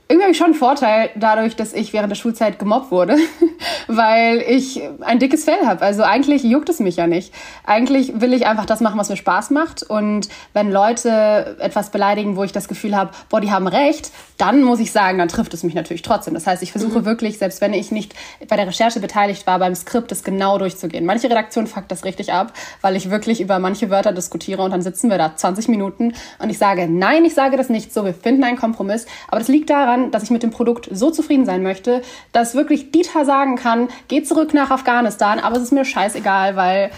irgendwie 0.07 0.25
habe 0.25 0.33
ich 0.33 0.37
schon 0.39 0.49
einen 0.49 0.55
Vorteil 0.55 1.09
dadurch, 1.15 1.57
dass 1.57 1.73
ich 1.73 1.95
während 1.95 2.11
der 2.11 2.17
Schulzeit 2.17 2.59
gemobbt 2.59 2.91
wurde, 2.91 3.17
weil 3.87 4.45
ich 4.47 4.83
ein 5.01 5.19
dickes 5.19 5.45
Fell 5.45 5.65
habe. 5.65 5.81
Also 5.81 6.03
eigentlich 6.03 6.43
juckt 6.43 6.69
es 6.69 6.79
mich 6.79 6.97
ja 6.97 7.07
nicht. 7.07 7.33
Eigentlich 7.65 8.21
will 8.21 8.35
ich 8.35 8.47
einfach 8.47 8.67
das 8.67 8.81
machen, 8.81 8.99
was 8.99 9.09
mir 9.09 9.17
Spaß 9.17 9.51
macht. 9.51 9.83
Und 9.83 10.29
wenn 10.53 10.71
Leute 10.71 11.57
etwas 11.59 11.91
beleidigen, 11.91 12.37
wo 12.37 12.45
ich 12.45 12.53
das 12.53 12.69
Gefühl 12.69 12.95
habe, 12.95 13.13
boah, 13.31 13.41
die 13.41 13.51
haben 13.51 13.67
recht, 13.67 14.11
dann 14.37 14.63
muss 14.63 14.79
ich 14.79 14.93
sagen, 14.93 15.17
dann 15.17 15.29
trifft 15.29 15.55
es 15.55 15.63
mich 15.63 15.75
natürlich 15.75 16.03
trotzdem. 16.03 16.35
Das 16.35 16.47
heißt, 16.47 16.63
ich 16.63 16.73
versuche 16.73 17.01
mhm. 17.01 17.05
wirklich, 17.07 17.39
selbst 17.39 17.63
wenn 17.63 17.73
ich 17.73 17.91
nicht 17.91 18.15
bei 18.47 18.57
der 18.57 18.67
Recherche 18.67 19.01
beteiligt 19.01 19.47
war, 19.47 19.59
beim 19.59 19.75
Skript 19.75 20.11
das 20.11 20.23
genau 20.23 20.59
durchzugehen. 20.59 21.07
Manche 21.07 21.31
Redaktionen 21.31 21.67
fuckt 21.67 21.91
das 21.91 22.05
richtig 22.05 22.31
ab, 22.31 22.53
weil 22.83 22.95
ich 22.95 23.09
wirklich 23.09 23.41
über 23.41 23.59
manche 23.59 23.89
Wörter 23.89 24.13
diskutiere 24.13 24.63
und 24.63 24.71
dann 24.71 24.83
sitzen 24.83 25.09
wir 25.09 25.17
da 25.17 25.35
20 25.35 25.69
Minuten 25.69 26.13
und 26.39 26.51
ich 26.51 26.59
sage, 26.59 26.89
nein, 26.91 27.25
ich 27.25 27.33
sage 27.33 27.57
das 27.57 27.71
nicht 27.71 27.95
so, 27.95 28.05
wir 28.05 28.13
finden 28.13 28.45
einen 28.45 28.59
Kompromiss. 28.59 29.07
Aber 29.29 29.39
das 29.39 29.49
liegt 29.49 29.71
daran, 29.71 29.94
daran, 29.95 30.11
dass 30.11 30.25
ich 30.25 30.31
mit 30.31 30.43
dem 30.43 30.51
Produkt 30.51 30.89
so 30.91 31.11
zufrieden 31.11 31.47
sein 31.47 31.63
möchte, 31.63 32.03
dass 32.33 32.55
wirklich 32.55 32.91
Dieter 32.91 33.25
sagen 33.25 33.57
kann, 33.57 33.89
geh 34.09 34.23
zurück 34.23 34.55
nach 34.55 34.71
Afghanistan, 34.71 35.39
aber 35.39 35.57
es 35.57 35.63
ist 35.63 35.73
mir 35.73 35.85
scheißegal, 35.85 36.57
weil 36.57 36.91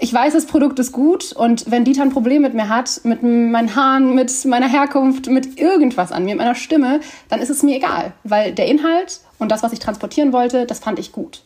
ich 0.00 0.12
weiß, 0.12 0.32
das 0.32 0.46
Produkt 0.46 0.78
ist 0.78 0.92
gut 0.92 1.32
und 1.32 1.70
wenn 1.70 1.84
Dieter 1.84 2.02
ein 2.02 2.12
Problem 2.12 2.42
mit 2.42 2.54
mir 2.54 2.68
hat, 2.68 3.00
mit 3.02 3.22
meinen 3.22 3.74
Haaren, 3.74 4.14
mit 4.14 4.44
meiner 4.44 4.68
Herkunft, 4.68 5.26
mit 5.26 5.58
irgendwas 5.58 6.12
an 6.12 6.24
mir, 6.24 6.36
mit 6.36 6.38
meiner 6.38 6.54
Stimme, 6.54 7.00
dann 7.28 7.40
ist 7.40 7.50
es 7.50 7.64
mir 7.64 7.76
egal, 7.76 8.12
weil 8.22 8.52
der 8.52 8.66
Inhalt 8.66 9.20
und 9.38 9.50
das, 9.50 9.62
was 9.62 9.72
ich 9.72 9.80
transportieren 9.80 10.32
wollte, 10.32 10.66
das 10.66 10.78
fand 10.78 10.98
ich 10.98 11.10
gut. 11.10 11.42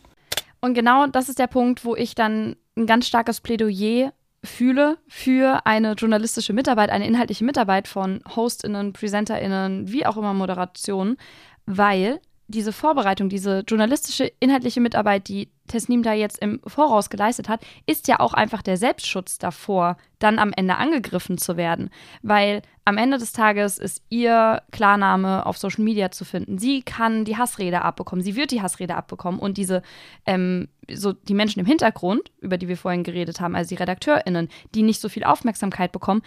Und 0.61 0.75
genau 0.75 1.07
das 1.07 1.29
ist 1.29 1.39
der 1.39 1.47
Punkt, 1.47 1.83
wo 1.83 1.95
ich 1.95 2.15
dann 2.15 2.55
ein 2.77 2.85
ganz 2.85 3.07
starkes 3.07 3.41
Plädoyer 3.41 4.13
fühle 4.43 4.97
für 5.07 5.65
eine 5.65 5.93
journalistische 5.93 6.53
Mitarbeit, 6.53 6.89
eine 6.89 7.07
inhaltliche 7.07 7.45
Mitarbeit 7.45 7.87
von 7.87 8.21
HostInnen, 8.35 8.93
PräsenterInnen, 8.93 9.91
wie 9.91 10.05
auch 10.05 10.17
immer 10.17 10.33
Moderation, 10.33 11.17
weil 11.65 12.19
diese 12.47 12.73
Vorbereitung, 12.73 13.29
diese 13.29 13.63
journalistische, 13.67 14.31
inhaltliche 14.39 14.81
Mitarbeit, 14.81 15.27
die 15.27 15.49
Tesnim 15.67 16.03
da 16.03 16.13
jetzt 16.13 16.39
im 16.39 16.59
Voraus 16.67 17.09
geleistet 17.09 17.47
hat, 17.49 17.65
ist 17.85 18.07
ja 18.07 18.19
auch 18.19 18.33
einfach 18.33 18.61
der 18.61 18.77
Selbstschutz 18.77 19.37
davor, 19.37 19.97
dann 20.19 20.39
am 20.39 20.51
Ende 20.55 20.75
angegriffen 20.75 21.37
zu 21.37 21.57
werden. 21.57 21.89
Weil 22.21 22.61
am 22.85 22.97
Ende 22.97 23.17
des 23.17 23.31
Tages 23.31 23.77
ist 23.77 24.03
ihr 24.09 24.61
Klarname 24.71 25.45
auf 25.45 25.57
Social 25.57 25.83
Media 25.83 26.11
zu 26.11 26.25
finden. 26.25 26.57
Sie 26.57 26.81
kann 26.81 27.23
die 27.25 27.37
Hassrede 27.37 27.81
abbekommen, 27.81 28.23
sie 28.23 28.35
wird 28.35 28.51
die 28.51 28.61
Hassrede 28.61 28.95
abbekommen 28.95 29.39
und 29.39 29.57
diese, 29.57 29.81
ähm, 30.25 30.67
so 30.91 31.13
die 31.13 31.33
Menschen 31.33 31.61
im 31.61 31.65
Hintergrund, 31.65 32.31
über 32.39 32.57
die 32.57 32.67
wir 32.67 32.77
vorhin 32.77 33.03
geredet 33.03 33.39
haben, 33.39 33.55
also 33.55 33.69
die 33.69 33.79
RedakteurInnen, 33.79 34.49
die 34.75 34.83
nicht 34.83 34.99
so 34.99 35.07
viel 35.07 35.23
Aufmerksamkeit 35.23 35.91
bekommen, 35.91 36.23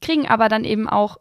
kriegen 0.00 0.26
aber 0.26 0.48
dann 0.48 0.64
eben 0.64 0.88
auch 0.88 1.18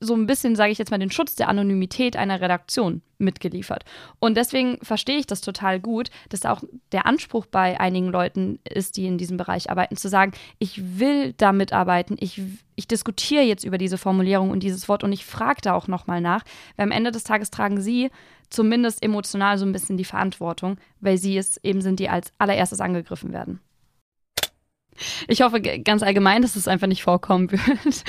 so 0.00 0.14
ein 0.14 0.26
bisschen, 0.26 0.56
sage 0.56 0.72
ich 0.72 0.78
jetzt 0.78 0.90
mal, 0.90 0.98
den 0.98 1.10
Schutz 1.10 1.36
der 1.36 1.48
Anonymität 1.48 2.16
einer 2.16 2.40
Redaktion 2.40 3.02
mitgeliefert. 3.18 3.84
Und 4.18 4.36
deswegen 4.36 4.78
verstehe 4.82 5.18
ich 5.18 5.26
das 5.26 5.42
total 5.42 5.78
gut, 5.78 6.10
dass 6.30 6.46
auch 6.46 6.62
der 6.92 7.04
Anspruch 7.04 7.44
bei 7.44 7.78
einigen 7.78 8.08
Leuten 8.08 8.58
ist, 8.64 8.96
die 8.96 9.06
in 9.06 9.18
diesem 9.18 9.36
Bereich 9.36 9.70
arbeiten, 9.70 9.96
zu 9.96 10.08
sagen, 10.08 10.32
ich 10.58 10.98
will 10.98 11.34
da 11.34 11.52
mitarbeiten, 11.52 12.16
ich, 12.18 12.40
ich 12.76 12.88
diskutiere 12.88 13.42
jetzt 13.42 13.64
über 13.64 13.76
diese 13.76 13.98
Formulierung 13.98 14.50
und 14.50 14.62
dieses 14.62 14.88
Wort 14.88 15.04
und 15.04 15.12
ich 15.12 15.26
frage 15.26 15.60
da 15.60 15.74
auch 15.74 15.86
nochmal 15.86 16.22
nach, 16.22 16.44
weil 16.76 16.84
am 16.84 16.92
Ende 16.92 17.12
des 17.12 17.24
Tages 17.24 17.50
tragen 17.50 17.82
sie 17.82 18.10
zumindest 18.48 19.02
emotional 19.02 19.58
so 19.58 19.66
ein 19.66 19.72
bisschen 19.72 19.98
die 19.98 20.04
Verantwortung, 20.04 20.78
weil 21.00 21.18
sie 21.18 21.36
es 21.36 21.62
eben 21.62 21.82
sind, 21.82 22.00
die 22.00 22.08
als 22.08 22.32
allererstes 22.38 22.80
angegriffen 22.80 23.32
werden. 23.32 23.60
Ich 25.28 25.42
hoffe 25.42 25.60
ganz 25.60 26.02
allgemein, 26.02 26.42
dass 26.42 26.56
es 26.56 26.68
einfach 26.68 26.86
nicht 26.86 27.02
vorkommen 27.02 27.50
wird. 27.52 28.04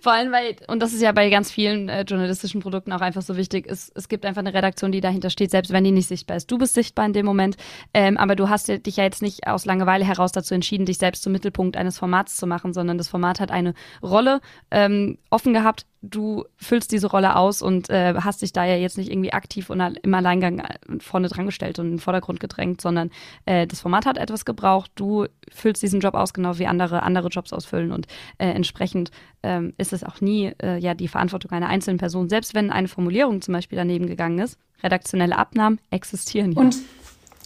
Vor 0.00 0.12
allem, 0.12 0.32
weil, 0.32 0.56
und 0.68 0.80
das 0.80 0.92
ist 0.92 1.02
ja 1.02 1.12
bei 1.12 1.28
ganz 1.30 1.50
vielen 1.50 1.88
äh, 1.88 2.02
journalistischen 2.02 2.60
Produkten 2.60 2.92
auch 2.92 3.00
einfach 3.00 3.22
so 3.22 3.36
wichtig, 3.36 3.66
es, 3.68 3.90
es 3.94 4.08
gibt 4.08 4.24
einfach 4.24 4.40
eine 4.40 4.54
Redaktion, 4.54 4.92
die 4.92 5.00
dahinter 5.00 5.30
steht, 5.30 5.50
selbst 5.50 5.72
wenn 5.72 5.84
die 5.84 5.92
nicht 5.92 6.08
sichtbar 6.08 6.36
ist. 6.36 6.50
Du 6.50 6.58
bist 6.58 6.74
sichtbar 6.74 7.06
in 7.06 7.12
dem 7.12 7.26
Moment, 7.26 7.56
ähm, 7.94 8.16
aber 8.16 8.36
du 8.36 8.48
hast 8.48 8.68
dich 8.68 8.96
ja 8.96 9.04
jetzt 9.04 9.22
nicht 9.22 9.46
aus 9.46 9.64
Langeweile 9.64 10.04
heraus 10.04 10.32
dazu 10.32 10.54
entschieden, 10.54 10.86
dich 10.86 10.98
selbst 10.98 11.22
zum 11.22 11.32
Mittelpunkt 11.32 11.76
eines 11.76 11.98
Formats 11.98 12.36
zu 12.36 12.46
machen, 12.46 12.72
sondern 12.72 12.98
das 12.98 13.08
Format 13.08 13.40
hat 13.40 13.50
eine 13.50 13.74
Rolle 14.02 14.40
ähm, 14.70 15.18
offen 15.30 15.52
gehabt, 15.52 15.86
du 16.02 16.44
füllst 16.56 16.92
diese 16.92 17.08
Rolle 17.08 17.36
aus 17.36 17.60
und 17.60 17.90
äh, 17.90 18.14
hast 18.14 18.42
dich 18.42 18.52
da 18.52 18.64
ja 18.64 18.76
jetzt 18.76 18.96
nicht 18.96 19.10
irgendwie 19.10 19.32
aktiv 19.32 19.68
und 19.68 19.80
im 19.80 20.14
Alleingang 20.14 20.60
äh, 20.60 20.78
vorne 20.98 21.28
dran 21.28 21.46
gestellt 21.46 21.78
und 21.78 21.86
in 21.86 21.92
den 21.92 21.98
Vordergrund 21.98 22.40
gedrängt, 22.40 22.80
sondern 22.80 23.10
äh, 23.44 23.66
das 23.66 23.80
Format 23.80 24.06
hat 24.06 24.16
etwas 24.16 24.44
gebraucht, 24.44 24.90
du 24.94 25.26
füllst 25.52 25.82
diesen 25.82 26.00
Job 26.00 26.14
aus, 26.14 26.32
genau 26.32 26.58
wie 26.58 26.66
andere 26.66 27.02
andere 27.02 27.28
Jobs 27.28 27.52
ausfüllen 27.52 27.92
und 27.92 28.06
äh, 28.38 28.46
entsprechend 28.46 29.10
ähm, 29.42 29.74
ist 29.76 29.92
es 29.92 30.02
auch 30.02 30.20
nie 30.20 30.52
äh, 30.62 30.78
ja 30.78 30.94
die 30.94 31.08
Verantwortung 31.08 31.50
einer 31.52 31.68
einzelnen 31.68 31.98
Person, 31.98 32.28
selbst 32.28 32.54
wenn 32.54 32.70
eine 32.70 32.88
Formulierung 32.88 33.42
zum 33.42 33.52
Beispiel 33.52 33.76
daneben 33.76 34.06
gegangen 34.06 34.38
ist. 34.38 34.58
Redaktionelle 34.82 35.36
Abnahmen 35.36 35.78
existieren 35.90 36.52
ja. 36.52 36.60
Und 36.60 36.76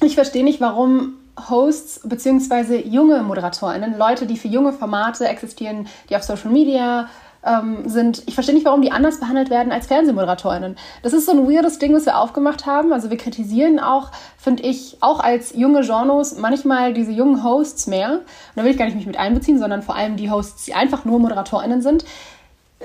ich 0.03 0.15
verstehe 0.15 0.45
nicht, 0.45 0.61
warum 0.61 1.15
Hosts 1.49 2.03
bzw. 2.05 2.87
junge 2.87 3.23
ModeratorInnen, 3.23 3.99
Leute, 3.99 4.27
die 4.27 4.37
für 4.37 4.49
junge 4.49 4.73
Formate 4.73 5.27
existieren, 5.27 5.89
die 6.09 6.17
auf 6.17 6.23
Social 6.23 6.51
Media 6.51 7.09
ähm, 7.47 7.89
sind, 7.89 8.23
ich 8.27 8.35
verstehe 8.35 8.55
nicht, 8.55 8.67
warum 8.67 8.83
die 8.83 8.93
anders 8.93 9.21
behandelt 9.21 9.51
werden 9.51 9.73
als 9.73 9.87
Fernsehmoderatorinnen. 9.87 10.77
Das 11.03 11.13
ist 11.13 11.27
so 11.27 11.33
ein 11.33 11.49
weirdes 11.49 11.79
Ding, 11.79 11.95
was 11.95 12.07
wir 12.07 12.19
aufgemacht 12.19 12.67
haben. 12.67 12.93
Also 12.93 13.11
wir 13.11 13.17
kritisieren 13.17 13.79
auch, 13.79 14.11
finde 14.37 14.63
ich, 14.63 14.97
auch 15.01 15.21
als 15.21 15.55
junge 15.55 15.83
Genres 15.83 16.39
manchmal 16.39 16.95
diese 16.95 17.13
jungen 17.13 17.45
Hosts 17.45 17.87
mehr. 17.87 18.13
Und 18.13 18.23
da 18.57 18.65
will 18.65 18.71
ich 18.71 18.79
gar 18.79 18.87
nicht 18.87 18.97
mich 18.97 19.07
mit 19.07 19.19
einbeziehen, 19.19 19.59
sondern 19.59 19.83
vor 19.83 19.97
allem 19.97 20.17
die 20.17 20.31
Hosts, 20.31 20.65
die 20.65 20.75
einfach 20.75 21.05
nur 21.05 21.19
ModeratorInnen 21.19 21.83
sind 21.83 22.05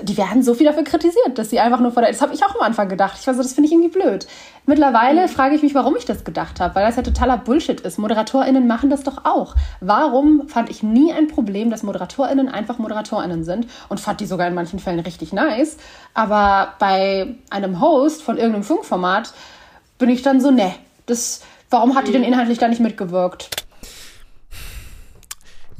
die 0.02 0.16
werden 0.16 0.42
so 0.42 0.54
viel 0.54 0.66
dafür 0.66 0.84
kritisiert, 0.84 1.36
dass 1.36 1.50
sie 1.50 1.60
einfach 1.60 1.80
nur 1.80 1.92
vor 1.92 2.02
der. 2.02 2.10
Das 2.10 2.20
habe 2.22 2.34
ich 2.34 2.44
auch 2.44 2.54
am 2.54 2.62
Anfang 2.62 2.88
gedacht. 2.88 3.16
Ich 3.20 3.26
war 3.26 3.34
so, 3.34 3.42
das 3.42 3.52
finde 3.52 3.66
ich 3.66 3.72
irgendwie 3.72 3.90
blöd. 3.90 4.26
Mittlerweile 4.66 5.22
mhm. 5.22 5.28
frage 5.28 5.54
ich 5.54 5.62
mich, 5.62 5.74
warum 5.74 5.96
ich 5.96 6.04
das 6.04 6.24
gedacht 6.24 6.60
habe, 6.60 6.74
weil 6.74 6.86
das 6.86 6.96
ja 6.96 7.02
totaler 7.02 7.38
Bullshit 7.38 7.80
ist. 7.80 7.98
ModeratorInnen 7.98 8.66
machen 8.66 8.90
das 8.90 9.02
doch 9.02 9.24
auch. 9.24 9.56
Warum 9.80 10.48
fand 10.48 10.70
ich 10.70 10.82
nie 10.82 11.12
ein 11.12 11.28
Problem, 11.28 11.70
dass 11.70 11.82
ModeratorInnen 11.82 12.48
einfach 12.48 12.78
ModeratorInnen 12.78 13.44
sind 13.44 13.66
und 13.88 14.00
fand 14.00 14.20
die 14.20 14.26
sogar 14.26 14.46
in 14.48 14.54
manchen 14.54 14.78
Fällen 14.78 15.00
richtig 15.00 15.32
nice. 15.32 15.76
Aber 16.14 16.74
bei 16.78 17.34
einem 17.50 17.80
Host 17.80 18.22
von 18.22 18.36
irgendeinem 18.36 18.64
Funkformat 18.64 19.32
bin 19.98 20.08
ich 20.08 20.22
dann 20.22 20.40
so, 20.40 20.50
ne, 20.50 20.74
das, 21.06 21.42
warum 21.70 21.94
hat 21.94 22.08
die 22.08 22.12
denn 22.12 22.22
mhm. 22.22 22.28
inhaltlich 22.28 22.58
da 22.58 22.68
nicht 22.68 22.80
mitgewirkt? 22.80 23.50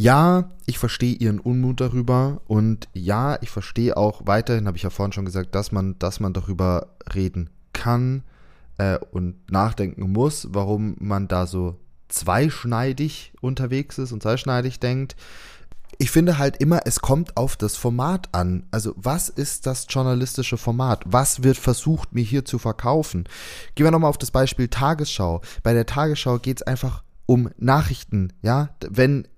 Ja, 0.00 0.52
ich 0.64 0.78
verstehe 0.78 1.12
ihren 1.12 1.40
Unmut 1.40 1.82
darüber 1.82 2.40
und 2.46 2.88
ja, 2.94 3.36
ich 3.42 3.50
verstehe 3.50 3.98
auch 3.98 4.22
weiterhin, 4.24 4.66
habe 4.66 4.78
ich 4.78 4.82
ja 4.82 4.88
vorhin 4.88 5.12
schon 5.12 5.26
gesagt, 5.26 5.54
dass 5.54 5.72
man, 5.72 5.98
dass 5.98 6.20
man 6.20 6.32
darüber 6.32 6.96
reden 7.14 7.50
kann 7.74 8.22
äh, 8.78 8.96
und 9.10 9.52
nachdenken 9.52 10.10
muss, 10.10 10.48
warum 10.52 10.96
man 11.00 11.28
da 11.28 11.46
so 11.46 11.76
zweischneidig 12.08 13.34
unterwegs 13.42 13.98
ist 13.98 14.12
und 14.12 14.22
zweischneidig 14.22 14.80
denkt. 14.80 15.16
Ich 15.98 16.10
finde 16.10 16.38
halt 16.38 16.56
immer, 16.56 16.80
es 16.86 17.02
kommt 17.02 17.36
auf 17.36 17.58
das 17.58 17.76
Format 17.76 18.30
an. 18.32 18.66
Also 18.70 18.94
was 18.96 19.28
ist 19.28 19.66
das 19.66 19.84
journalistische 19.86 20.56
Format? 20.56 21.02
Was 21.04 21.42
wird 21.42 21.58
versucht, 21.58 22.14
mir 22.14 22.24
hier 22.24 22.46
zu 22.46 22.58
verkaufen? 22.58 23.24
Gehen 23.74 23.84
wir 23.84 23.90
nochmal 23.90 24.08
auf 24.08 24.16
das 24.16 24.30
Beispiel 24.30 24.68
Tagesschau. 24.68 25.42
Bei 25.62 25.74
der 25.74 25.84
Tagesschau 25.84 26.38
geht 26.38 26.62
es 26.62 26.66
einfach 26.66 27.04
um 27.26 27.50
Nachrichten, 27.58 28.32
ja. 28.40 28.70
Wenn 28.88 29.28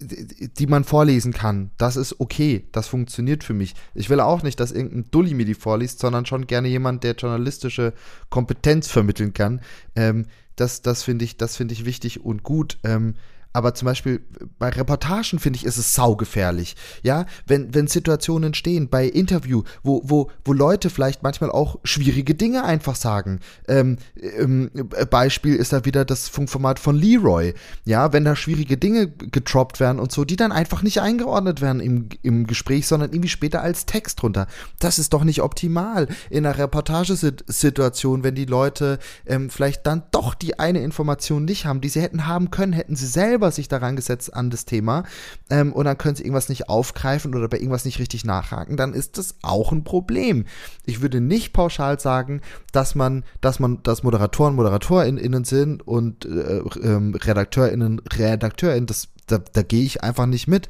die 0.00 0.66
man 0.66 0.84
vorlesen 0.84 1.32
kann. 1.32 1.70
Das 1.76 1.96
ist 1.96 2.20
okay. 2.20 2.68
Das 2.72 2.86
funktioniert 2.86 3.42
für 3.42 3.54
mich. 3.54 3.74
Ich 3.94 4.10
will 4.10 4.20
auch 4.20 4.42
nicht, 4.42 4.60
dass 4.60 4.72
irgendein 4.72 5.10
Dulli 5.10 5.34
mir 5.34 5.44
die 5.44 5.54
vorliest, 5.54 5.98
sondern 5.98 6.26
schon 6.26 6.46
gerne 6.46 6.68
jemand, 6.68 7.02
der 7.04 7.14
journalistische 7.14 7.92
Kompetenz 8.30 8.88
vermitteln 8.88 9.34
kann. 9.34 9.60
Ähm, 9.96 10.26
das 10.56 10.82
das 10.82 11.02
finde 11.02 11.24
ich, 11.24 11.36
das 11.36 11.56
ich 11.74 11.84
wichtig 11.84 12.24
und 12.24 12.42
gut. 12.42 12.78
Ähm, 12.84 13.14
aber 13.52 13.74
zum 13.74 13.86
Beispiel 13.86 14.20
bei 14.58 14.68
Reportagen 14.68 15.38
finde 15.38 15.56
ich, 15.56 15.64
ist 15.64 15.78
es 15.78 15.94
saugefährlich. 15.94 16.76
Ja, 17.02 17.26
wenn, 17.46 17.74
wenn 17.74 17.86
Situationen 17.86 18.48
entstehen, 18.48 18.88
bei 18.88 19.06
Interview, 19.06 19.62
wo, 19.82 20.02
wo, 20.04 20.30
wo 20.44 20.52
Leute 20.52 20.90
vielleicht 20.90 21.22
manchmal 21.22 21.50
auch 21.50 21.78
schwierige 21.82 22.34
Dinge 22.34 22.64
einfach 22.64 22.94
sagen. 22.94 23.40
Ähm, 23.66 23.96
ähm, 24.20 24.70
Beispiel 25.10 25.56
ist 25.56 25.72
da 25.72 25.84
wieder 25.84 26.04
das 26.04 26.28
Funkformat 26.28 26.78
von 26.78 26.94
Leroy. 26.94 27.54
Ja, 27.84 28.12
wenn 28.12 28.24
da 28.24 28.36
schwierige 28.36 28.76
Dinge 28.76 29.08
getroppt 29.08 29.80
werden 29.80 29.98
und 29.98 30.12
so, 30.12 30.24
die 30.24 30.36
dann 30.36 30.52
einfach 30.52 30.82
nicht 30.82 31.00
eingeordnet 31.00 31.60
werden 31.60 31.80
im, 31.80 32.08
im 32.22 32.46
Gespräch, 32.46 32.86
sondern 32.86 33.12
irgendwie 33.12 33.28
später 33.28 33.62
als 33.62 33.86
Text 33.86 34.22
drunter. 34.22 34.46
Das 34.78 34.98
ist 34.98 35.12
doch 35.14 35.24
nicht 35.24 35.42
optimal 35.42 36.06
in 36.30 36.44
einer 36.46 36.58
Reportagesituation, 36.58 38.22
wenn 38.22 38.34
die 38.34 38.44
Leute 38.44 38.98
ähm, 39.26 39.50
vielleicht 39.50 39.86
dann 39.86 40.02
doch 40.10 40.34
die 40.34 40.58
eine 40.58 40.80
Information 40.80 41.44
nicht 41.44 41.66
haben, 41.66 41.80
die 41.80 41.88
sie 41.88 42.02
hätten 42.02 42.26
haben 42.26 42.50
können, 42.50 42.72
hätten 42.72 42.94
sie 42.94 43.06
selber 43.06 43.37
selber 43.38 43.52
sich 43.52 43.68
daran 43.68 43.94
gesetzt 43.94 44.34
an 44.34 44.50
das 44.50 44.64
Thema 44.64 45.04
ähm, 45.48 45.72
und 45.72 45.84
dann 45.84 45.96
können 45.96 46.16
sie 46.16 46.24
irgendwas 46.24 46.48
nicht 46.48 46.68
aufgreifen 46.68 47.34
oder 47.36 47.46
bei 47.48 47.58
irgendwas 47.58 47.84
nicht 47.84 48.00
richtig 48.00 48.24
nachhaken, 48.24 48.76
dann 48.76 48.94
ist 48.94 49.16
das 49.16 49.36
auch 49.42 49.70
ein 49.70 49.84
Problem. 49.84 50.44
Ich 50.84 51.00
würde 51.02 51.20
nicht 51.20 51.52
pauschal 51.52 52.00
sagen, 52.00 52.40
dass 52.72 52.96
man, 52.96 53.24
dass 53.40 53.60
man, 53.60 53.80
dass 53.84 54.02
Moderatoren 54.02 54.56
ModeratorInnen 54.56 55.44
sind 55.44 55.86
und 55.86 56.24
äh, 56.24 56.58
ähm, 56.82 57.14
RedakteurInnen 57.14 58.00
RedakteurInnen, 58.12 58.86
das, 58.86 59.08
da, 59.28 59.38
da 59.38 59.62
gehe 59.62 59.84
ich 59.84 60.02
einfach 60.02 60.26
nicht 60.26 60.48
mit. 60.48 60.68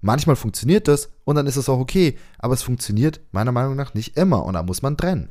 Manchmal 0.00 0.36
funktioniert 0.36 0.86
das 0.86 1.08
und 1.24 1.34
dann 1.34 1.46
ist 1.48 1.56
es 1.56 1.68
auch 1.68 1.80
okay, 1.80 2.16
aber 2.38 2.54
es 2.54 2.62
funktioniert 2.62 3.20
meiner 3.32 3.52
Meinung 3.52 3.74
nach 3.74 3.94
nicht 3.94 4.16
immer 4.16 4.44
und 4.44 4.54
da 4.54 4.62
muss 4.62 4.82
man 4.82 4.96
trennen 4.96 5.30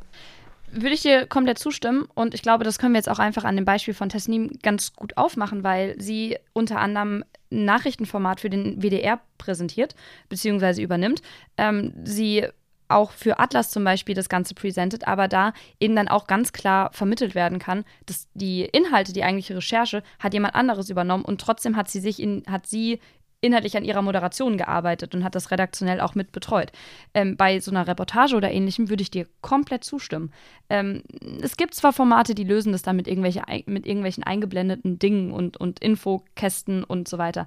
würde 0.73 0.95
ich 0.95 1.01
dir 1.01 1.27
komplett 1.27 1.59
zustimmen 1.59 2.07
und 2.15 2.33
ich 2.33 2.41
glaube, 2.41 2.63
das 2.63 2.79
können 2.79 2.93
wir 2.93 2.99
jetzt 2.99 3.09
auch 3.09 3.19
einfach 3.19 3.43
an 3.43 3.55
dem 3.55 3.65
Beispiel 3.65 3.93
von 3.93 4.09
Tesnim 4.09 4.51
ganz 4.61 4.93
gut 4.93 5.17
aufmachen, 5.17 5.63
weil 5.63 5.95
sie 5.99 6.37
unter 6.53 6.79
anderem 6.79 7.23
ein 7.51 7.65
Nachrichtenformat 7.65 8.39
für 8.41 8.49
den 8.49 8.81
WDR 8.81 9.21
präsentiert 9.37 9.95
bzw. 10.29 10.81
übernimmt. 10.81 11.21
Ähm, 11.57 11.93
sie 12.03 12.47
auch 12.89 13.11
für 13.11 13.39
Atlas 13.39 13.71
zum 13.71 13.83
Beispiel 13.83 14.15
das 14.15 14.29
Ganze 14.29 14.53
präsentiert, 14.53 15.07
aber 15.07 15.27
da 15.27 15.53
eben 15.79 15.95
dann 15.95 16.07
auch 16.07 16.27
ganz 16.27 16.53
klar 16.53 16.91
vermittelt 16.93 17.35
werden 17.35 17.59
kann, 17.59 17.85
dass 18.05 18.27
die 18.33 18.63
Inhalte, 18.63 19.13
die 19.13 19.23
eigentliche 19.23 19.55
Recherche, 19.55 20.03
hat 20.19 20.33
jemand 20.33 20.55
anderes 20.55 20.89
übernommen 20.89 21.25
und 21.25 21.41
trotzdem 21.41 21.75
hat 21.75 21.89
sie 21.89 21.99
sich 21.99 22.21
in, 22.21 22.43
hat 22.47 22.67
sie 22.67 22.99
inhaltlich 23.43 23.75
an 23.75 23.83
ihrer 23.83 24.01
Moderation 24.01 24.57
gearbeitet 24.57 25.13
und 25.13 25.23
hat 25.23 25.35
das 25.35 25.51
redaktionell 25.51 25.99
auch 25.99 26.15
mit 26.15 26.31
betreut. 26.31 26.71
Ähm, 27.13 27.35
bei 27.35 27.59
so 27.59 27.71
einer 27.71 27.87
Reportage 27.87 28.35
oder 28.35 28.51
ähnlichem 28.51 28.89
würde 28.89 29.03
ich 29.03 29.11
dir 29.11 29.27
komplett 29.41 29.83
zustimmen. 29.83 30.31
Ähm, 30.69 31.03
es 31.41 31.57
gibt 31.57 31.75
zwar 31.75 31.93
Formate, 31.93 32.35
die 32.35 32.45
lösen 32.45 32.71
das 32.71 32.81
dann 32.81 32.95
mit, 32.95 33.07
irgendwelche, 33.07 33.43
mit 33.65 33.85
irgendwelchen 33.85 34.23
eingeblendeten 34.23 34.97
Dingen 34.97 35.31
und, 35.31 35.57
und 35.57 35.79
Infokästen 35.79 36.83
und 36.83 37.07
so 37.07 37.17
weiter. 37.17 37.45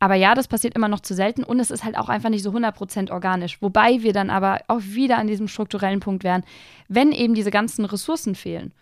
Aber 0.00 0.14
ja, 0.14 0.34
das 0.34 0.48
passiert 0.48 0.74
immer 0.74 0.88
noch 0.88 1.00
zu 1.00 1.14
selten 1.14 1.44
und 1.44 1.60
es 1.60 1.70
ist 1.70 1.84
halt 1.84 1.96
auch 1.96 2.08
einfach 2.08 2.30
nicht 2.30 2.42
so 2.42 2.50
100% 2.50 3.12
organisch. 3.12 3.62
Wobei 3.62 4.02
wir 4.02 4.12
dann 4.12 4.30
aber 4.30 4.60
auch 4.68 4.80
wieder 4.82 5.18
an 5.18 5.26
diesem 5.26 5.48
strukturellen 5.48 6.00
Punkt 6.00 6.24
wären, 6.24 6.42
wenn 6.88 7.12
eben 7.12 7.34
diese 7.34 7.50
ganzen 7.50 7.84
Ressourcen 7.84 8.34
fehlen, 8.34 8.72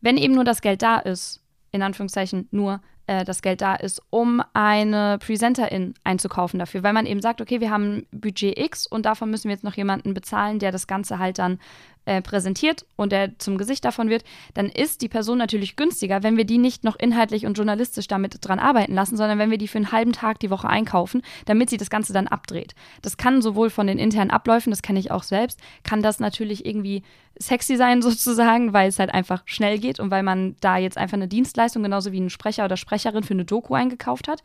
wenn 0.00 0.16
eben 0.16 0.34
nur 0.34 0.44
das 0.44 0.60
Geld 0.60 0.82
da 0.82 0.98
ist, 0.98 1.42
in 1.72 1.82
Anführungszeichen 1.82 2.48
nur, 2.50 2.80
äh, 3.06 3.24
das 3.24 3.42
Geld 3.42 3.60
da 3.60 3.74
ist, 3.74 4.02
um 4.10 4.42
eine 4.52 5.18
Presenterin 5.18 5.94
einzukaufen 6.04 6.58
dafür, 6.58 6.82
weil 6.82 6.92
man 6.92 7.06
eben 7.06 7.22
sagt, 7.22 7.40
okay, 7.40 7.60
wir 7.60 7.70
haben 7.70 8.06
Budget 8.12 8.58
X 8.58 8.86
und 8.86 9.06
davon 9.06 9.30
müssen 9.30 9.44
wir 9.44 9.54
jetzt 9.54 9.64
noch 9.64 9.76
jemanden 9.76 10.14
bezahlen, 10.14 10.58
der 10.58 10.72
das 10.72 10.86
Ganze 10.86 11.18
halt 11.18 11.38
dann 11.38 11.58
äh, 12.06 12.22
präsentiert 12.22 12.86
und 12.96 13.10
der 13.12 13.38
zum 13.38 13.58
Gesicht 13.58 13.84
davon 13.84 14.08
wird, 14.08 14.24
dann 14.54 14.68
ist 14.68 15.02
die 15.02 15.08
Person 15.08 15.38
natürlich 15.38 15.76
günstiger, 15.76 16.22
wenn 16.22 16.36
wir 16.36 16.44
die 16.44 16.58
nicht 16.58 16.84
noch 16.84 16.96
inhaltlich 16.96 17.46
und 17.46 17.54
journalistisch 17.54 18.06
damit 18.06 18.38
dran 18.40 18.58
arbeiten 18.58 18.94
lassen, 18.94 19.16
sondern 19.16 19.38
wenn 19.38 19.50
wir 19.50 19.58
die 19.58 19.68
für 19.68 19.78
einen 19.78 19.92
halben 19.92 20.12
Tag 20.12 20.38
die 20.38 20.50
Woche 20.50 20.68
einkaufen, 20.68 21.22
damit 21.46 21.68
sie 21.68 21.76
das 21.76 21.90
Ganze 21.90 22.12
dann 22.12 22.28
abdreht. 22.28 22.74
Das 23.02 23.16
kann 23.16 23.42
sowohl 23.42 23.70
von 23.70 23.88
den 23.88 23.98
internen 23.98 24.30
Abläufen, 24.30 24.70
das 24.70 24.82
kenne 24.82 25.00
ich 25.00 25.10
auch 25.10 25.24
selbst, 25.24 25.60
kann 25.82 26.02
das 26.02 26.20
natürlich 26.20 26.64
irgendwie 26.64 27.02
sexy 27.38 27.76
sein 27.76 28.02
sozusagen, 28.02 28.72
weil 28.72 28.88
es 28.88 28.98
halt 28.98 29.12
einfach 29.12 29.42
schnell 29.46 29.78
geht 29.78 30.00
und 30.00 30.10
weil 30.10 30.22
man 30.22 30.56
da 30.60 30.76
jetzt 30.76 30.98
einfach 30.98 31.16
eine 31.16 31.28
Dienstleistung 31.28 31.82
genauso 31.82 32.12
wie 32.12 32.18
einen 32.18 32.30
Sprecher 32.30 32.64
oder 32.64 32.76
Sprecherin 32.76 33.22
für 33.22 33.34
eine 33.34 33.44
Doku 33.44 33.74
eingekauft 33.74 34.28
hat. 34.28 34.42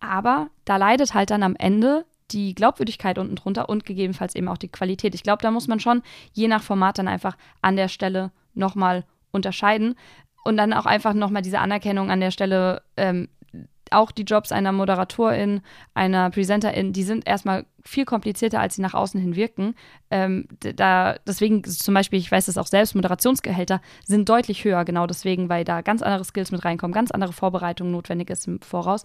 Aber 0.00 0.48
da 0.64 0.76
leidet 0.76 1.14
halt 1.14 1.30
dann 1.30 1.42
am 1.42 1.56
Ende 1.56 2.04
die 2.30 2.54
Glaubwürdigkeit 2.54 3.18
unten 3.18 3.36
drunter 3.36 3.68
und 3.68 3.84
gegebenenfalls 3.84 4.34
eben 4.34 4.48
auch 4.48 4.58
die 4.58 4.68
Qualität. 4.68 5.14
Ich 5.14 5.22
glaube, 5.22 5.42
da 5.42 5.50
muss 5.50 5.68
man 5.68 5.80
schon 5.80 6.02
je 6.32 6.48
nach 6.48 6.62
Format 6.62 6.98
dann 6.98 7.08
einfach 7.08 7.36
an 7.62 7.76
der 7.76 7.88
Stelle 7.88 8.32
nochmal 8.54 9.04
unterscheiden 9.30 9.94
und 10.44 10.56
dann 10.56 10.72
auch 10.72 10.86
einfach 10.86 11.14
nochmal 11.14 11.42
diese 11.42 11.58
Anerkennung 11.58 12.10
an 12.10 12.20
der 12.20 12.30
Stelle, 12.30 12.82
ähm, 12.96 13.28
auch 13.94 14.10
die 14.10 14.22
Jobs 14.22 14.52
einer 14.52 14.72
Moderatorin, 14.72 15.60
einer 15.94 16.30
Presenterin, 16.30 16.92
die 16.92 17.02
sind 17.02 17.26
erstmal 17.26 17.66
viel 17.82 18.04
komplizierter, 18.04 18.60
als 18.60 18.76
sie 18.76 18.82
nach 18.82 18.94
außen 18.94 19.20
hin 19.20 19.36
wirken. 19.36 19.74
Ähm, 20.10 20.48
da, 20.60 21.16
deswegen 21.26 21.64
zum 21.64 21.94
Beispiel, 21.94 22.18
ich 22.18 22.30
weiß 22.30 22.46
das 22.46 22.58
auch 22.58 22.66
selbst, 22.66 22.94
Moderationsgehälter 22.94 23.80
sind 24.04 24.28
deutlich 24.28 24.64
höher, 24.64 24.84
genau 24.84 25.06
deswegen, 25.06 25.48
weil 25.48 25.64
da 25.64 25.82
ganz 25.82 26.02
andere 26.02 26.24
Skills 26.24 26.50
mit 26.50 26.64
reinkommen, 26.64 26.94
ganz 26.94 27.10
andere 27.10 27.32
Vorbereitung 27.32 27.90
notwendig 27.90 28.30
ist 28.30 28.46
im 28.46 28.60
Voraus. 28.60 29.04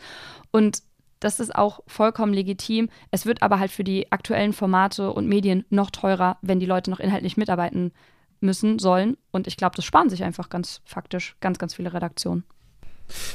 Und 0.52 0.82
das 1.20 1.40
ist 1.40 1.54
auch 1.54 1.82
vollkommen 1.88 2.34
legitim. 2.34 2.90
Es 3.12 3.26
wird 3.26 3.42
aber 3.42 3.60
halt 3.60 3.72
für 3.72 3.84
die 3.84 4.12
aktuellen 4.12 4.54
Formate 4.54 5.12
und 5.12 5.28
Medien 5.28 5.66
noch 5.70 5.92
teurer, 5.92 6.38
wenn 6.42 6.60
die 6.60 6.66
Leute 6.66 6.90
noch 6.90 7.00
inhaltlich 7.00 7.38
mitarbeiten 7.38 7.92
müssen, 8.40 8.80
sollen. 8.80 9.18
Und 9.32 9.48
ich 9.48 9.58
glaube, 9.58 9.76
das 9.76 9.86
sparen 9.86 10.10
sich 10.10 10.24
einfach 10.24 10.50
ganz 10.50 10.82
faktisch 10.86 11.36
ganz, 11.42 11.60
ganz 11.60 11.76
viele 11.76 11.94
Redaktionen. 11.94 12.46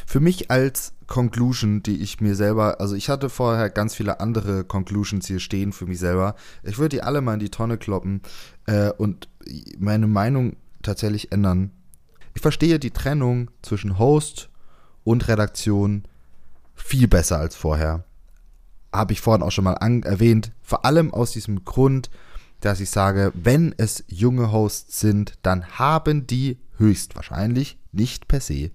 Für 0.06 0.20
mich 0.20 0.50
als 0.50 0.92
Conclusion, 1.06 1.82
die 1.82 2.00
ich 2.00 2.20
mir 2.20 2.34
selber, 2.34 2.80
also 2.80 2.94
ich 2.94 3.08
hatte 3.08 3.28
vorher 3.28 3.70
ganz 3.70 3.94
viele 3.94 4.20
andere 4.20 4.64
Conclusions 4.64 5.26
hier 5.26 5.40
stehen 5.40 5.72
für 5.72 5.86
mich 5.86 5.98
selber. 5.98 6.34
Ich 6.62 6.78
würde 6.78 6.96
die 6.96 7.02
alle 7.02 7.20
mal 7.20 7.34
in 7.34 7.40
die 7.40 7.50
Tonne 7.50 7.78
kloppen 7.78 8.22
äh, 8.66 8.90
und 8.90 9.28
meine 9.78 10.06
Meinung 10.06 10.56
tatsächlich 10.82 11.32
ändern. 11.32 11.72
Ich 12.34 12.42
verstehe 12.42 12.78
die 12.78 12.90
Trennung 12.90 13.50
zwischen 13.62 13.98
Host 13.98 14.50
und 15.04 15.28
Redaktion 15.28 16.04
viel 16.74 17.08
besser 17.08 17.38
als 17.38 17.54
vorher. 17.56 18.04
Habe 18.92 19.12
ich 19.12 19.20
vorhin 19.20 19.42
auch 19.42 19.52
schon 19.52 19.64
mal 19.64 19.74
erwähnt. 19.74 20.52
Vor 20.62 20.84
allem 20.84 21.12
aus 21.12 21.32
diesem 21.32 21.64
Grund, 21.64 22.10
dass 22.60 22.80
ich 22.80 22.90
sage, 22.90 23.32
wenn 23.34 23.74
es 23.76 24.04
junge 24.08 24.52
Hosts 24.52 25.00
sind, 25.00 25.34
dann 25.42 25.66
haben 25.78 26.26
die 26.26 26.58
höchstwahrscheinlich 26.78 27.78
nicht 27.92 28.26
per 28.26 28.40
se 28.40 28.70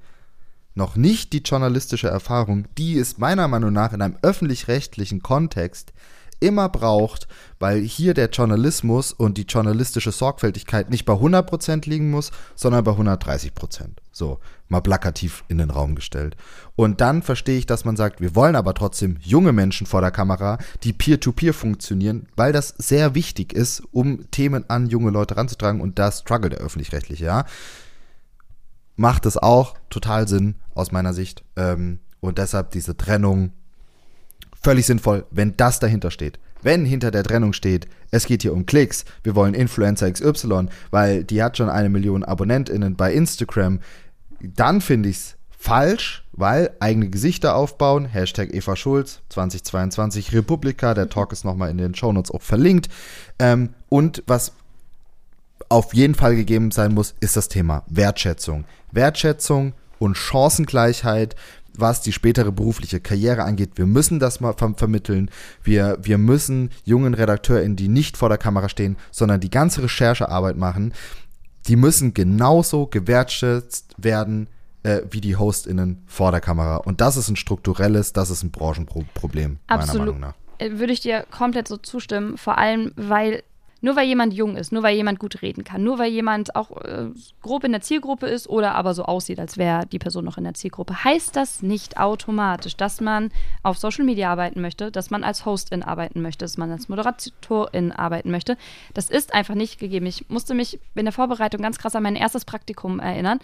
noch 0.75 0.95
nicht 0.95 1.33
die 1.33 1.39
journalistische 1.41 2.07
Erfahrung, 2.07 2.65
die 2.77 2.97
es 2.97 3.17
meiner 3.17 3.47
Meinung 3.47 3.73
nach 3.73 3.93
in 3.93 4.01
einem 4.01 4.17
öffentlich-rechtlichen 4.21 5.21
Kontext 5.21 5.93
immer 6.39 6.69
braucht, 6.69 7.27
weil 7.59 7.81
hier 7.81 8.13
der 8.13 8.29
Journalismus 8.29 9.11
und 9.11 9.37
die 9.37 9.43
journalistische 9.43 10.11
Sorgfältigkeit 10.11 10.89
nicht 10.89 11.05
bei 11.05 11.13
100% 11.13 11.89
liegen 11.89 12.09
muss, 12.11 12.31
sondern 12.55 12.83
bei 12.83 12.91
130%. 12.91 13.51
So, 14.11 14.39
mal 14.67 14.81
plakativ 14.81 15.43
in 15.47 15.57
den 15.57 15.69
Raum 15.69 15.95
gestellt. 15.95 16.35
Und 16.75 17.01
dann 17.01 17.23
verstehe 17.23 17.57
ich, 17.57 17.65
dass 17.65 17.85
man 17.85 17.97
sagt, 17.97 18.21
wir 18.21 18.35
wollen 18.35 18.55
aber 18.55 18.73
trotzdem 18.73 19.17
junge 19.21 19.51
Menschen 19.51 19.87
vor 19.87 20.01
der 20.01 20.11
Kamera, 20.11 20.57
die 20.83 20.93
peer-to-peer 20.93 21.51
-peer 21.51 21.57
funktionieren, 21.57 22.27
weil 22.35 22.53
das 22.53 22.73
sehr 22.77 23.15
wichtig 23.15 23.53
ist, 23.53 23.83
um 23.91 24.29
Themen 24.31 24.69
an 24.69 24.87
junge 24.87 25.11
Leute 25.11 25.37
ranzutragen 25.37 25.81
und 25.81 25.99
da 25.99 26.11
struggle 26.11 26.49
der 26.49 26.59
öffentlich-rechtliche, 26.59 27.25
ja. 27.25 27.45
Macht 28.99 29.25
es 29.25 29.37
auch 29.37 29.75
total 29.89 30.27
Sinn 30.27 30.55
aus 30.75 30.91
meiner 30.91 31.13
Sicht. 31.13 31.45
Ähm, 31.55 31.99
und 32.19 32.37
deshalb 32.37 32.71
diese 32.71 32.97
Trennung 32.97 33.53
völlig 34.61 34.87
sinnvoll, 34.87 35.25
wenn 35.31 35.55
das 35.55 35.79
dahinter 35.79 36.11
steht. 36.11 36.37
Wenn 36.61 36.83
hinter 36.83 37.09
der 37.09 37.23
Trennung 37.23 37.53
steht, 37.53 37.87
es 38.11 38.25
geht 38.25 38.41
hier 38.41 38.51
um 38.51 38.65
Klicks, 38.65 39.05
wir 39.23 39.35
wollen 39.35 39.53
Influencer 39.53 40.11
XY, 40.11 40.67
weil 40.91 41.23
die 41.23 41.41
hat 41.41 41.55
schon 41.55 41.69
eine 41.69 41.87
Million 41.87 42.25
AbonnentInnen 42.25 42.97
bei 42.97 43.13
Instagram, 43.13 43.79
dann 44.41 44.81
finde 44.81 45.07
ich 45.07 45.15
es 45.15 45.35
falsch, 45.49 46.25
weil 46.33 46.71
eigene 46.81 47.09
Gesichter 47.09 47.55
aufbauen, 47.55 48.03
Hashtag 48.03 48.53
Eva 48.53 48.75
Schulz 48.75 49.21
2022 49.29 50.33
Republika, 50.33 50.93
der 50.93 51.07
Talk 51.07 51.31
ist 51.31 51.45
nochmal 51.45 51.69
in 51.69 51.77
den 51.77 51.95
Shownotes 51.95 52.31
auch 52.31 52.41
verlinkt. 52.41 52.89
Ähm, 53.39 53.69
und 53.87 54.23
was 54.27 54.51
auf 55.69 55.93
jeden 55.93 56.15
Fall 56.15 56.35
gegeben 56.35 56.71
sein 56.71 56.93
muss, 56.93 57.15
ist 57.19 57.37
das 57.37 57.47
Thema 57.47 57.83
Wertschätzung. 57.87 58.65
Wertschätzung 58.91 59.73
und 59.99 60.17
Chancengleichheit 60.17 61.35
was 61.79 62.01
die 62.01 62.11
spätere 62.11 62.51
berufliche 62.51 62.99
Karriere 62.99 63.43
angeht. 63.43 63.71
Wir 63.75 63.85
müssen 63.85 64.19
das 64.19 64.39
mal 64.39 64.53
ver 64.53 64.73
vermitteln. 64.75 65.29
Wir, 65.63 65.97
wir 66.01 66.17
müssen 66.17 66.71
jungen 66.83 67.13
RedakteurInnen, 67.13 67.75
die 67.75 67.87
nicht 67.87 68.17
vor 68.17 68.29
der 68.29 68.37
Kamera 68.37 68.69
stehen, 68.69 68.97
sondern 69.11 69.39
die 69.39 69.49
ganze 69.49 69.83
Recherchearbeit 69.83 70.57
machen, 70.57 70.93
die 71.67 71.75
müssen 71.75 72.13
genauso 72.13 72.87
gewertschätzt 72.87 73.95
werden 73.97 74.47
äh, 74.83 75.01
wie 75.11 75.21
die 75.21 75.35
HostInnen 75.35 76.01
vor 76.05 76.31
der 76.31 76.41
Kamera. 76.41 76.77
Und 76.77 77.01
das 77.01 77.17
ist 77.17 77.29
ein 77.29 77.35
strukturelles, 77.35 78.13
das 78.13 78.29
ist 78.29 78.43
ein 78.43 78.51
Branchenproblem, 78.51 79.59
meiner 79.67 79.81
Absolut. 79.81 80.07
Meinung 80.07 80.19
nach. 80.19 80.33
Äh, 80.57 80.79
würde 80.79 80.93
ich 80.93 81.01
dir 81.01 81.25
komplett 81.29 81.67
so 81.67 81.77
zustimmen, 81.77 82.37
vor 82.37 82.57
allem, 82.57 82.91
weil 82.95 83.43
nur 83.81 83.95
weil 83.95 84.07
jemand 84.07 84.33
jung 84.33 84.55
ist, 84.55 84.71
nur 84.71 84.83
weil 84.83 84.95
jemand 84.95 85.19
gut 85.19 85.41
reden 85.41 85.63
kann, 85.63 85.83
nur 85.83 85.99
weil 85.99 86.11
jemand 86.11 86.55
auch 86.55 86.71
äh, 86.81 87.07
grob 87.41 87.63
in 87.63 87.71
der 87.71 87.81
Zielgruppe 87.81 88.27
ist 88.27 88.49
oder 88.49 88.75
aber 88.75 88.93
so 88.93 89.03
aussieht, 89.03 89.39
als 89.39 89.57
wäre 89.57 89.85
die 89.85 89.99
Person 89.99 90.25
noch 90.25 90.37
in 90.37 90.43
der 90.43 90.53
Zielgruppe, 90.53 91.03
heißt 91.03 91.35
das 91.35 91.61
nicht 91.61 91.97
automatisch, 91.97 92.75
dass 92.75 93.01
man 93.01 93.31
auf 93.63 93.77
Social 93.77 94.05
Media 94.05 94.31
arbeiten 94.31 94.61
möchte, 94.61 94.91
dass 94.91 95.09
man 95.09 95.23
als 95.23 95.45
Hostin 95.45 95.83
arbeiten 95.83 96.21
möchte, 96.21 96.45
dass 96.45 96.57
man 96.57 96.71
als 96.71 96.89
Moderatorin 96.89 97.91
arbeiten 97.91 98.31
möchte. 98.31 98.57
Das 98.93 99.09
ist 99.09 99.33
einfach 99.33 99.55
nicht 99.55 99.79
gegeben. 99.79 100.05
Ich 100.05 100.29
musste 100.29 100.53
mich 100.53 100.79
in 100.95 101.05
der 101.05 101.13
Vorbereitung 101.13 101.61
ganz 101.61 101.77
krass 101.77 101.95
an 101.95 102.03
mein 102.03 102.15
erstes 102.15 102.45
Praktikum 102.45 102.99
erinnern, 102.99 103.39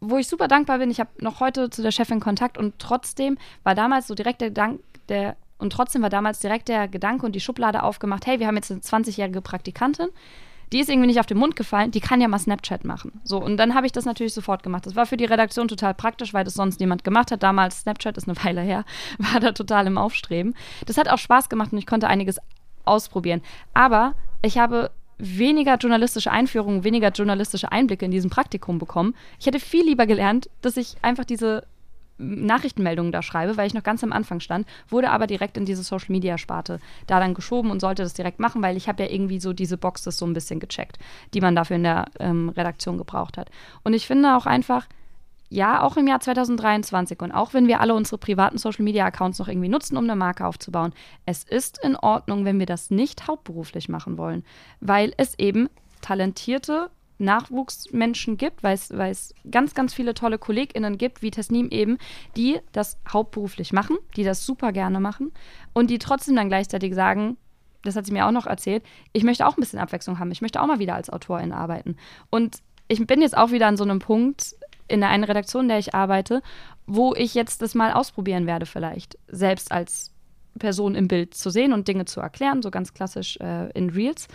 wo 0.00 0.18
ich 0.18 0.28
super 0.28 0.48
dankbar 0.48 0.78
bin. 0.78 0.90
Ich 0.90 1.00
habe 1.00 1.10
noch 1.18 1.40
heute 1.40 1.70
zu 1.70 1.82
der 1.82 1.90
Chefin 1.90 2.20
Kontakt 2.20 2.58
und 2.58 2.78
trotzdem 2.78 3.38
war 3.62 3.74
damals 3.74 4.06
so 4.06 4.14
direkt 4.14 4.40
der 4.40 4.50
Dank, 4.50 4.80
der 5.08 5.36
und 5.58 5.72
trotzdem 5.72 6.02
war 6.02 6.10
damals 6.10 6.40
direkt 6.40 6.68
der 6.68 6.88
Gedanke 6.88 7.26
und 7.26 7.32
die 7.32 7.40
Schublade 7.40 7.82
aufgemacht, 7.82 8.26
hey, 8.26 8.40
wir 8.40 8.46
haben 8.46 8.56
jetzt 8.56 8.70
eine 8.70 8.80
20-jährige 8.80 9.40
Praktikantin, 9.40 10.08
die 10.72 10.80
ist 10.80 10.88
irgendwie 10.88 11.06
nicht 11.06 11.20
auf 11.20 11.26
den 11.26 11.38
Mund 11.38 11.56
gefallen, 11.56 11.90
die 11.90 12.00
kann 12.00 12.20
ja 12.20 12.28
mal 12.28 12.38
Snapchat 12.38 12.84
machen. 12.84 13.20
So, 13.22 13.38
und 13.38 13.56
dann 13.58 13.74
habe 13.74 13.86
ich 13.86 13.92
das 13.92 14.04
natürlich 14.04 14.34
sofort 14.34 14.62
gemacht. 14.62 14.86
Das 14.86 14.96
war 14.96 15.06
für 15.06 15.16
die 15.16 15.24
Redaktion 15.24 15.68
total 15.68 15.94
praktisch, 15.94 16.34
weil 16.34 16.44
das 16.44 16.54
sonst 16.54 16.80
niemand 16.80 17.04
gemacht 17.04 17.30
hat. 17.30 17.42
Damals, 17.42 17.80
Snapchat 17.80 18.16
ist 18.16 18.28
eine 18.28 18.36
Weile 18.44 18.60
her, 18.60 18.84
war 19.18 19.40
da 19.40 19.52
total 19.52 19.86
im 19.86 19.98
Aufstreben. 19.98 20.54
Das 20.86 20.98
hat 20.98 21.08
auch 21.08 21.18
Spaß 21.18 21.48
gemacht 21.48 21.72
und 21.72 21.78
ich 21.78 21.86
konnte 21.86 22.08
einiges 22.08 22.38
ausprobieren. 22.84 23.40
Aber 23.72 24.14
ich 24.42 24.58
habe 24.58 24.90
weniger 25.18 25.76
journalistische 25.76 26.30
Einführungen, 26.30 26.84
weniger 26.84 27.10
journalistische 27.10 27.70
Einblicke 27.70 28.04
in 28.04 28.10
diesem 28.10 28.30
Praktikum 28.30 28.78
bekommen. 28.78 29.14
Ich 29.38 29.46
hätte 29.46 29.60
viel 29.60 29.84
lieber 29.84 30.06
gelernt, 30.06 30.50
dass 30.60 30.76
ich 30.76 30.96
einfach 31.02 31.24
diese 31.24 31.66
Nachrichtenmeldungen 32.18 33.12
da 33.12 33.22
schreibe, 33.22 33.56
weil 33.56 33.66
ich 33.66 33.74
noch 33.74 33.82
ganz 33.82 34.04
am 34.04 34.12
Anfang 34.12 34.40
stand, 34.40 34.66
wurde 34.88 35.10
aber 35.10 35.26
direkt 35.26 35.56
in 35.56 35.64
diese 35.64 35.82
Social 35.82 36.12
Media 36.12 36.38
Sparte 36.38 36.78
da 37.06 37.20
dann 37.20 37.34
geschoben 37.34 37.70
und 37.70 37.80
sollte 37.80 38.02
das 38.02 38.14
direkt 38.14 38.40
machen, 38.40 38.62
weil 38.62 38.76
ich 38.76 38.88
habe 38.88 39.02
ja 39.02 39.10
irgendwie 39.10 39.40
so 39.40 39.52
diese 39.52 39.76
Boxes 39.76 40.18
so 40.18 40.26
ein 40.26 40.32
bisschen 40.32 40.60
gecheckt, 40.60 40.98
die 41.34 41.40
man 41.40 41.56
dafür 41.56 41.76
in 41.76 41.82
der 41.82 42.06
ähm, 42.20 42.48
Redaktion 42.50 42.98
gebraucht 42.98 43.36
hat. 43.36 43.50
Und 43.82 43.94
ich 43.94 44.06
finde 44.06 44.36
auch 44.36 44.46
einfach, 44.46 44.86
ja, 45.50 45.82
auch 45.82 45.96
im 45.96 46.06
Jahr 46.06 46.20
2023 46.20 47.20
und 47.20 47.32
auch 47.32 47.54
wenn 47.54 47.68
wir 47.68 47.80
alle 47.80 47.94
unsere 47.94 48.18
privaten 48.18 48.58
Social 48.58 48.84
Media 48.84 49.04
Accounts 49.04 49.38
noch 49.38 49.48
irgendwie 49.48 49.68
nutzen, 49.68 49.96
um 49.96 50.04
eine 50.04 50.16
Marke 50.16 50.46
aufzubauen, 50.46 50.92
es 51.26 51.44
ist 51.44 51.78
in 51.82 51.96
Ordnung, 51.96 52.44
wenn 52.44 52.58
wir 52.58 52.66
das 52.66 52.90
nicht 52.90 53.26
hauptberuflich 53.26 53.88
machen 53.88 54.18
wollen, 54.18 54.44
weil 54.80 55.12
es 55.16 55.38
eben 55.38 55.68
talentierte 56.00 56.90
Nachwuchsmenschen 57.18 58.36
gibt, 58.36 58.62
weil 58.62 58.74
es 58.74 59.34
ganz, 59.50 59.74
ganz 59.74 59.94
viele 59.94 60.14
tolle 60.14 60.38
KollegInnen 60.38 60.98
gibt, 60.98 61.22
wie 61.22 61.30
Tesnim 61.30 61.68
eben, 61.70 61.98
die 62.36 62.58
das 62.72 62.98
hauptberuflich 63.08 63.72
machen, 63.72 63.96
die 64.16 64.24
das 64.24 64.44
super 64.44 64.72
gerne 64.72 65.00
machen 65.00 65.32
und 65.72 65.90
die 65.90 65.98
trotzdem 65.98 66.36
dann 66.36 66.48
gleichzeitig 66.48 66.94
sagen, 66.94 67.36
das 67.82 67.96
hat 67.96 68.06
sie 68.06 68.12
mir 68.12 68.26
auch 68.26 68.32
noch 68.32 68.46
erzählt, 68.46 68.82
ich 69.12 69.24
möchte 69.24 69.46
auch 69.46 69.56
ein 69.56 69.60
bisschen 69.60 69.78
Abwechslung 69.78 70.18
haben, 70.18 70.32
ich 70.32 70.42
möchte 70.42 70.60
auch 70.60 70.66
mal 70.66 70.78
wieder 70.78 70.94
als 70.94 71.10
Autorin 71.10 71.52
arbeiten. 71.52 71.96
Und 72.30 72.58
ich 72.88 73.06
bin 73.06 73.22
jetzt 73.22 73.36
auch 73.36 73.50
wieder 73.50 73.66
an 73.66 73.76
so 73.76 73.84
einem 73.84 73.98
Punkt 73.98 74.56
in 74.88 75.00
der 75.00 75.10
einen 75.10 75.24
Redaktion, 75.24 75.62
in 75.62 75.68
der 75.68 75.78
ich 75.78 75.94
arbeite, 75.94 76.42
wo 76.86 77.14
ich 77.14 77.34
jetzt 77.34 77.62
das 77.62 77.74
mal 77.74 77.92
ausprobieren 77.92 78.46
werde, 78.46 78.66
vielleicht 78.66 79.18
selbst 79.28 79.72
als 79.72 80.12
Person 80.58 80.94
im 80.94 81.08
Bild 81.08 81.34
zu 81.34 81.50
sehen 81.50 81.72
und 81.72 81.88
Dinge 81.88 82.04
zu 82.04 82.20
erklären, 82.20 82.62
so 82.62 82.70
ganz 82.70 82.94
klassisch 82.94 83.36
äh, 83.38 83.70
in 83.72 83.90
Reels. 83.90 84.28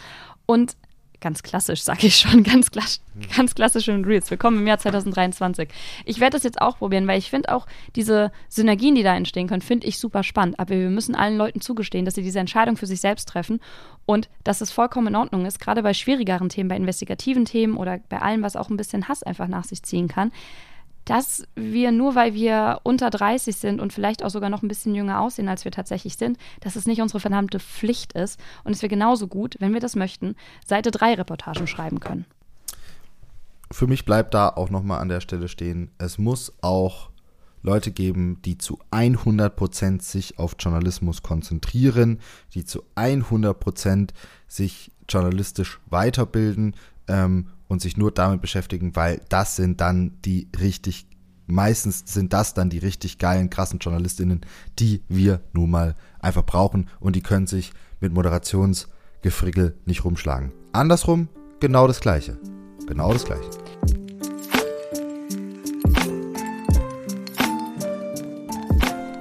Und 0.46 0.76
ganz 1.22 1.44
klassisch, 1.44 1.82
sage 1.82 2.08
ich 2.08 2.16
schon, 2.18 2.44
ganz, 2.44 2.72
klass 2.72 3.02
ganz 3.36 3.56
klassisch 3.56 3.88
in 3.88 4.06
Reels. 4.06 4.32
Willkommen 4.32 4.60
im 4.60 4.68
Jahr 4.68 4.78
2023. 4.78 5.70
Ich 6.06 6.20
werde 6.20 6.38
das 6.38 6.44
jetzt 6.44 6.62
auch 6.62 6.78
probieren, 6.78 7.08
weil 7.08 7.20
ich 7.20 7.30
finde 7.30 7.54
auch 7.54 7.68
diese 7.96 8.32
Synergien, 8.48 8.96
die 8.96 9.04
da 9.04 9.16
entstehen 9.16 9.48
können, 9.48 9.62
finde 9.62 9.88
ich 9.88 10.00
super 10.00 10.24
spannend. 10.24 10.60
Aber 10.60 10.70
wir 10.70 10.90
müssen 10.90 11.16
allen 11.16 11.38
Leuten 11.38 11.62
zugestehen, 11.62 12.06
dass 12.06 12.16
sie 12.16 12.24
diese 12.24 12.40
Entscheidung 12.40 12.78
für 12.78 12.86
sich 12.86 13.02
selbst 13.02 13.28
treffen 13.28 13.60
und 14.06 14.30
dass 14.44 14.62
es 14.62 14.72
vollkommen 14.72 15.08
in 15.08 15.16
Ordnung 15.16 15.46
ist, 15.46 15.60
gerade 15.60 15.84
bei 15.84 15.94
schwierigeren 15.94 16.50
Themen, 16.50 16.70
bei 16.70 16.78
investigativen 16.78 17.46
Themen 17.46 17.78
oder 17.78 18.00
bei 18.10 18.22
allem, 18.22 18.42
was 18.42 18.56
auch 18.56 18.70
ein 18.70 18.78
bisschen 18.78 19.08
Hass 19.08 19.24
einfach 19.24 19.48
nach 19.48 19.66
sich 19.66 19.84
ziehen 19.84 20.08
kann, 20.08 20.32
dass 21.10 21.44
wir 21.56 21.92
nur 21.92 22.14
weil 22.14 22.36
wir 22.36 22.82
unter 22.84 23.10
30 23.10 23.56
sind 23.56 23.82
und 23.82 23.92
vielleicht 23.92 24.24
auch 24.24 24.30
sogar 24.30 24.52
noch 24.52 24.62
ein 24.62 24.68
bisschen 24.68 24.94
jünger 24.94 25.22
aussehen, 25.22 25.50
als 25.50 25.66
wir 25.66 25.72
tatsächlich 25.72 26.18
sind, 26.18 26.38
dass 26.62 26.76
es 26.76 26.86
nicht 26.86 27.02
unsere 27.02 27.20
verdammte 27.20 27.60
Pflicht 27.60 28.14
ist 28.14 28.40
und 28.64 28.76
dass 28.76 28.84
wir 28.84 28.90
genauso 28.90 29.28
gut, 29.28 29.56
wenn 29.60 29.74
wir 29.74 29.80
das 29.80 29.96
möchten, 29.96 30.36
Seite 30.64 30.92
3 30.92 31.16
Reportagen 31.16 31.66
schreiben 31.66 32.00
können. 32.00 32.26
Für 33.72 33.88
mich 33.88 34.06
bleibt 34.06 34.36
da 34.36 34.50
auch 34.50 34.70
nochmal 34.70 35.00
an 35.00 35.10
der 35.10 35.20
Stelle 35.20 35.48
stehen, 35.48 35.90
es 35.98 36.20
muss 36.20 36.54
auch 36.62 37.10
Leute 37.64 37.90
geben, 37.90 38.40
die 38.46 38.60
zu 38.60 38.80
100% 38.92 40.04
sich 40.04 40.38
auf 40.38 40.58
Journalismus 40.60 41.24
konzentrieren, 41.24 42.20
die 42.54 42.66
zu 42.66 42.84
100% 42.96 44.12
sich 44.48 44.92
journalistisch 45.10 45.80
weiterbilden 45.88 46.76
ähm, 47.08 47.48
und 47.70 47.82
sich 47.82 47.96
nur 47.96 48.12
damit 48.12 48.42
beschäftigen, 48.42 48.96
weil 48.98 49.22
das 49.30 49.56
sind 49.56 49.80
dann 49.80 50.18
die 50.26 50.50
richtig, 50.60 51.08
meistens 51.48 52.04
sind 52.06 52.34
das 52.34 52.54
dann 52.54 52.70
die 52.70 52.80
richtig 52.80 53.20
geilen, 53.20 53.50
krassen 53.50 53.80
JournalistInnen, 53.80 54.42
die 54.80 55.04
wir 55.08 55.40
nun 55.54 55.70
mal 55.70 55.96
einfach 56.20 56.46
brauchen 56.46 56.90
und 57.00 57.16
die 57.16 57.22
können 57.22 57.48
sich 57.48 57.72
mit 58.02 58.12
Moderationsgefrickel 58.14 59.78
nicht 59.86 60.04
rumschlagen. 60.04 60.52
Andersrum, 60.74 61.30
genau 61.60 61.88
das 61.88 62.02
Gleiche. 62.02 62.38
Genau 62.88 63.14
das 63.14 63.24
Gleiche. 63.24 63.50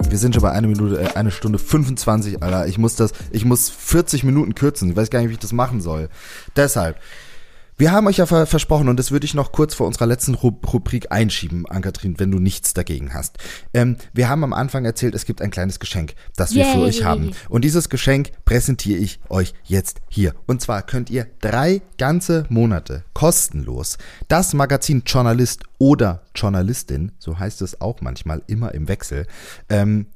Wir 0.09 0.17
sind 0.17 0.33
schon 0.33 0.41
bei 0.41 0.51
einer 0.51 0.67
Minute, 0.67 0.99
äh, 0.99 1.13
eine 1.13 1.29
Stunde 1.29 1.59
25, 1.59 2.41
Alter. 2.41 2.65
Ich 2.65 2.79
muss 2.79 2.95
das, 2.95 3.13
ich 3.29 3.45
muss 3.45 3.69
40 3.69 4.23
Minuten 4.23 4.55
kürzen. 4.55 4.89
Ich 4.89 4.95
weiß 4.95 5.11
gar 5.11 5.19
nicht, 5.19 5.29
wie 5.29 5.33
ich 5.33 5.39
das 5.39 5.53
machen 5.53 5.81
soll. 5.81 6.09
Deshalb, 6.55 6.97
wir 7.79 7.93
haben 7.93 8.07
euch 8.07 8.17
ja 8.17 8.25
versprochen, 8.25 8.89
und 8.89 8.97
das 8.97 9.11
würde 9.11 9.25
ich 9.25 9.33
noch 9.33 9.53
kurz 9.53 9.73
vor 9.73 9.87
unserer 9.87 10.05
letzten 10.05 10.35
Rubrik 10.35 11.11
einschieben, 11.11 11.65
Ankatrin, 11.65 12.19
wenn 12.19 12.29
du 12.29 12.37
nichts 12.37 12.73
dagegen 12.73 13.13
hast. 13.13 13.37
Ähm, 13.73 13.95
wir 14.13 14.27
haben 14.27 14.43
am 14.43 14.51
Anfang 14.51 14.83
erzählt, 14.83 15.15
es 15.15 15.25
gibt 15.25 15.41
ein 15.41 15.49
kleines 15.49 15.79
Geschenk, 15.79 16.13
das 16.35 16.53
wir 16.53 16.65
Yay. 16.65 16.73
für 16.73 16.79
euch 16.81 17.03
haben. 17.05 17.31
Und 17.47 17.63
dieses 17.63 17.87
Geschenk 17.87 18.31
präsentiere 18.43 18.99
ich 18.99 19.21
euch 19.29 19.53
jetzt 19.63 20.01
hier. 20.09 20.35
Und 20.45 20.61
zwar 20.61 20.81
könnt 20.81 21.09
ihr 21.09 21.27
drei 21.39 21.81
ganze 21.97 22.45
Monate 22.49 23.05
kostenlos 23.13 23.97
das 24.27 24.53
Magazin 24.53 25.03
Journalist 25.05 25.63
oder 25.77 26.23
Journalistin, 26.35 27.13
so 27.17 27.39
heißt 27.39 27.61
es 27.61 27.79
auch 27.79 28.01
manchmal 28.01 28.41
immer 28.47 28.73
im 28.73 28.89
Wechsel, 28.89 29.25
ähm, 29.69 30.07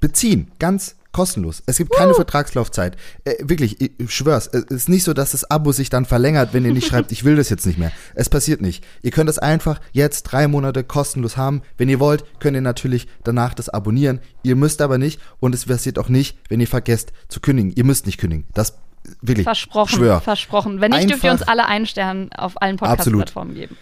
beziehen. 0.00 0.50
Ganz 0.58 0.96
Kostenlos. 1.14 1.62
Es 1.64 1.78
gibt 1.78 1.92
keine 1.92 2.10
uh. 2.10 2.14
Vertragslaufzeit. 2.14 2.96
Äh, 3.24 3.36
wirklich, 3.40 3.80
ich 3.80 4.12
schwör's. 4.12 4.48
Es 4.48 4.64
ist 4.64 4.88
nicht 4.88 5.04
so, 5.04 5.14
dass 5.14 5.30
das 5.30 5.48
Abo 5.50 5.72
sich 5.72 5.88
dann 5.88 6.04
verlängert, 6.04 6.52
wenn 6.52 6.64
ihr 6.64 6.72
nicht 6.72 6.88
schreibt, 6.88 7.12
ich 7.12 7.24
will 7.24 7.36
das 7.36 7.48
jetzt 7.48 7.64
nicht 7.66 7.78
mehr. 7.78 7.92
Es 8.14 8.28
passiert 8.28 8.60
nicht. 8.60 8.84
Ihr 9.00 9.12
könnt 9.12 9.28
das 9.28 9.38
einfach 9.38 9.80
jetzt 9.92 10.24
drei 10.24 10.48
Monate 10.48 10.82
kostenlos 10.82 11.36
haben. 11.36 11.62
Wenn 11.78 11.88
ihr 11.88 12.00
wollt, 12.00 12.24
könnt 12.40 12.56
ihr 12.56 12.60
natürlich 12.60 13.06
danach 13.22 13.54
das 13.54 13.68
abonnieren. 13.68 14.20
Ihr 14.42 14.56
müsst 14.56 14.82
aber 14.82 14.98
nicht 14.98 15.20
und 15.38 15.54
es 15.54 15.66
passiert 15.66 15.98
auch 15.98 16.08
nicht, 16.08 16.36
wenn 16.48 16.60
ihr 16.60 16.68
vergesst 16.68 17.12
zu 17.28 17.40
kündigen. 17.40 17.72
Ihr 17.76 17.84
müsst 17.84 18.06
nicht 18.06 18.18
kündigen. 18.18 18.46
Das 18.52 18.76
wirklich. 19.22 19.44
Versprochen. 19.44 19.96
Schwör. 19.96 20.20
Versprochen. 20.20 20.80
Wenn 20.80 20.90
nicht, 20.90 21.02
einfach, 21.02 21.10
dürft 21.10 21.24
ihr 21.24 21.30
uns 21.30 21.42
alle 21.42 21.66
einen 21.66 21.86
Stern 21.86 22.32
auf 22.32 22.60
allen 22.60 22.76
Podcast-Plattformen 22.76 23.54
geben. 23.54 23.76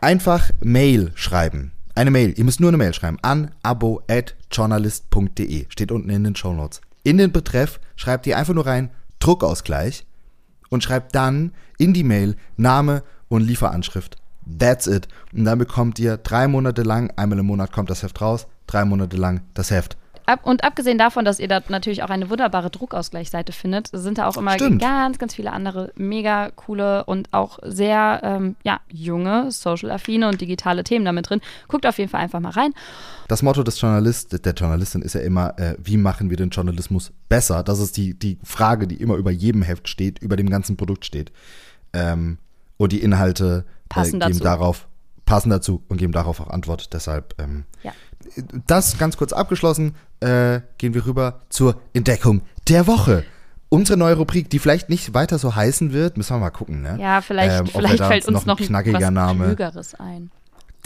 Einfach 0.00 0.50
Mail 0.60 1.12
schreiben 1.14 1.72
eine 1.96 2.10
Mail. 2.10 2.34
Ihr 2.36 2.44
müsst 2.44 2.60
nur 2.60 2.68
eine 2.68 2.76
Mail 2.76 2.92
schreiben 2.94 3.18
an 3.22 3.52
abo@journalist.de. 3.62 5.66
Steht 5.68 5.90
unten 5.90 6.10
in 6.10 6.24
den 6.24 6.36
Show 6.36 6.52
Notes. 6.52 6.82
In 7.02 7.16
den 7.18 7.32
Betreff 7.32 7.80
schreibt 7.96 8.26
ihr 8.26 8.36
einfach 8.36 8.54
nur 8.54 8.66
rein 8.66 8.90
Druckausgleich 9.18 10.04
und 10.68 10.84
schreibt 10.84 11.14
dann 11.14 11.52
in 11.78 11.94
die 11.94 12.04
Mail 12.04 12.36
Name 12.56 13.02
und 13.28 13.42
Lieferanschrift. 13.42 14.16
That's 14.58 14.86
it. 14.86 15.08
Und 15.32 15.44
dann 15.44 15.58
bekommt 15.58 15.98
ihr 15.98 16.18
drei 16.18 16.46
Monate 16.48 16.82
lang, 16.82 17.12
einmal 17.16 17.38
im 17.38 17.46
Monat 17.46 17.72
kommt 17.72 17.88
das 17.90 18.02
Heft 18.02 18.20
raus, 18.20 18.46
drei 18.66 18.84
Monate 18.84 19.16
lang 19.16 19.40
das 19.54 19.70
Heft. 19.70 19.96
Ab, 20.26 20.40
und 20.42 20.64
abgesehen 20.64 20.98
davon, 20.98 21.24
dass 21.24 21.38
ihr 21.38 21.46
da 21.46 21.62
natürlich 21.68 22.02
auch 22.02 22.10
eine 22.10 22.28
wunderbare 22.28 22.68
Druckausgleichsseite 22.68 23.52
findet, 23.52 23.88
sind 23.92 24.18
da 24.18 24.26
auch 24.26 24.36
immer 24.36 24.54
Stimmt. 24.54 24.82
ganz, 24.82 25.18
ganz 25.18 25.34
viele 25.34 25.52
andere 25.52 25.92
mega 25.96 26.50
coole 26.50 27.04
und 27.04 27.32
auch 27.32 27.60
sehr 27.62 28.20
ähm, 28.24 28.56
ja, 28.64 28.80
junge, 28.90 29.52
social-affine 29.52 30.28
und 30.28 30.40
digitale 30.40 30.82
Themen 30.82 31.04
damit 31.04 31.30
drin. 31.30 31.40
Guckt 31.68 31.86
auf 31.86 31.98
jeden 31.98 32.10
Fall 32.10 32.20
einfach 32.20 32.40
mal 32.40 32.50
rein. 32.50 32.72
Das 33.28 33.42
Motto 33.42 33.62
des 33.62 33.80
Journalist, 33.80 34.44
der 34.44 34.52
Journalistin 34.52 35.02
ist 35.02 35.14
ja 35.14 35.20
immer, 35.20 35.58
äh, 35.58 35.76
wie 35.82 35.96
machen 35.96 36.28
wir 36.28 36.36
den 36.36 36.50
Journalismus 36.50 37.12
besser? 37.28 37.62
Das 37.62 37.78
ist 37.78 37.96
die, 37.96 38.14
die 38.14 38.38
Frage, 38.42 38.88
die 38.88 38.96
immer 38.96 39.14
über 39.14 39.30
jedem 39.30 39.62
Heft 39.62 39.88
steht, 39.88 40.18
über 40.18 40.36
dem 40.36 40.50
ganzen 40.50 40.76
Produkt 40.76 41.04
steht. 41.04 41.30
Ähm, 41.92 42.38
und 42.78 42.92
die 42.92 43.00
Inhalte 43.00 43.64
äh, 43.94 44.02
geben 44.02 44.20
dazu. 44.20 44.40
darauf, 44.40 44.88
passen 45.26 45.50
dazu 45.50 45.82
und 45.88 45.98
geben 45.98 46.12
darauf 46.12 46.40
auch 46.40 46.48
Antwort. 46.48 46.94
Deshalb 46.94 47.34
ähm, 47.38 47.64
ja 47.82 47.92
das 48.66 48.98
ganz 48.98 49.16
kurz 49.16 49.32
abgeschlossen, 49.32 49.94
äh, 50.20 50.60
gehen 50.78 50.94
wir 50.94 51.06
rüber 51.06 51.42
zur 51.48 51.80
Entdeckung 51.92 52.42
der 52.68 52.86
Woche. 52.86 53.24
Unsere 53.68 53.98
neue 53.98 54.14
Rubrik, 54.14 54.48
die 54.48 54.58
vielleicht 54.58 54.88
nicht 54.88 55.12
weiter 55.12 55.38
so 55.38 55.54
heißen 55.54 55.92
wird, 55.92 56.16
müssen 56.16 56.34
wir 56.34 56.38
mal 56.38 56.50
gucken. 56.50 56.82
Ne? 56.82 56.98
Ja, 57.00 57.20
vielleicht, 57.20 57.60
ähm, 57.60 57.66
vielleicht 57.66 58.04
fällt 58.04 58.26
uns 58.26 58.46
noch 58.46 58.58
ein 58.58 58.66
knackiger 58.66 59.10
Name. 59.10 59.46
Klügeres 59.46 59.94
ein. 59.94 60.30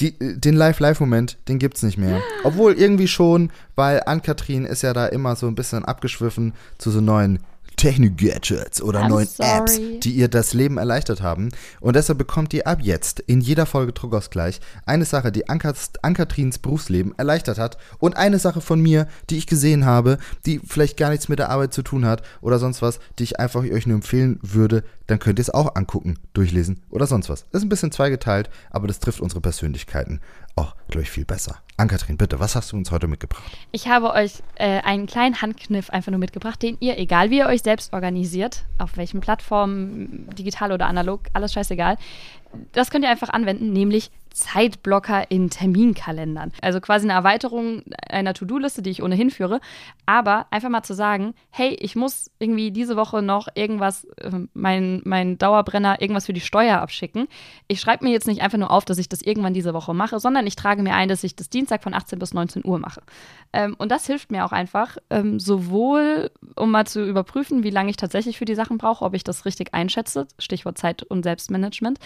Die, 0.01 0.17
den 0.19 0.55
Live-Live-Moment, 0.55 1.37
den 1.49 1.59
gibt 1.59 1.77
es 1.77 1.83
nicht 1.83 1.99
mehr. 1.99 2.23
Obwohl 2.45 2.73
irgendwie 2.73 3.09
schon, 3.09 3.51
weil 3.75 4.03
Ann-Kathrin 4.07 4.65
ist 4.65 4.83
ja 4.83 4.95
da 4.95 5.07
immer 5.07 5.37
so 5.37 5.47
ein 5.47 5.55
bisschen 5.55 5.85
abgeschwiffen 5.85 6.55
zu 6.79 6.91
so 6.91 7.03
neuen 7.03 7.41
Technik-Gadgets 7.81 8.83
oder 8.83 9.01
I'm 9.01 9.09
neuen 9.09 9.27
sorry. 9.27 9.59
Apps, 9.59 9.81
die 10.01 10.13
ihr 10.13 10.29
das 10.29 10.53
Leben 10.53 10.77
erleichtert 10.77 11.23
haben. 11.23 11.49
Und 11.81 11.97
deshalb 11.97 12.19
bekommt 12.19 12.53
ihr 12.53 12.67
ab 12.67 12.81
jetzt 12.83 13.21
in 13.21 13.41
jeder 13.41 13.65
Folge 13.65 13.95
Druckausgleich 13.95 14.61
eine 14.85 15.07
Sache, 15.07 15.33
die 15.33 15.49
Ann-Katrins 15.49 16.59
Berufsleben 16.59 17.15
erleichtert 17.17 17.57
hat 17.57 17.79
und 17.99 18.19
eine 18.19 18.39
Sache 18.39 18.61
von 18.61 18.83
mir, 18.83 19.09
die 19.31 19.39
ich 19.39 19.47
gesehen 19.47 19.87
habe, 19.87 20.19
die 20.45 20.61
vielleicht 20.63 20.99
gar 20.99 21.09
nichts 21.09 21.31
mit 21.31 21.39
der 21.39 21.49
Arbeit 21.49 21.73
zu 21.73 21.81
tun 21.81 22.05
hat 22.05 22.23
oder 22.43 22.59
sonst 22.59 22.83
was, 22.83 23.01
die 23.19 23.25
ich 23.25 23.41
einfach 23.41 23.63
euch 23.63 23.87
nur 23.87 23.95
empfehlen 23.95 24.39
würde, 24.43 24.85
dann 25.07 25.19
könnt 25.19 25.39
ihr 25.39 25.43
es 25.43 25.51
auch 25.51 25.75
angucken, 25.75 26.19
durchlesen 26.35 26.81
oder 26.91 27.07
sonst 27.07 27.31
was. 27.31 27.47
Das 27.51 27.63
ist 27.63 27.67
ein 27.67 27.71
bisschen 27.71 27.93
zweigeteilt, 27.93 28.51
aber 28.69 28.89
das 28.89 29.01
trifft 29.01 29.23
unsere 29.23 29.41
Persönlichkeiten 29.41 30.21
auch, 30.57 30.75
glaube 30.89 31.03
ich, 31.03 31.11
viel 31.11 31.25
besser. 31.25 31.59
Ann-Kathrin, 31.77 32.17
bitte, 32.19 32.39
was 32.41 32.57
hast 32.57 32.73
du 32.73 32.77
uns 32.77 32.91
heute 32.91 33.07
mitgebracht? 33.07 33.43
Ich 33.73 33.89
habe 33.89 34.13
euch 34.13 34.43
äh, 34.57 34.81
einen 34.83 35.07
kleinen 35.07 35.41
Handkniff 35.41 35.91
einfach 35.91 36.11
nur 36.11 36.21
mitgebracht, 36.21 36.63
den 36.63 36.77
ihr, 36.81 36.99
egal 36.99 37.31
wie 37.31 37.39
ihr 37.39 37.47
euch 37.47 37.63
selbst 37.63 37.93
organisiert, 37.93 38.65
auf 38.79 38.97
welchen 38.97 39.21
Plattformen, 39.21 40.29
digital 40.37 40.73
oder 40.73 40.87
analog, 40.87 41.23
alles 41.33 41.53
scheißegal, 41.53 41.97
das 42.73 42.91
könnt 42.91 43.05
ihr 43.05 43.11
einfach 43.11 43.31
anwenden, 43.31 43.73
nämlich 43.73 44.11
Zeitblocker 44.33 45.31
in 45.31 45.51
Terminkalendern. 45.51 46.53
Also 46.63 46.81
quasi 46.81 47.07
eine 47.07 47.15
Erweiterung 47.15 47.83
einer 48.09 48.35
To-Do-Liste, 48.35 48.83
die 48.83 48.91
ich 48.91 49.03
ohnehin 49.03 49.31
führe. 49.31 49.61
Aber 50.07 50.47
einfach 50.51 50.69
mal 50.69 50.83
zu 50.83 50.95
sagen, 50.95 51.35
hey, 51.51 51.77
ich 51.81 51.97
muss 51.97 52.31
irgendwie 52.39 52.71
diese 52.71 52.97
Woche 52.97 53.23
noch 53.23 53.49
irgendwas, 53.55 54.05
äh, 54.17 54.31
mein, 54.55 55.03
mein 55.05 55.39
Dauerbrenner, 55.39 56.01
irgendwas 56.01 56.27
für 56.27 56.33
die 56.33 56.41
Steuer 56.41 56.79
abschicken. 56.79 57.29
Ich 57.69 57.81
schreibe 57.81 58.05
mir 58.05 58.13
jetzt 58.13 58.27
nicht 58.27 58.43
einfach 58.43 58.59
nur 58.59 58.71
auf, 58.71 58.85
dass 58.85 58.99
ich 58.99 59.09
das 59.09 59.23
irgendwann 59.23 59.55
diese 59.55 59.75
Woche 59.75 59.95
mache, 59.95 60.21
sondern 60.21 60.47
ich 60.47 60.57
trage 60.57 60.83
mir 60.83 60.95
ein, 60.95 61.09
dass 61.09 61.25
ich 61.25 61.37
das 61.37 61.51
Dienstag 61.51 61.83
von 61.83 61.95
18 61.95 62.19
bis 62.19 62.35
19 62.35 62.65
Uhr 62.65 62.79
mache. 62.79 63.03
Ähm, 63.53 63.75
und 63.79 63.91
das 63.91 64.07
hilft 64.07 64.31
mir 64.31 64.45
auch 64.45 64.53
einfach, 64.53 64.97
ähm, 65.11 65.41
sowohl 65.41 66.31
um 66.57 66.71
mal 66.71 66.87
zu 66.87 67.05
überprüfen, 67.05 67.63
wie 67.63 67.71
lange 67.71 67.91
ich 67.91 67.97
tatsächlich 67.97 68.39
für 68.39 68.45
die 68.45 68.55
Sachen 68.55 68.79
brauche, 68.79 69.05
ob 69.05 69.15
ich 69.15 69.25
das 69.25 69.45
richtig 69.45 69.75
einschätze, 69.75 70.27
Stichwort 70.39 70.79
Zeit 70.79 71.03
und 71.03 71.23
Selbstmanagement 71.23 71.99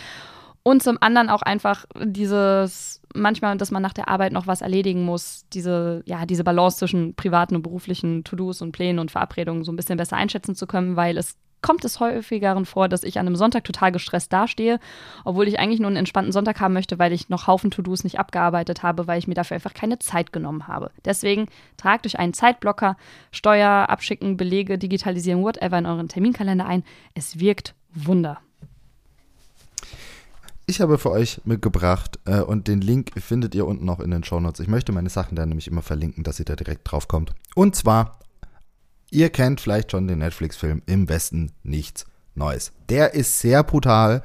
und 0.64 0.82
zum 0.82 0.96
anderen 1.00 1.28
auch 1.28 1.42
einfach 1.42 1.84
dieses, 2.02 3.02
manchmal, 3.14 3.56
dass 3.58 3.70
man 3.70 3.82
nach 3.82 3.92
der 3.92 4.08
Arbeit 4.08 4.32
noch 4.32 4.46
was 4.46 4.62
erledigen 4.62 5.04
muss, 5.04 5.44
diese, 5.52 6.02
ja, 6.06 6.24
diese 6.24 6.42
Balance 6.42 6.78
zwischen 6.78 7.14
privaten 7.14 7.54
und 7.54 7.62
beruflichen 7.62 8.24
To-Dos 8.24 8.62
und 8.62 8.72
Plänen 8.72 8.98
und 8.98 9.10
Verabredungen 9.10 9.62
so 9.62 9.70
ein 9.70 9.76
bisschen 9.76 9.98
besser 9.98 10.16
einschätzen 10.16 10.54
zu 10.54 10.66
können, 10.66 10.96
weil 10.96 11.18
es 11.18 11.36
kommt 11.60 11.84
es 11.84 12.00
häufigeren 12.00 12.66
vor, 12.66 12.88
dass 12.88 13.04
ich 13.04 13.18
an 13.18 13.26
einem 13.26 13.36
Sonntag 13.36 13.64
total 13.64 13.92
gestresst 13.92 14.32
dastehe, 14.32 14.80
obwohl 15.24 15.48
ich 15.48 15.58
eigentlich 15.58 15.80
nur 15.80 15.88
einen 15.88 15.96
entspannten 15.96 16.32
Sonntag 16.32 16.60
haben 16.60 16.74
möchte, 16.74 16.98
weil 16.98 17.12
ich 17.12 17.28
noch 17.28 17.46
Haufen 17.46 17.70
To-Dos 17.70 18.04
nicht 18.04 18.18
abgearbeitet 18.18 18.82
habe, 18.82 19.06
weil 19.06 19.18
ich 19.18 19.28
mir 19.28 19.34
dafür 19.34 19.54
einfach 19.54 19.72
keine 19.72 19.98
Zeit 19.98 20.32
genommen 20.32 20.68
habe. 20.68 20.90
Deswegen 21.04 21.46
tragt 21.78 22.06
euch 22.06 22.18
einen 22.18 22.34
Zeitblocker, 22.34 22.96
Steuer, 23.32 23.86
Abschicken, 23.88 24.36
Belege, 24.36 24.76
Digitalisieren, 24.76 25.42
whatever 25.42 25.78
in 25.78 25.86
euren 25.86 26.08
Terminkalender 26.08 26.66
ein. 26.66 26.84
Es 27.14 27.38
wirkt 27.38 27.74
Wunder. 27.94 28.40
Ich 30.66 30.80
habe 30.80 30.96
für 30.96 31.10
euch 31.10 31.42
mitgebracht 31.44 32.18
äh, 32.24 32.40
und 32.40 32.68
den 32.68 32.80
Link 32.80 33.12
findet 33.20 33.54
ihr 33.54 33.66
unten 33.66 33.88
auch 33.90 34.00
in 34.00 34.10
den 34.10 34.24
Shownotes. 34.24 34.60
Ich 34.60 34.68
möchte 34.68 34.92
meine 34.92 35.10
Sachen 35.10 35.36
da 35.36 35.44
nämlich 35.44 35.68
immer 35.68 35.82
verlinken, 35.82 36.24
dass 36.24 36.38
ihr 36.38 36.46
da 36.46 36.56
direkt 36.56 36.90
drauf 36.90 37.06
kommt. 37.06 37.34
Und 37.54 37.76
zwar, 37.76 38.18
ihr 39.10 39.28
kennt 39.28 39.60
vielleicht 39.60 39.90
schon 39.90 40.08
den 40.08 40.20
Netflix-Film 40.20 40.80
Im 40.86 41.08
Westen 41.10 41.52
nichts 41.62 42.06
Neues. 42.34 42.72
Der 42.88 43.12
ist 43.12 43.40
sehr 43.40 43.62
brutal 43.62 44.22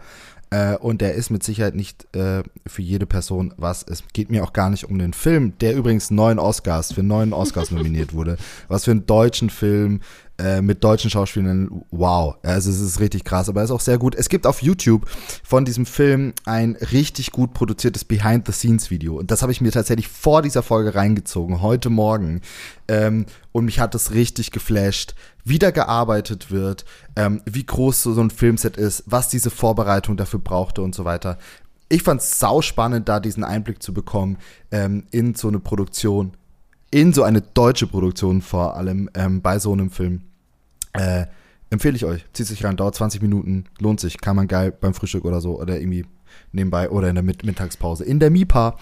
äh, 0.50 0.78
und 0.78 1.02
der 1.02 1.14
ist 1.14 1.30
mit 1.30 1.44
Sicherheit 1.44 1.76
nicht 1.76 2.08
äh, 2.16 2.44
für 2.66 2.82
jede 2.82 3.06
Person 3.06 3.54
was. 3.58 3.84
Es 3.84 4.04
geht 4.14 4.32
mir 4.32 4.44
auch 4.44 4.54
gar 4.54 4.70
nicht 4.70 4.86
um 4.86 4.98
den 4.98 5.12
Film, 5.12 5.58
der 5.60 5.76
übrigens 5.76 6.10
neun 6.10 6.40
Oscars, 6.40 6.94
für 6.94 7.04
neun 7.04 7.34
Oscars 7.34 7.70
nominiert 7.72 8.14
wurde. 8.14 8.38
Was 8.70 8.86
für 8.86 8.92
einen 8.92 9.06
deutschen 9.06 9.50
Film 9.50 10.00
äh, 10.40 10.62
mit 10.62 10.84
deutschen 10.84 11.10
Schauspielern, 11.10 11.84
wow. 11.92 12.36
Also 12.44 12.70
es 12.70 12.80
ist 12.80 13.00
richtig 13.00 13.26
krass, 13.26 13.50
aber 13.50 13.62
es 13.62 13.70
ist 13.70 13.76
auch 13.76 13.82
sehr 13.82 13.98
gut. 13.98 14.16
Es 14.16 14.30
gibt 14.30 14.48
auf 14.48 14.62
YouTube 14.62 15.06
von 15.44 15.66
diesem 15.66 15.86
Film 15.86 16.34
ein 16.46 16.78
richtig 16.92 17.32
gut 17.32 17.54
produziertes 17.54 18.06
Behind-the-Scenes-Video. 18.06 19.18
Und 19.18 19.32
das 19.32 19.42
habe 19.42 19.52
ich 19.52 19.60
mir 19.60 19.72
tatsächlich 19.72 20.08
vor 20.08 20.42
dieser 20.42 20.64
Folge 20.64 20.96
reingezogen, 20.96 21.62
heute 21.62 21.90
Morgen. 21.90 22.42
Ähm, 22.88 23.26
und 23.52 23.66
mich 23.66 23.80
hat 23.80 23.94
es 23.96 24.14
richtig 24.14 24.52
geflasht, 24.52 25.14
wie 25.44 25.60
da 25.60 25.72
gearbeitet 25.72 26.52
wird, 26.52 26.86
ähm, 27.16 27.42
wie 27.46 27.66
groß 27.66 28.04
so, 28.04 28.22
ein 28.22 28.30
Filmset 28.30 28.78
ist, 28.78 29.04
was 29.08 29.28
diese 29.28 29.50
Vorbereitung 29.50 30.16
dafür 30.16 30.40
brauchte 30.40 30.82
und 30.82 30.96
so 30.96 31.04
weiter. 31.06 31.38
Ich 31.90 32.04
fand 32.04 32.22
es 32.22 32.40
spannend, 32.62 33.10
da 33.10 33.20
diesen 33.20 33.44
Einblick 33.44 33.84
zu 33.84 33.94
bekommen 33.94 34.38
ähm, 34.72 35.04
in 35.12 35.36
so 35.36 35.48
eine 35.48 35.60
Produktion, 35.60 36.34
in 36.92 37.14
so 37.14 37.24
eine 37.24 37.42
deutsche 37.42 37.88
Produktion 37.88 38.42
vor 38.42 38.78
allem 38.78 39.10
ähm, 39.16 39.42
bei 39.42 39.60
so 39.60 39.74
einem 39.74 39.90
Film. 39.90 40.29
Äh, 40.94 41.26
empfehle 41.70 41.96
ich 41.96 42.06
euch. 42.06 42.26
Zieht 42.34 42.48
sich 42.48 42.64
rein, 42.64 42.78
dauert 42.78 42.96
20 42.96 43.22
Minuten, 43.22 43.66
lohnt 43.80 44.00
sich, 44.00 44.20
kann 44.20 44.36
man 44.36 44.48
geil 44.48 44.72
beim 44.72 44.94
Frühstück 44.94 45.26
oder 45.26 45.42
so 45.42 45.60
oder 45.60 45.80
irgendwie 45.80 46.06
nebenbei 46.52 46.90
oder 46.90 47.10
in 47.10 47.16
der 47.16 47.24
Mittagspause. 47.24 48.04
In 48.06 48.20
der 48.20 48.30
MIPA 48.30 48.78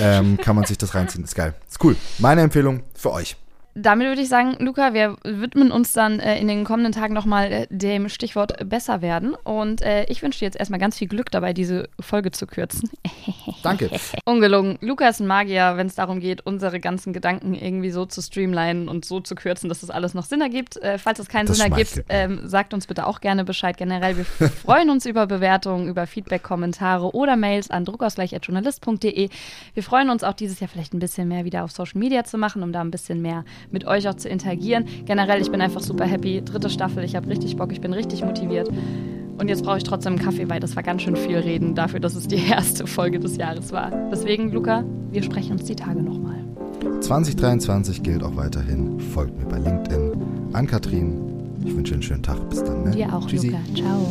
ähm, 0.00 0.36
kann 0.36 0.56
man 0.56 0.64
sich 0.64 0.78
das 0.78 0.94
reinziehen. 0.94 1.24
Ist 1.24 1.34
geil. 1.34 1.54
Ist 1.68 1.82
cool. 1.84 1.96
Meine 2.18 2.42
Empfehlung 2.42 2.82
für 2.94 3.12
euch 3.12 3.36
damit 3.74 4.08
würde 4.08 4.20
ich 4.20 4.28
sagen, 4.28 4.56
Luca, 4.58 4.94
wir 4.94 5.16
widmen 5.22 5.70
uns 5.70 5.92
dann 5.92 6.18
äh, 6.18 6.38
in 6.40 6.48
den 6.48 6.64
kommenden 6.64 6.92
Tagen 6.92 7.14
nochmal 7.14 7.52
äh, 7.52 7.66
dem 7.70 8.08
Stichwort 8.08 8.68
besser 8.68 9.00
werden. 9.00 9.34
Und 9.34 9.82
äh, 9.82 10.04
ich 10.06 10.22
wünsche 10.22 10.40
dir 10.40 10.46
jetzt 10.46 10.58
erstmal 10.58 10.80
ganz 10.80 10.98
viel 10.98 11.06
Glück 11.06 11.30
dabei, 11.30 11.52
diese 11.52 11.88
Folge 12.00 12.32
zu 12.32 12.46
kürzen. 12.46 12.90
Danke. 13.62 13.90
Ungelogen. 14.24 14.78
Luca 14.80 15.08
ist 15.08 15.20
ein 15.20 15.26
Magier, 15.26 15.76
wenn 15.76 15.86
es 15.86 15.94
darum 15.94 16.18
geht, 16.18 16.44
unsere 16.44 16.80
ganzen 16.80 17.12
Gedanken 17.12 17.54
irgendwie 17.54 17.90
so 17.90 18.06
zu 18.06 18.20
streamlinen 18.22 18.88
und 18.88 19.04
so 19.04 19.20
zu 19.20 19.34
kürzen, 19.36 19.68
dass 19.68 19.80
das 19.80 19.90
alles 19.90 20.14
noch 20.14 20.24
Sinn 20.24 20.40
ergibt. 20.40 20.76
Äh, 20.78 20.98
falls 20.98 21.20
es 21.20 21.28
keinen 21.28 21.46
das 21.46 21.58
Sinn 21.58 21.70
ergibt, 21.70 22.02
ähm, 22.08 22.40
sagt 22.48 22.74
uns 22.74 22.86
bitte 22.86 23.06
auch 23.06 23.20
gerne 23.20 23.44
Bescheid. 23.44 23.76
Generell, 23.76 24.16
wir 24.16 24.24
freuen 24.24 24.90
uns 24.90 25.06
über 25.06 25.26
Bewertungen, 25.26 25.88
über 25.88 26.06
Feedback, 26.08 26.42
Kommentare 26.42 27.14
oder 27.14 27.36
Mails 27.36 27.70
an 27.70 27.84
druckausgleich.journalist.de. 27.84 29.28
Wir 29.74 29.82
freuen 29.82 30.10
uns 30.10 30.24
auch 30.24 30.34
dieses 30.34 30.58
Jahr 30.58 30.68
vielleicht 30.68 30.92
ein 30.92 30.98
bisschen 30.98 31.28
mehr 31.28 31.44
wieder 31.44 31.62
auf 31.62 31.70
Social 31.70 31.98
Media 31.98 32.24
zu 32.24 32.36
machen, 32.36 32.62
um 32.62 32.72
da 32.72 32.80
ein 32.80 32.90
bisschen 32.90 33.22
mehr 33.22 33.44
mit 33.70 33.86
euch 33.86 34.08
auch 34.08 34.14
zu 34.14 34.28
interagieren. 34.28 34.84
Generell, 35.04 35.40
ich 35.40 35.50
bin 35.50 35.60
einfach 35.60 35.80
super 35.80 36.04
happy. 36.04 36.42
Dritte 36.42 36.70
Staffel, 36.70 37.04
ich 37.04 37.16
habe 37.16 37.28
richtig 37.28 37.56
Bock, 37.56 37.72
ich 37.72 37.80
bin 37.80 37.92
richtig 37.92 38.24
motiviert. 38.24 38.68
Und 39.38 39.48
jetzt 39.48 39.64
brauche 39.64 39.78
ich 39.78 39.84
trotzdem 39.84 40.14
einen 40.14 40.22
Kaffee, 40.22 40.48
weil 40.50 40.60
das 40.60 40.76
war 40.76 40.82
ganz 40.82 41.02
schön 41.02 41.16
viel 41.16 41.38
reden 41.38 41.74
dafür, 41.74 41.98
dass 41.98 42.14
es 42.14 42.28
die 42.28 42.46
erste 42.50 42.86
Folge 42.86 43.18
des 43.18 43.36
Jahres 43.36 43.72
war. 43.72 43.90
Deswegen, 44.10 44.52
Luca, 44.52 44.84
wir 45.10 45.22
sprechen 45.22 45.52
uns 45.52 45.64
die 45.64 45.76
Tage 45.76 46.02
nochmal. 46.02 46.44
2023 47.00 48.02
gilt 48.02 48.22
auch 48.22 48.36
weiterhin. 48.36 49.00
Folgt 49.00 49.38
mir 49.38 49.46
bei 49.46 49.58
LinkedIn. 49.58 50.12
An 50.52 50.66
Katrin. 50.66 51.30
Ich 51.64 51.74
wünsche 51.74 51.94
einen 51.94 52.02
schönen 52.02 52.22
Tag. 52.22 52.48
Bis 52.50 52.62
dann. 52.62 52.84
Ne? 52.84 52.90
Dir 52.90 53.14
auch, 53.14 53.26
Tschüssi. 53.26 53.48
Luca. 53.48 53.60
Ciao. 53.74 54.06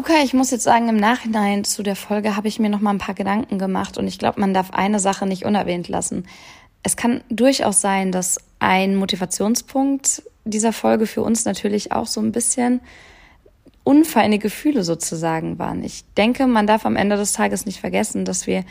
Luca, 0.00 0.22
ich 0.24 0.32
muss 0.32 0.50
jetzt 0.50 0.64
sagen, 0.64 0.88
im 0.88 0.96
Nachhinein 0.96 1.62
zu 1.62 1.82
der 1.82 1.94
Folge 1.94 2.34
habe 2.34 2.48
ich 2.48 2.58
mir 2.58 2.70
noch 2.70 2.80
mal 2.80 2.88
ein 2.88 2.96
paar 2.96 3.14
Gedanken 3.14 3.58
gemacht 3.58 3.98
und 3.98 4.06
ich 4.08 4.18
glaube, 4.18 4.40
man 4.40 4.54
darf 4.54 4.70
eine 4.70 4.98
Sache 4.98 5.26
nicht 5.26 5.44
unerwähnt 5.44 5.88
lassen. 5.88 6.24
Es 6.82 6.96
kann 6.96 7.20
durchaus 7.28 7.82
sein, 7.82 8.10
dass 8.10 8.38
ein 8.60 8.96
Motivationspunkt 8.96 10.22
dieser 10.46 10.72
Folge 10.72 11.04
für 11.04 11.20
uns 11.20 11.44
natürlich 11.44 11.92
auch 11.92 12.06
so 12.06 12.22
ein 12.22 12.32
bisschen 12.32 12.80
unfeine 13.84 14.38
Gefühle 14.38 14.84
sozusagen 14.84 15.58
waren. 15.58 15.84
Ich 15.84 16.06
denke, 16.16 16.46
man 16.46 16.66
darf 16.66 16.86
am 16.86 16.96
Ende 16.96 17.18
des 17.18 17.34
Tages 17.34 17.66
nicht 17.66 17.80
vergessen, 17.80 18.24
dass 18.24 18.46
wir 18.46 18.64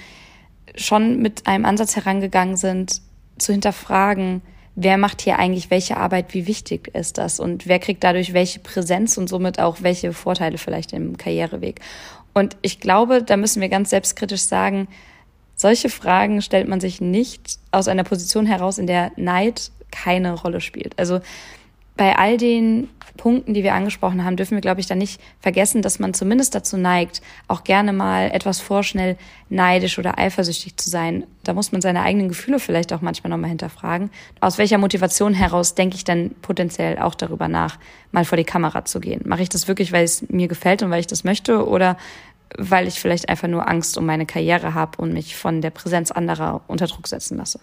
schon 0.73 1.21
mit 1.21 1.45
einem 1.45 1.65
Ansatz 1.65 1.95
herangegangen 1.95 2.57
sind, 2.57 3.03
zu 3.37 3.51
hinterfragen, 3.51 4.41
wer 4.81 4.97
macht 4.97 5.21
hier 5.21 5.37
eigentlich 5.37 5.69
welche 5.69 5.97
Arbeit, 5.97 6.33
wie 6.33 6.47
wichtig 6.47 6.95
ist 6.95 7.17
das 7.17 7.39
und 7.39 7.67
wer 7.67 7.79
kriegt 7.79 8.03
dadurch 8.03 8.33
welche 8.33 8.59
Präsenz 8.59 9.17
und 9.17 9.27
somit 9.27 9.59
auch 9.59 9.77
welche 9.81 10.13
Vorteile 10.13 10.57
vielleicht 10.57 10.93
im 10.93 11.17
Karriereweg. 11.17 11.81
Und 12.33 12.55
ich 12.61 12.79
glaube, 12.79 13.21
da 13.21 13.35
müssen 13.35 13.61
wir 13.61 13.67
ganz 13.67 13.89
selbstkritisch 13.89 14.43
sagen, 14.43 14.87
solche 15.55 15.89
Fragen 15.89 16.41
stellt 16.41 16.69
man 16.69 16.79
sich 16.79 17.01
nicht 17.01 17.59
aus 17.71 17.89
einer 17.89 18.05
Position 18.05 18.45
heraus, 18.45 18.77
in 18.77 18.87
der 18.87 19.11
Neid 19.17 19.71
keine 19.91 20.33
Rolle 20.33 20.61
spielt. 20.61 20.97
Also 20.97 21.19
bei 21.99 22.17
all 22.17 22.37
den 22.37 22.87
Punkten, 23.17 23.53
die 23.53 23.61
wir 23.61 23.73
angesprochen 23.73 24.23
haben, 24.23 24.37
dürfen 24.37 24.55
wir, 24.55 24.61
glaube 24.61 24.79
ich, 24.79 24.87
dann 24.87 24.99
nicht 24.99 25.19
vergessen, 25.41 25.81
dass 25.81 25.99
man 25.99 26.13
zumindest 26.13 26.55
dazu 26.55 26.77
neigt, 26.77 27.21
auch 27.49 27.65
gerne 27.65 27.91
mal 27.91 28.31
etwas 28.31 28.61
vorschnell 28.61 29.17
neidisch 29.49 29.99
oder 29.99 30.17
eifersüchtig 30.17 30.77
zu 30.77 30.89
sein. 30.89 31.25
Da 31.43 31.53
muss 31.53 31.73
man 31.73 31.81
seine 31.81 32.01
eigenen 32.03 32.29
Gefühle 32.29 32.59
vielleicht 32.59 32.93
auch 32.93 33.01
manchmal 33.01 33.31
nochmal 33.31 33.49
hinterfragen. 33.49 34.11
Aus 34.39 34.57
welcher 34.57 34.77
Motivation 34.77 35.33
heraus 35.33 35.75
denke 35.75 35.97
ich 35.97 36.05
dann 36.05 36.31
potenziell 36.41 36.99
auch 36.99 37.15
darüber 37.15 37.49
nach, 37.49 37.77
mal 38.13 38.23
vor 38.23 38.37
die 38.37 38.45
Kamera 38.45 38.85
zu 38.85 39.01
gehen? 39.01 39.23
Mache 39.25 39.41
ich 39.41 39.49
das 39.49 39.67
wirklich, 39.67 39.91
weil 39.91 40.05
es 40.05 40.29
mir 40.29 40.47
gefällt 40.47 40.81
und 40.83 40.91
weil 40.91 41.01
ich 41.01 41.07
das 41.07 41.25
möchte 41.25 41.67
oder 41.67 41.97
weil 42.57 42.87
ich 42.87 43.01
vielleicht 43.01 43.27
einfach 43.27 43.49
nur 43.49 43.67
Angst 43.67 43.97
um 43.97 44.05
meine 44.05 44.25
Karriere 44.25 44.73
habe 44.73 45.01
und 45.01 45.11
mich 45.11 45.35
von 45.35 45.59
der 45.59 45.71
Präsenz 45.71 46.11
anderer 46.11 46.61
unter 46.67 46.87
Druck 46.87 47.09
setzen 47.09 47.37
lasse? 47.37 47.59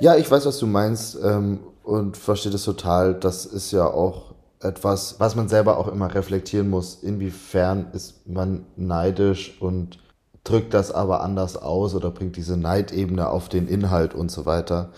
Ja, 0.00 0.16
ich 0.16 0.30
weiß, 0.30 0.46
was 0.46 0.58
du 0.58 0.66
meinst 0.66 1.16
ähm, 1.22 1.60
und 1.82 2.16
verstehe 2.16 2.52
das 2.52 2.64
total. 2.64 3.14
Das 3.14 3.46
ist 3.46 3.70
ja 3.70 3.86
auch 3.86 4.34
etwas, 4.60 5.16
was 5.18 5.36
man 5.36 5.48
selber 5.48 5.78
auch 5.78 5.88
immer 5.88 6.12
reflektieren 6.14 6.68
muss. 6.68 6.96
Inwiefern 7.02 7.88
ist 7.92 8.26
man 8.26 8.66
neidisch 8.76 9.56
und 9.60 9.98
drückt 10.42 10.74
das 10.74 10.90
aber 10.90 11.22
anders 11.22 11.56
aus 11.56 11.94
oder 11.94 12.10
bringt 12.10 12.36
diese 12.36 12.56
Neidebene 12.56 13.28
auf 13.28 13.48
den 13.48 13.68
Inhalt 13.68 14.14
und 14.14 14.30
so 14.30 14.46
weiter. 14.46 14.90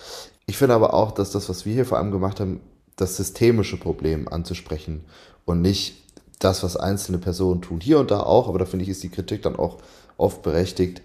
Ich 0.46 0.56
finde 0.56 0.74
aber 0.74 0.94
auch, 0.94 1.12
dass 1.12 1.30
das, 1.30 1.48
was 1.48 1.66
wir 1.66 1.74
hier 1.74 1.86
vor 1.86 1.98
allem 1.98 2.10
gemacht 2.10 2.40
haben, 2.40 2.60
das 2.96 3.16
systemische 3.16 3.76
Problem 3.76 4.28
anzusprechen 4.28 5.04
und 5.44 5.60
nicht 5.60 6.02
das, 6.38 6.62
was 6.62 6.76
einzelne 6.76 7.18
Personen 7.18 7.62
tun. 7.62 7.80
Hier 7.80 7.98
und 7.98 8.10
da 8.10 8.20
auch, 8.20 8.48
aber 8.48 8.58
da 8.58 8.64
finde 8.64 8.84
ich, 8.84 8.88
ist 8.88 9.02
die 9.02 9.08
Kritik 9.08 9.42
dann 9.42 9.56
auch 9.56 9.78
oft 10.16 10.42
berechtigt 10.42 11.02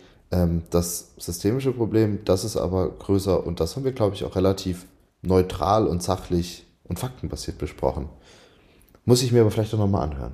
das 0.69 1.11
systemische 1.17 1.73
Problem, 1.73 2.19
das 2.23 2.45
ist 2.45 2.55
aber 2.55 2.89
größer 2.89 3.45
und 3.45 3.59
das 3.59 3.75
haben 3.75 3.83
wir, 3.83 3.91
glaube 3.91 4.15
ich, 4.15 4.23
auch 4.23 4.37
relativ 4.37 4.85
neutral 5.21 5.87
und 5.87 6.01
sachlich 6.01 6.65
und 6.85 6.99
faktenbasiert 6.99 7.57
besprochen. 7.57 8.07
Muss 9.03 9.23
ich 9.23 9.31
mir 9.31 9.41
aber 9.41 9.51
vielleicht 9.51 9.73
auch 9.73 9.79
nochmal 9.79 10.03
anhören. 10.03 10.31